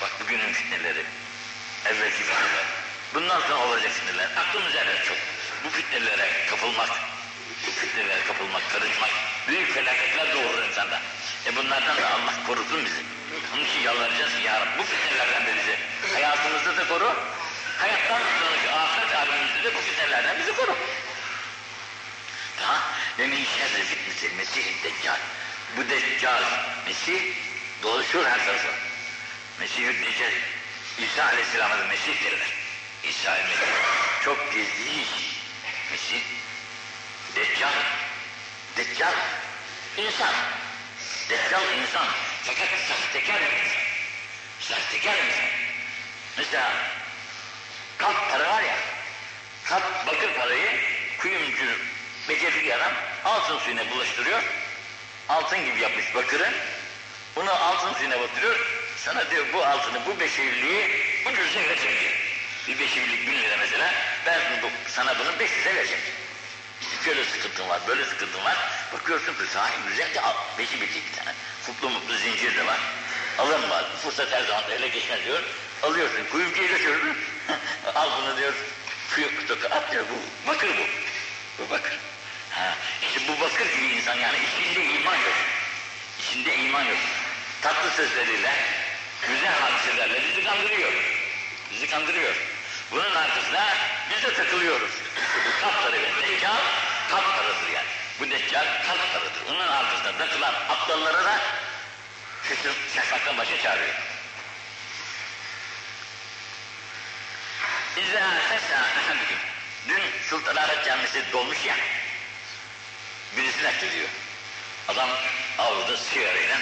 Bak 0.00 0.10
bugünün 0.20 0.52
fitneleri, 0.52 1.04
evvelki 1.84 2.22
fitneler. 2.22 2.66
Bundan 3.14 3.40
sonra 3.40 3.56
olacak 3.56 3.92
fitneler. 3.92 4.28
Aklımız 4.36 4.74
erler 4.74 5.04
çok. 5.04 5.16
Bu 5.64 5.70
fitnelere 5.70 6.46
kapılmak, 6.50 6.90
bu 7.66 7.70
fitnelere 7.70 8.24
kapılmak, 8.24 8.70
karışmak 8.72 9.10
büyük 9.48 9.74
felaketler 9.74 10.34
doğurur 10.34 10.68
insanda. 10.68 11.00
E 11.46 11.56
bunlardan 11.56 11.96
da 11.96 12.10
Allah 12.10 12.34
korusun 12.46 12.84
bizi. 12.84 13.02
Onun 13.54 13.64
için 13.64 13.80
yalvaracağız 13.80 14.34
ki 14.34 14.42
ya 14.42 14.60
Rabbi 14.60 14.78
bu 14.78 14.82
fitnelerden 14.82 15.56
bizi 15.56 15.78
hayatımızda 16.14 16.76
da 16.76 16.88
koru, 16.88 17.16
hayattan 17.78 18.20
sonraki 18.40 18.70
ahiret 18.70 19.16
alemimizde 19.16 19.64
de 19.64 19.74
bu 19.74 19.78
fitnelerden 19.78 20.38
bizi 20.38 20.56
koru. 20.56 20.76
Daha 22.60 22.82
ve 23.18 23.26
min 23.26 23.44
şerri 23.44 23.84
fitnetil 23.84 24.36
mesih 24.36 24.84
deccal. 24.84 25.18
Bu 25.76 25.88
deccal, 25.90 26.42
Mesih 26.86 27.34
dolaşıyor 27.82 28.24
her 28.24 28.46
tarafa. 28.46 28.85
Mesih-i 29.60 29.86
Deccal, 29.86 30.32
İsa 30.98 31.24
Aleyhisselam'a 31.24 31.76
Mesih 31.76 32.24
derler. 32.24 32.48
İsa 33.04 33.30
Mesih. 33.30 33.72
Çok 34.24 34.52
gizli. 34.52 35.04
Mesih. 35.90 36.22
Deccal. 37.36 37.72
Deccal. 38.76 39.14
İnsan. 39.96 40.34
Deccal 41.28 41.78
insan. 41.78 42.06
Fakat 42.44 42.68
sahtekar 42.88 43.40
bir 43.40 43.46
insan. 43.46 43.80
Sahtekar 44.60 45.14
insan. 45.14 45.46
Mesela 46.36 46.72
kalp 47.98 48.30
para 48.30 48.50
var 48.50 48.62
ya, 48.62 48.76
kalp 49.64 50.06
bakır 50.06 50.34
parayı 50.34 50.80
kuyumcu 51.18 51.66
becerikli 52.28 52.74
adam 52.74 52.92
altın 53.24 53.58
suyuna 53.58 53.90
bulaştırıyor. 53.90 54.42
Altın 55.28 55.64
gibi 55.64 55.80
yapmış 55.80 56.14
bakırı. 56.14 56.52
Bunu 57.36 57.52
altın 57.52 57.94
suyuna 57.94 58.20
batırıyor. 58.20 58.75
Sana 58.96 59.30
diyor 59.30 59.46
bu 59.52 59.64
altını, 59.64 60.06
bu 60.06 60.20
beşevliği 60.20 60.90
ucuza 61.26 61.60
vereceğim 61.60 62.00
diyor. 62.00 62.12
Bir 62.68 62.78
beşevlilik 62.78 63.26
bin 63.26 63.42
lira 63.42 63.56
mesela. 63.56 63.94
Ben 64.26 64.40
bu, 64.62 64.70
sana 64.88 65.18
bunu 65.18 65.38
beş 65.38 65.50
yüze 65.56 65.74
vereceğim. 65.74 66.02
İşte 66.80 67.04
şöyle 67.04 67.24
sıkıntın 67.24 67.68
var, 67.68 67.80
böyle 67.88 68.04
sıkıntın 68.04 68.44
var. 68.44 68.56
Bakıyorsun 68.92 69.34
ki 69.34 69.52
sahi 69.52 69.72
güzel 69.88 70.14
de 70.14 70.20
al. 70.20 70.34
Beşi 70.58 70.80
bilecek 70.80 71.02
bir 71.10 71.16
tane. 71.16 71.34
Mutlu 71.68 71.90
mutlu 71.90 72.14
zincir 72.14 72.56
de 72.56 72.66
var. 72.66 72.78
Alın 73.38 73.70
var. 73.70 73.84
Bu 73.94 74.10
fırsat 74.10 74.32
her 74.32 74.42
zaman 74.42 74.70
ele 74.70 74.88
geçmez 74.88 75.24
diyor. 75.24 75.42
Alıyorsun. 75.82 76.24
Kuyumcuya 76.32 76.68
götürürdün. 76.68 77.16
Al 77.94 78.10
bunu 78.22 78.36
diyor. 78.36 78.52
Kuyu 79.14 79.36
kutuka 79.36 79.68
at 79.68 79.92
diyor. 79.92 80.04
Bu 80.10 80.48
bakır 80.48 80.68
bu. 80.68 80.82
Bu 81.58 81.70
bakır. 81.70 81.98
Ha, 82.50 82.74
işte 83.02 83.20
bu 83.28 83.40
bakır 83.40 83.66
gibi 83.76 83.86
insan 83.86 84.14
yani 84.14 84.36
içinde 84.38 84.84
iman 84.84 85.16
yok. 85.16 85.34
İçinde 86.20 86.56
iman 86.56 86.84
yok. 86.84 86.98
Tatlı 87.62 87.90
sözleriyle, 87.90 88.52
güzel 89.22 89.60
hadiselerle 89.60 90.22
bizi 90.28 90.44
kandırıyor. 90.44 90.92
Bizi 91.72 91.90
kandırıyor. 91.90 92.34
Bunun 92.90 93.14
arkasına 93.14 93.74
biz 94.10 94.22
de 94.22 94.34
takılıyoruz. 94.34 94.90
Bu 95.46 95.60
kapları 95.60 96.02
ve 96.02 96.08
deccal 96.22 96.56
kalp 97.10 97.36
karıdır 97.36 97.68
yani. 97.74 97.88
Bu 98.20 98.30
deccal 98.30 98.64
kalp 98.86 99.12
karıdır. 99.12 99.50
Onun 99.50 99.68
arkasına 99.68 100.18
takılan 100.18 100.54
aptallara 100.54 101.24
da 101.24 101.40
şaşır, 102.48 102.72
şaşmaktan 102.94 103.38
başa 103.38 103.62
çağırıyor. 103.62 103.94
İzâ 107.96 108.32
sesâ 108.48 108.76
ehadüküm. 108.76 109.38
Dün 109.88 110.02
Sultanahmet 110.30 110.84
Camisi 110.86 111.22
dolmuş 111.32 111.64
ya. 111.64 111.76
Birisi 113.36 113.64
naklediyor. 113.64 114.08
Adam 114.88 115.10
avluda 115.58 115.96
sigarayla 115.96 116.58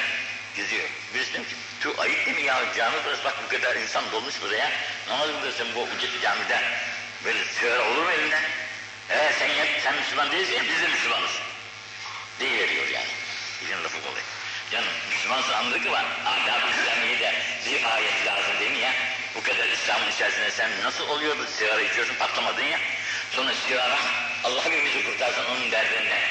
Geziyor. 0.57 0.89
Birisi 1.15 1.35
demiş 1.35 1.49
ki, 1.49 1.55
tu 1.85 1.95
ayıp 1.99 2.27
değil 2.27 2.37
mi 2.37 2.43
ya 2.43 2.65
cami 2.77 2.97
burası 3.05 3.25
bak 3.25 3.35
bu 3.45 3.49
kadar 3.49 3.77
insan 3.77 4.05
dolmuş 4.13 4.35
buraya. 4.43 4.71
Namaz 5.09 5.29
kılıyorsun 5.29 5.69
bu 5.75 5.89
camide. 6.23 6.59
Böyle 7.25 7.45
sigara 7.45 7.83
olur 7.83 8.03
mu 8.03 8.11
elinden? 8.11 8.43
Evet 9.11 9.35
sen, 9.39 9.51
sen 9.83 9.95
Müslüman 9.97 10.33
değilsin 10.33 10.55
ya 10.55 10.63
biz 10.63 10.83
de 10.83 10.89
Müslümanız. 10.89 11.31
Deyiveriyor 12.41 12.89
yani. 12.89 13.13
Bizim 13.63 13.85
lafı 13.85 13.99
oluyor. 13.99 14.25
Canım 14.73 14.89
Müslümansa 15.11 15.57
anladık 15.57 15.91
var. 15.91 16.05
Adab-ı 16.27 16.67
İslamiye'de 16.71 17.35
bir 17.67 17.95
ayet 17.95 18.27
lazım 18.27 18.61
değil 18.61 18.71
mi 18.71 18.79
ya? 18.79 18.93
Bu 19.35 19.43
kadar 19.43 19.69
İslam'ın 19.69 20.11
içerisinde 20.11 20.51
sen 20.51 20.71
nasıl 20.85 21.09
oluyordu? 21.09 21.47
Sigara 21.59 21.81
içiyorsun 21.81 22.15
patlamadın 22.15 22.65
ya. 22.65 22.79
Sonra 23.31 23.55
sigara 23.55 23.99
Allah 24.45 24.65
hepimizi 24.65 25.05
kurtarsın 25.05 25.45
onun 25.45 25.71
derdinden. 25.71 26.23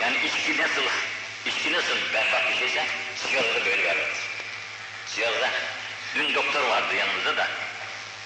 Yani 0.00 0.16
içki 0.26 0.62
nasıl, 0.62 0.82
içki 1.46 1.72
nasıl 1.72 1.96
berbat 2.14 2.50
bir 2.50 2.56
şeyse 2.56 2.86
sigara 3.16 3.54
da 3.54 3.64
böyle 3.64 3.84
berbat. 3.84 4.31
Sigarada, 5.14 5.50
dün 6.14 6.34
doktor 6.34 6.62
vardı 6.62 6.94
yanımızda 6.94 7.36
da 7.36 7.48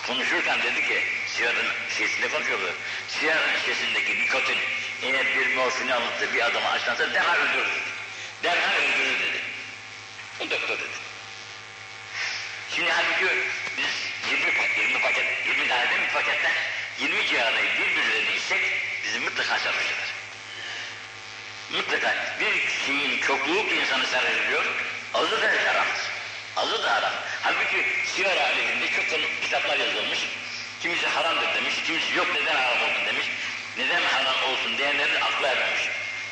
konuşurken 0.06 0.62
dedi 0.62 0.86
ki 0.88 1.02
sigaranın 1.26 1.72
şişesinde 1.88 2.28
konuşuyordu. 2.28 2.74
Sigaranın 3.08 3.58
şişesindeki 3.60 4.20
nikotin 4.20 4.58
eğer 5.02 5.26
bir 5.26 5.56
morfini 5.56 5.94
alınıp 5.94 6.34
bir 6.34 6.46
adama 6.46 6.70
açlansa 6.70 7.14
derhal 7.14 7.36
öldürür. 7.36 7.82
Derhal 8.42 8.76
öldürür 8.76 9.20
dedi. 9.20 9.40
O 10.40 10.50
doktor 10.50 10.78
dedi. 10.78 10.96
Şimdi 12.74 12.90
halbuki 12.90 13.34
biz 13.76 14.30
20, 14.30 14.56
paket, 14.56 14.78
20 14.78 15.00
paket, 15.00 15.46
20 15.46 15.68
tane 15.68 15.90
değil 15.90 16.00
mi 16.00 16.08
paketten 16.14 16.52
20 17.00 17.26
ciğerayı 17.26 17.78
birbirlerini 17.78 18.36
içsek 18.36 18.60
bizi 19.04 19.20
mutlaka 19.20 19.58
sarhoşlar. 19.58 20.14
Mutlaka 21.70 22.14
bir 22.40 22.68
şeyin 22.86 23.20
çokluğu 23.20 23.58
insanı 23.58 24.06
sarhoşluyor, 24.06 24.64
azı 25.14 25.42
da 25.42 25.46
haramdır. 25.46 26.15
Azı 26.56 26.82
da 26.82 26.94
haram. 26.94 27.12
Halbuki 27.42 27.86
sigara 28.14 28.40
aleyhinde 28.46 28.90
çok 28.90 29.04
kitaplar 29.42 29.78
yazılmış. 29.78 30.18
Kimisi 30.82 31.06
haramdır 31.06 31.54
demiş, 31.54 31.74
kimisi 31.86 32.16
yok 32.16 32.26
neden 32.34 32.54
haram 32.56 32.82
olsun 32.82 33.06
demiş. 33.06 33.26
Neden 33.78 34.02
haram 34.02 34.52
olsun 34.52 34.78
diyenlerin 34.78 35.20
aklı 35.20 35.46
ermemiş. 35.46 35.82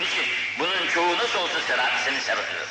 Niçin? 0.01 0.27
Bunun 0.59 0.89
çoğu 0.89 1.19
nasıl 1.19 1.39
olsa 1.39 1.61
seni 2.05 2.17
eder. 2.17 2.69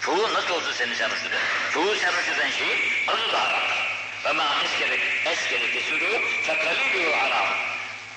Çoğu 0.00 0.34
nasıl 0.34 0.54
olsa 0.54 0.72
seni 0.72 0.92
eder. 0.92 1.40
Çoğu 1.74 1.94
sarhoş 1.96 2.28
eden 2.28 2.50
şeyin 2.50 3.08
azı 3.08 3.32
da 3.32 3.40
haramdır. 3.40 3.76
Ve 4.24 4.32
ma 4.32 4.56
eskerek 4.64 5.00
eskerek 5.24 5.76
esürü 5.76 6.20
fekaliluhu 6.46 7.16
haram. 7.16 7.46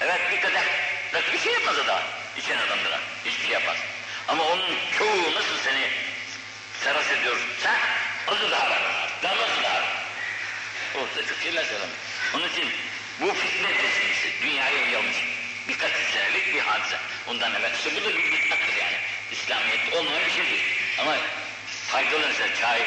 Evet 0.02 0.22
bir 0.32 0.42
kadar. 0.42 0.64
Belki 1.14 1.34
bir 1.34 1.40
şey 1.40 1.54
yapmaz 1.54 1.80
adam. 1.80 2.02
İçen 2.38 2.58
adamlara. 2.58 3.00
Hiçbir 3.26 3.44
şey 3.44 3.54
yapmaz. 3.54 3.78
Ama 4.28 4.44
onun 4.44 4.76
çoğu 4.98 5.34
nasıl 5.36 5.58
seni 5.64 5.88
sarhoş 6.84 7.12
ediyorsa 7.12 7.76
azı 8.28 8.52
da 8.52 8.60
haram. 8.60 8.84
Damlası 9.24 9.64
da 9.64 9.74
haram. 9.74 9.88
Olsa 10.96 11.28
çok 11.30 11.38
şeyler 11.44 11.64
söylemiş. 11.64 11.96
Onun 12.36 12.50
için 12.50 12.70
bu 13.22 13.34
fitne 13.34 13.68
meselesi 13.68 14.42
dünyaya 14.42 14.80
yayılmış. 14.82 15.18
Birkaç 15.68 15.92
yüz 15.92 16.10
senelik 16.10 16.54
bir 16.54 16.60
hadise. 16.60 16.98
Ondan 17.28 17.56
evvel. 17.56 17.74
İşte 17.74 17.90
bu 17.96 18.06
da 18.06 18.10
bir 18.10 18.32
bid'attır 18.32 18.76
yani. 18.82 18.98
İslamiyet 19.32 19.94
olmayan 19.94 20.26
bir 20.26 20.32
şeydir. 20.32 20.62
Ama 21.00 21.16
faydalı 21.88 22.28
mesela 22.28 22.56
çay, 22.62 22.82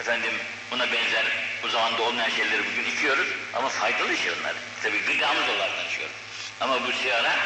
efendim 0.00 0.32
buna 0.70 0.92
benzer 0.92 1.26
o 1.64 1.68
zaman 1.68 1.98
da 1.98 2.02
olmayan 2.02 2.30
şeyleri 2.30 2.62
bugün 2.66 2.90
içiyoruz 2.96 3.28
ama 3.54 3.68
faydalı 3.68 4.16
şey 4.16 4.30
onlar. 4.30 4.54
Tabii 4.82 5.02
gıdamız 5.02 5.48
onlardan 5.48 5.86
içiyoruz. 5.88 6.16
Ama 6.60 6.86
bu 6.86 6.92
sigara 6.92 7.36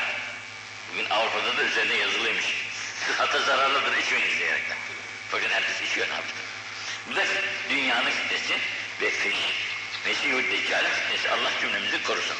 bugün 0.93 1.11
Avrupa'da 1.11 1.57
da 1.57 1.63
üzerine 1.63 1.95
yazılıymış. 1.95 2.45
Sıhhata 3.07 3.39
zararlıdır 3.39 3.97
içmeyiniz 3.97 4.39
diyerekten. 4.39 4.77
Fakat 5.31 5.51
herkes 5.51 5.91
içiyor 5.91 6.09
ne 6.09 6.15
yaptı? 6.15 6.35
Bu 7.07 7.17
da 7.17 7.25
dünyanın 7.71 8.11
fitnesi 8.11 8.59
ve 9.01 9.11
feş. 9.11 9.37
Mesih-i 10.07 10.51
Deccal'in 10.51 10.91
fitnesi. 10.91 11.31
Allah 11.31 11.51
cümlemizi 11.61 12.03
korusun. 12.03 12.37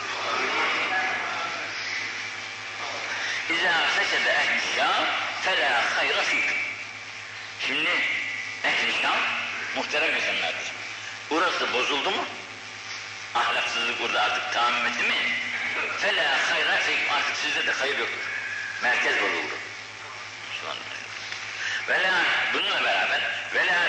İzâ 3.51 3.87
fesede 3.87 4.31
ehl-i 4.31 4.77
Şam 4.77 5.05
felâ 5.43 5.97
hayra 5.97 6.23
fîküm. 6.23 6.57
Şimdi 7.67 7.91
ehl-i 8.65 9.03
Şam 9.03 9.17
muhterem 9.77 10.17
insanlardır. 10.17 10.73
Burası 11.31 11.73
bozuldu 11.73 12.11
mu? 12.11 12.25
Ahlaksızlık 13.35 14.01
burada 14.01 14.23
artık 14.23 14.53
tamam 14.53 14.87
etti 14.87 15.03
mi? 15.03 15.17
Felâ 15.99 16.51
hayra 16.51 16.77
fîküm. 16.77 17.15
Artık 17.15 17.37
sizde 17.37 17.67
de 17.67 17.73
hayır 17.73 17.99
yoktur. 17.99 18.31
Merkez 18.83 19.17
bozuldu. 19.17 19.55
Müslümanlar. 20.51 21.01
Ve 21.89 22.03
la, 22.03 22.25
bununla 22.55 22.85
beraber 22.85 23.21
ve 23.55 23.67
la 23.67 23.89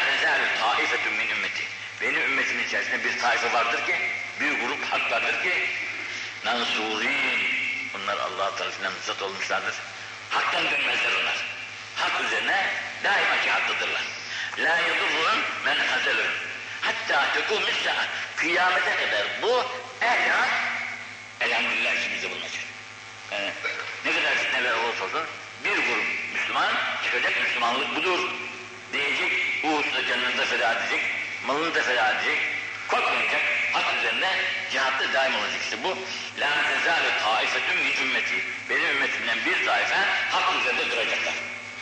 ümmeti. 2.01 2.17
Benim 2.17 2.31
ümmetimin 2.31 2.63
içerisinde 2.63 3.03
bir 3.03 3.19
taife 3.19 3.53
vardır 3.53 3.85
ki, 3.85 3.95
bir 4.39 4.59
grup 4.59 4.83
halk 4.91 5.11
vardır 5.11 5.43
ki, 5.43 5.69
nansurin. 6.45 7.39
Bunlar 7.93 8.17
Allah 8.17 8.55
tarafından 8.55 8.93
zat 9.05 9.21
olmuşlardır. 9.21 9.75
Haktan 10.29 10.63
dönmezler 10.63 11.11
onlar. 11.21 11.45
Hak 11.95 12.25
üzerine 12.25 12.69
daima 13.03 13.43
cihattadırlar. 13.43 14.03
La 14.57 14.77
yedurrun 14.77 15.39
men 15.65 15.77
hazelun. 15.77 16.31
Hatta 16.81 17.33
tekûmü 17.33 17.71
sa'a. 17.83 18.05
Kıyamete 18.35 18.95
kadar 18.95 19.27
bu 19.41 19.65
ehla 20.01 20.47
elhamdülillah 21.41 21.95
işimizde 21.95 22.29
bulunacak. 22.29 22.63
Yani 23.31 23.51
ne 24.05 24.11
kadar 24.11 24.35
fitneler 24.35 24.73
olursa 24.73 25.03
olsun 25.03 25.21
bir 25.63 25.75
grup 25.75 26.05
Müslüman 26.33 26.73
çıkacak 27.03 27.41
Müslümanlık 27.41 27.95
budur 27.95 28.19
diyecek, 28.93 29.31
bu 29.63 29.77
hususta 29.77 30.05
canını 30.05 30.37
da 30.37 30.45
feda 30.45 30.73
edecek, 30.73 31.01
malını 31.47 31.75
da 31.75 31.81
feda 31.81 32.11
edecek, 32.11 32.39
korkmayacak, 32.87 33.41
hak 33.73 33.85
üzerinde 33.99 34.29
cihatta 34.71 35.13
daim 35.13 35.35
olacak 35.35 35.61
işte 35.63 35.77
bu. 35.83 35.89
La 36.39 36.49
tezâle 36.69 37.11
taifetün 37.23 37.77
min 37.83 38.07
ümmeti. 38.07 38.35
Benim 38.69 38.89
ümmetimden 38.95 39.37
bir 39.45 39.65
taife 39.65 39.95
hak 40.31 40.61
üzerinde 40.61 40.91
duracaklar. 40.91 41.33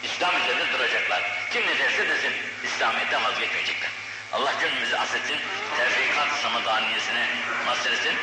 İslam 0.03 0.33
üzerinde 0.41 0.73
duracaklar. 0.73 1.21
Kim 1.51 1.61
ne 1.61 1.79
derse 1.79 2.09
desin, 2.09 2.33
İslamiyet'ten 2.63 3.23
vazgeçmeyecekler. 3.23 3.89
Allah 4.33 4.53
gönlümüzü 4.61 4.95
affetsin, 4.95 5.37
tevfikat 5.77 6.29
samadaniyesine 6.41 7.27
mahsetsin. 7.65 8.15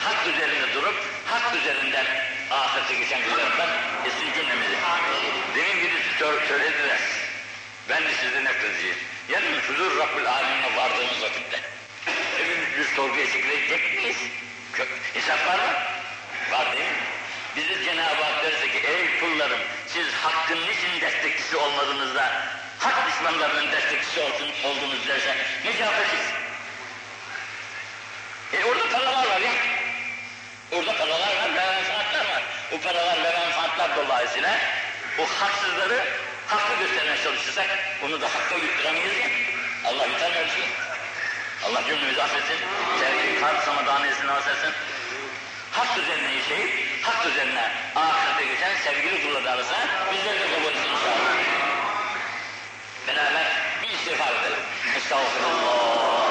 Hak 0.00 0.26
üzerinde 0.26 0.74
durup, 0.74 0.94
hak 1.26 1.56
üzerinden 1.56 2.06
ahirete 2.50 2.94
geçen 2.94 3.20
kullarından 3.24 3.68
etsin 4.04 4.32
cümlemizi. 4.34 4.76
Demin 5.54 5.84
birisi 5.84 6.18
söylediler. 6.48 7.00
Ben 7.88 8.02
de 8.04 8.14
size 8.14 8.44
nakledeceğim. 8.44 9.13
Yarın 9.28 9.60
huzur 9.60 9.98
Rabbül 9.98 10.26
Alemine 10.26 10.76
vardığımız 10.76 11.22
vakitte 11.22 11.60
hepimiz 12.38 12.78
bir 12.78 12.96
sorguya 12.96 13.26
çekilecek 13.26 13.94
miyiz? 13.94 14.16
Hesap 15.14 15.46
var 15.46 15.58
mı? 15.58 15.72
Var 16.50 16.72
değil 16.72 16.84
mi? 16.84 16.96
Bizi 17.56 17.84
Cenab-ı 17.84 18.22
Hak 18.22 18.44
derse 18.44 18.70
ki 18.70 18.78
ey 18.78 19.20
kullarım 19.20 19.60
siz 19.86 20.12
hakkın 20.12 20.58
niçin 20.60 21.00
destekçisi 21.00 21.56
olmadığınızda 21.56 22.32
hak 22.78 23.08
düşmanlarının 23.08 23.72
destekçisi 23.72 24.20
olsun, 24.20 24.52
oldunuz 24.64 25.08
derse 25.08 25.36
vereceğiz? 25.64 26.26
E 28.52 28.64
orada 28.64 28.88
paralar 28.88 29.26
var 29.26 29.40
ya. 29.40 29.52
Orada 30.72 30.96
paralar 30.96 31.36
var, 31.36 31.50
menfaatlar 31.50 32.34
var. 32.34 32.42
O 32.72 32.80
paralar 32.80 33.16
ve 33.24 33.38
menfaatlar 33.38 33.96
dolayısıyla 33.96 34.58
o 35.18 35.26
haksızları 35.26 36.04
haklı 36.46 36.74
göstermeye 36.78 37.22
çalışırsak 37.24 37.66
onu 38.04 38.20
da 38.20 38.26
hakka 38.26 38.54
yutturamayız 38.54 39.16
ya. 39.18 39.28
Allah 39.84 40.06
yutarmıyor 40.06 40.46
ki. 40.46 40.62
Allah 41.64 41.82
cümlemizi 41.88 42.22
affetsin. 42.22 42.56
Sevgili 43.00 43.40
kalp 43.40 43.64
samadaniyesini 43.64 44.30
affetsin. 44.30 44.72
Hak 45.72 45.98
üzerine 45.98 46.34
yaşayıp, 46.34 46.70
hak 47.02 47.26
üzerine 47.26 47.70
ahirete 47.96 48.52
geçen 48.52 48.76
sevgili 48.76 49.26
kulları 49.26 49.50
arasına 49.50 49.88
bizleri 50.12 50.40
de 50.40 50.54
kabul 50.54 50.70
etsin 50.70 50.90
inşallah. 50.94 51.34
Beraber 53.08 53.46
bir 53.82 53.88
istiğfar 53.88 54.32
edelim. 54.34 54.58
Estağfurullah. 54.96 56.23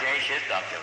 Jai 0.00 0.18
Shri 0.26 0.38
doctor 0.48 0.77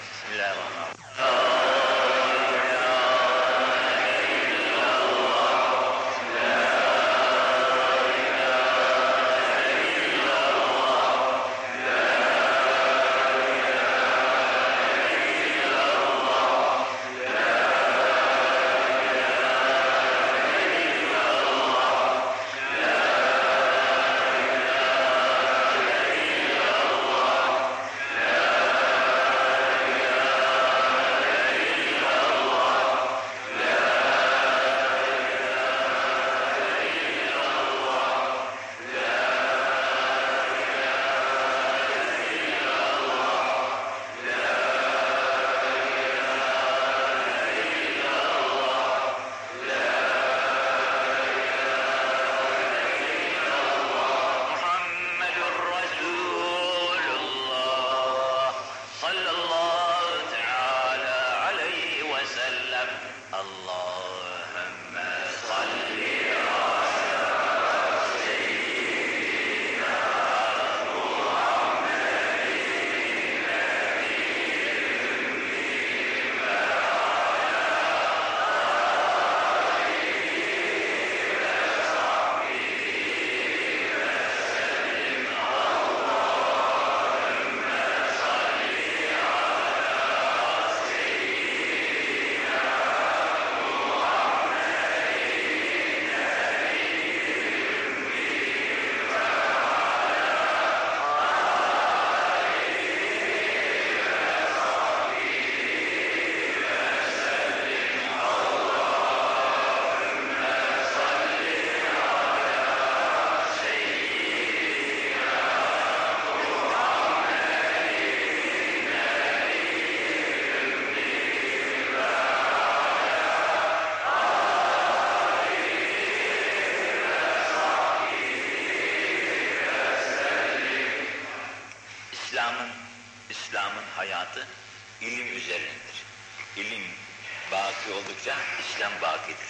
İslam 138.85 139.01
bakidir. 139.01 139.47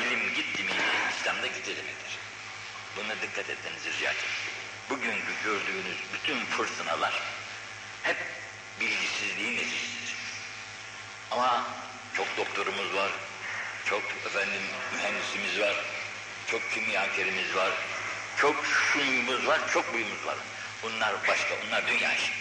İlim 0.00 0.34
gitti 0.34 0.62
miydi 0.62 0.82
İslam 1.20 1.42
da 1.42 1.46
gitti 1.46 1.76
demektir. 1.76 2.18
Buna 2.96 3.22
dikkat 3.22 3.50
etmenizi 3.50 3.92
rica 3.92 4.10
ederim. 4.10 4.28
Bugünkü 4.90 5.32
gördüğünüz 5.44 5.96
bütün 6.14 6.44
fırtınalar 6.44 7.22
hep 8.02 8.16
bilgisizliğin 8.80 9.56
neticesidir. 9.56 10.14
Ama 11.30 11.64
çok 12.16 12.36
doktorumuz 12.36 12.94
var, 12.94 13.10
çok 13.84 14.02
efendim 14.26 14.62
mühendisimiz 14.94 15.60
var, 15.60 15.74
çok 16.50 16.72
kimyakerimiz 16.72 17.54
var, 17.54 17.72
çok 18.36 18.56
şuyumuz 18.66 19.46
var, 19.46 19.60
çok 19.72 19.94
buyumuz 19.94 20.26
var. 20.26 20.36
Bunlar 20.82 21.14
başka, 21.28 21.54
bunlar 21.66 21.86
dünya 21.86 22.14
işi. 22.14 22.32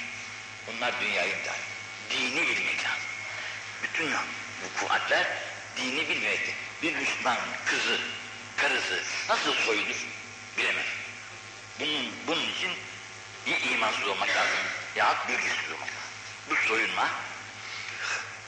Bunlar 0.67 1.01
dünyayı 1.01 1.33
imtihan. 1.33 1.57
Dini 2.09 2.41
bilmek 2.47 2.83
lazım. 2.85 3.09
Bütün 3.83 4.11
bu 4.11 4.79
kuvvetler 4.79 5.27
dini 5.77 6.09
bilmekte. 6.09 6.53
Bir 6.83 6.95
Müslüman 6.95 7.37
kızı, 7.65 7.99
karısı 8.57 9.03
nasıl 9.29 9.53
soyulur 9.53 10.05
bilemez. 10.57 10.85
Bunun, 11.79 12.11
bunun 12.27 12.49
için 12.49 12.71
ya 13.45 13.57
imansız 13.57 14.07
olmak 14.07 14.29
lazım 14.29 14.57
ya 14.95 15.15
bilgisiz 15.27 15.71
olmak 15.71 15.89
lazım. 15.89 16.11
Bu 16.49 16.55
soyunma 16.67 17.09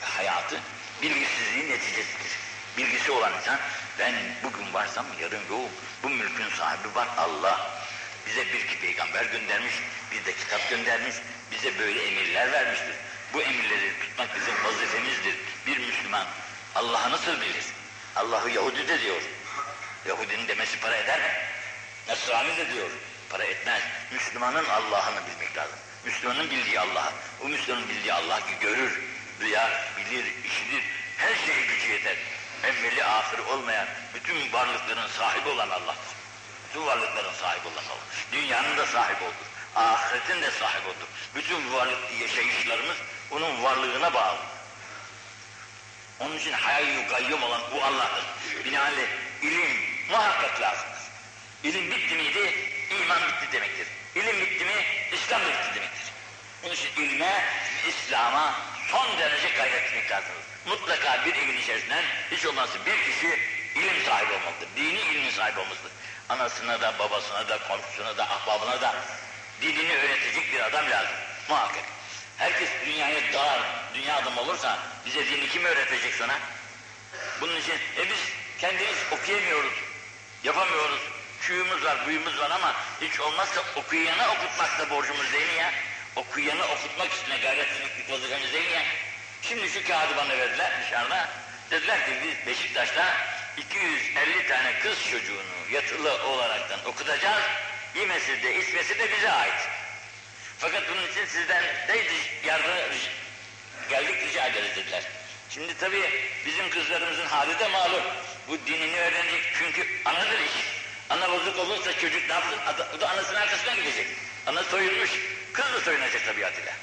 hayatı 0.01 0.61
bilgisizliğin 1.01 1.69
neticesidir. 1.69 2.31
Bilgisi 2.77 3.11
olan 3.11 3.33
insan 3.33 3.59
ben 3.99 4.13
bugün 4.43 4.73
varsam 4.73 5.05
yarın 5.21 5.41
yokum. 5.49 5.69
Bu 6.03 6.09
mülkün 6.09 6.49
sahibi 6.49 6.95
var 6.95 7.07
Allah. 7.17 7.81
Bize 8.27 8.47
bir 8.47 8.59
iki 8.59 8.79
peygamber 8.79 9.25
göndermiş, 9.25 9.73
bir 10.11 10.25
de 10.25 10.35
kitap 10.35 10.69
göndermiş, 10.69 11.15
bize 11.51 11.79
böyle 11.79 12.07
emirler 12.07 12.51
vermiştir. 12.51 12.95
Bu 13.33 13.41
emirleri 13.41 13.99
tutmak 13.99 14.35
bizim 14.35 14.63
vazifemizdir. 14.63 15.35
Bir 15.67 15.77
Müslüman 15.77 16.27
Allah'ı 16.77 17.11
nasıl 17.11 17.41
bilir? 17.41 17.65
Allah'ı 18.15 18.49
Yahudi 18.49 18.87
de 18.87 19.01
diyor. 19.01 19.21
Yahudinin 20.07 20.47
demesi 20.47 20.79
para 20.79 20.95
eder 20.95 21.19
mi? 21.19 21.31
Nasrani 22.07 22.57
de 22.57 22.73
diyor. 22.73 22.89
Para 23.29 23.43
etmez. 23.43 23.81
Müslümanın 24.11 24.65
Allah'ını 24.65 25.19
bilmek 25.27 25.57
lazım. 25.57 25.75
Müslümanın 26.05 26.49
bildiği 26.49 26.79
Allah. 26.79 27.13
O 27.43 27.47
Müslümanın 27.47 27.89
bildiği 27.89 28.13
Allah 28.13 28.39
ki 28.39 28.53
görür, 28.61 29.01
duyar, 29.41 29.71
bilir, 29.97 30.25
işitir. 30.45 30.83
Her 31.17 31.35
şeye 31.45 31.61
gücü 31.61 31.91
yeter. 31.91 32.15
Evveli 32.63 33.03
ahiri 33.03 33.41
olmayan, 33.41 33.87
bütün 34.13 34.53
varlıkların 34.53 35.07
sahibi 35.07 35.49
olan 35.49 35.69
Allah'tır. 35.69 36.17
Bütün 36.69 36.85
varlıkların 36.85 37.33
sahibi 37.33 37.67
olan 37.67 37.83
Allah. 37.83 38.31
Dünyanın 38.31 38.77
da 38.77 38.85
sahibi 38.85 39.23
odur. 39.23 39.47
Ahiretin 39.75 40.41
de 40.41 40.51
sahibi 40.51 40.87
odur. 40.87 41.07
Bütün 41.35 41.73
varlık 41.73 42.21
yaşayışlarımız 42.21 42.97
onun 43.31 43.63
varlığına 43.63 44.13
bağlı. 44.13 44.56
Onun 46.19 46.37
için 46.37 46.51
hayy 46.51 47.07
kayyum 47.07 47.43
olan 47.43 47.61
bu 47.71 47.83
Allah'tır. 47.83 48.25
Binaenaleyh 48.65 49.07
ilim 49.41 49.71
muhakkak 50.09 50.61
lazımdır. 50.61 50.97
İlim 51.63 51.91
bitti 51.91 52.15
miydi, 52.15 52.55
iman 53.01 53.21
bitti 53.21 53.51
demektir. 53.51 53.87
İlim 54.15 54.41
bitti 54.41 54.65
mi, 54.65 54.85
İslam 55.11 55.41
bitti 55.41 55.75
demektir. 55.75 56.11
Onun 56.63 56.73
için 56.73 56.89
ilme, 56.97 57.45
İslam'a 57.87 58.55
son 58.91 59.17
derece 59.17 59.49
gayret 59.49 59.83
etmek 59.83 60.11
lazımdır. 60.11 60.43
Mutlaka 60.65 61.25
bir 61.25 61.35
evin 61.35 61.57
içerisinden 61.57 62.03
hiç 62.31 62.45
olmazsa 62.45 62.85
bir 62.85 63.03
kişi 63.03 63.39
ilim 63.75 64.05
sahibi 64.05 64.33
olmalıdır. 64.33 64.67
Dini 64.75 64.99
ilmin 64.99 65.31
sahibi 65.31 65.59
olmalıdır. 65.59 65.91
Anasına 66.29 66.81
da, 66.81 66.99
babasına 66.99 67.49
da, 67.49 67.59
komşusuna 67.67 68.17
da, 68.17 68.23
ahbabına 68.23 68.81
da 68.81 68.95
dinini 69.61 69.93
öğretecek 69.93 70.53
bir 70.53 70.59
adam 70.59 70.89
lazım. 70.89 71.15
Muhakkak. 71.49 71.83
Herkes 72.37 72.69
dünyaya 72.85 73.33
dar, 73.33 73.59
dünya 73.93 74.15
adamı 74.15 74.41
olursa 74.41 74.79
bize 75.05 75.25
dini 75.25 75.49
kim 75.49 75.65
öğretecek 75.65 76.13
sana? 76.13 76.39
Bunun 77.41 77.55
için 77.55 77.75
e 77.97 78.09
biz 78.09 78.19
kendimiz 78.59 78.97
okuyamıyoruz, 79.11 79.73
yapamıyoruz. 80.43 81.01
Şuyumuz 81.41 81.83
var, 81.83 82.05
buyumuz 82.05 82.39
var 82.39 82.51
ama 82.51 82.75
hiç 83.01 83.19
olmazsa 83.19 83.63
okuyana 83.75 84.31
okutmak 84.31 84.79
da 84.79 84.89
borcumuz 84.89 85.33
değil 85.33 85.47
mi 85.47 85.59
ya? 85.59 85.73
okuyanı 86.17 86.63
okutmak 86.65 87.13
üstüne 87.13 87.37
gayret 87.37 87.67
etmek 87.71 88.11
vazifemiz 88.11 88.53
değil 88.53 88.71
mi? 88.71 88.85
Şimdi 89.41 89.69
şu 89.69 89.87
kağıdı 89.87 90.17
bana 90.17 90.37
verdiler 90.37 90.71
dışarıda. 90.85 91.29
Dediler 91.71 92.05
ki 92.05 92.11
biz 92.23 92.47
Beşiktaş'ta 92.47 93.05
250 93.57 94.47
tane 94.47 94.79
kız 94.79 95.03
çocuğunu 95.11 95.71
yatılı 95.71 96.23
olaraktan 96.23 96.79
okutacağız. 96.85 97.43
Yemesi 97.95 98.43
de 98.43 98.59
içmesi 98.59 98.99
de 98.99 99.11
bize 99.11 99.31
ait. 99.31 99.69
Fakat 100.59 100.83
bunun 100.91 101.07
için 101.07 101.25
sizden 101.25 101.63
de 101.63 102.03
yardım 102.45 102.71
geldik 103.89 104.15
rica 104.27 104.45
ederiz 104.47 104.75
dediler. 104.75 105.03
Şimdi 105.49 105.77
tabii 105.77 106.03
bizim 106.45 106.69
kızlarımızın 106.69 107.25
hali 107.25 107.59
de 107.59 107.67
malum. 107.67 108.03
Bu 108.47 108.57
dinini 108.67 108.99
öğrenecek 108.99 109.41
çünkü 109.59 109.87
anadır 110.05 110.39
iş. 110.39 110.51
Ana 111.09 111.31
bozuk 111.31 111.59
olursa 111.59 111.93
çocuk 111.93 112.27
ne 112.27 112.33
yapsın? 112.33 112.59
O 112.97 113.01
da 113.01 113.09
anasının 113.09 113.39
arkasına 113.39 113.75
gidecek. 113.75 114.07
Ana 114.47 114.63
soyulmuş, 114.63 115.11
kız 115.53 115.73
da 115.73 115.81
soyunacak 115.81 116.25
tabiatıyla. 116.25 116.73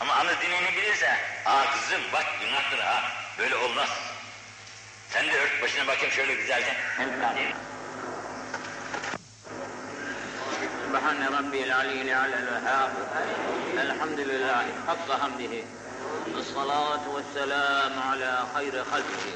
Ama 0.00 0.14
ana 0.14 0.40
dinini 0.40 0.76
bilirse, 0.76 1.18
aa 1.44 1.72
kızım 1.72 2.02
bak 2.12 2.26
günahtır 2.40 2.78
ha, 2.78 3.12
böyle 3.38 3.56
olmaz. 3.56 3.88
Sen 5.10 5.26
de 5.26 5.40
ört 5.40 5.62
başına 5.62 5.86
bakayım 5.86 6.14
şöyle 6.14 6.34
güzelce. 6.34 6.76
سبحان 10.94 11.26
ربي 11.38 11.64
العلي 11.64 12.02
الأعلى 12.02 12.38
الوهاب. 12.38 12.92
الحمد 13.78 14.20
لله 14.20 14.66
حق 14.88 15.10
حمده. 15.22 15.54
والصلاة 16.34 17.08
والسلام 17.14 17.92
على 18.10 18.38
خير 18.54 18.84
خلقه. 18.84 19.26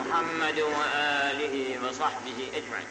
محمد 0.00 0.58
وآله 0.60 1.78
وصحبه 1.84 2.48
أجمعين. 2.56 2.90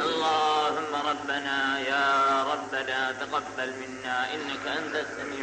اللهم 0.00 0.92
ربنا 1.10 1.78
يا 1.78 2.06
ربنا 2.52 3.12
تقبل 3.12 3.72
منا 3.80 4.34
إنك 4.34 4.64
أنت 4.66 4.94
السميع 4.96 5.28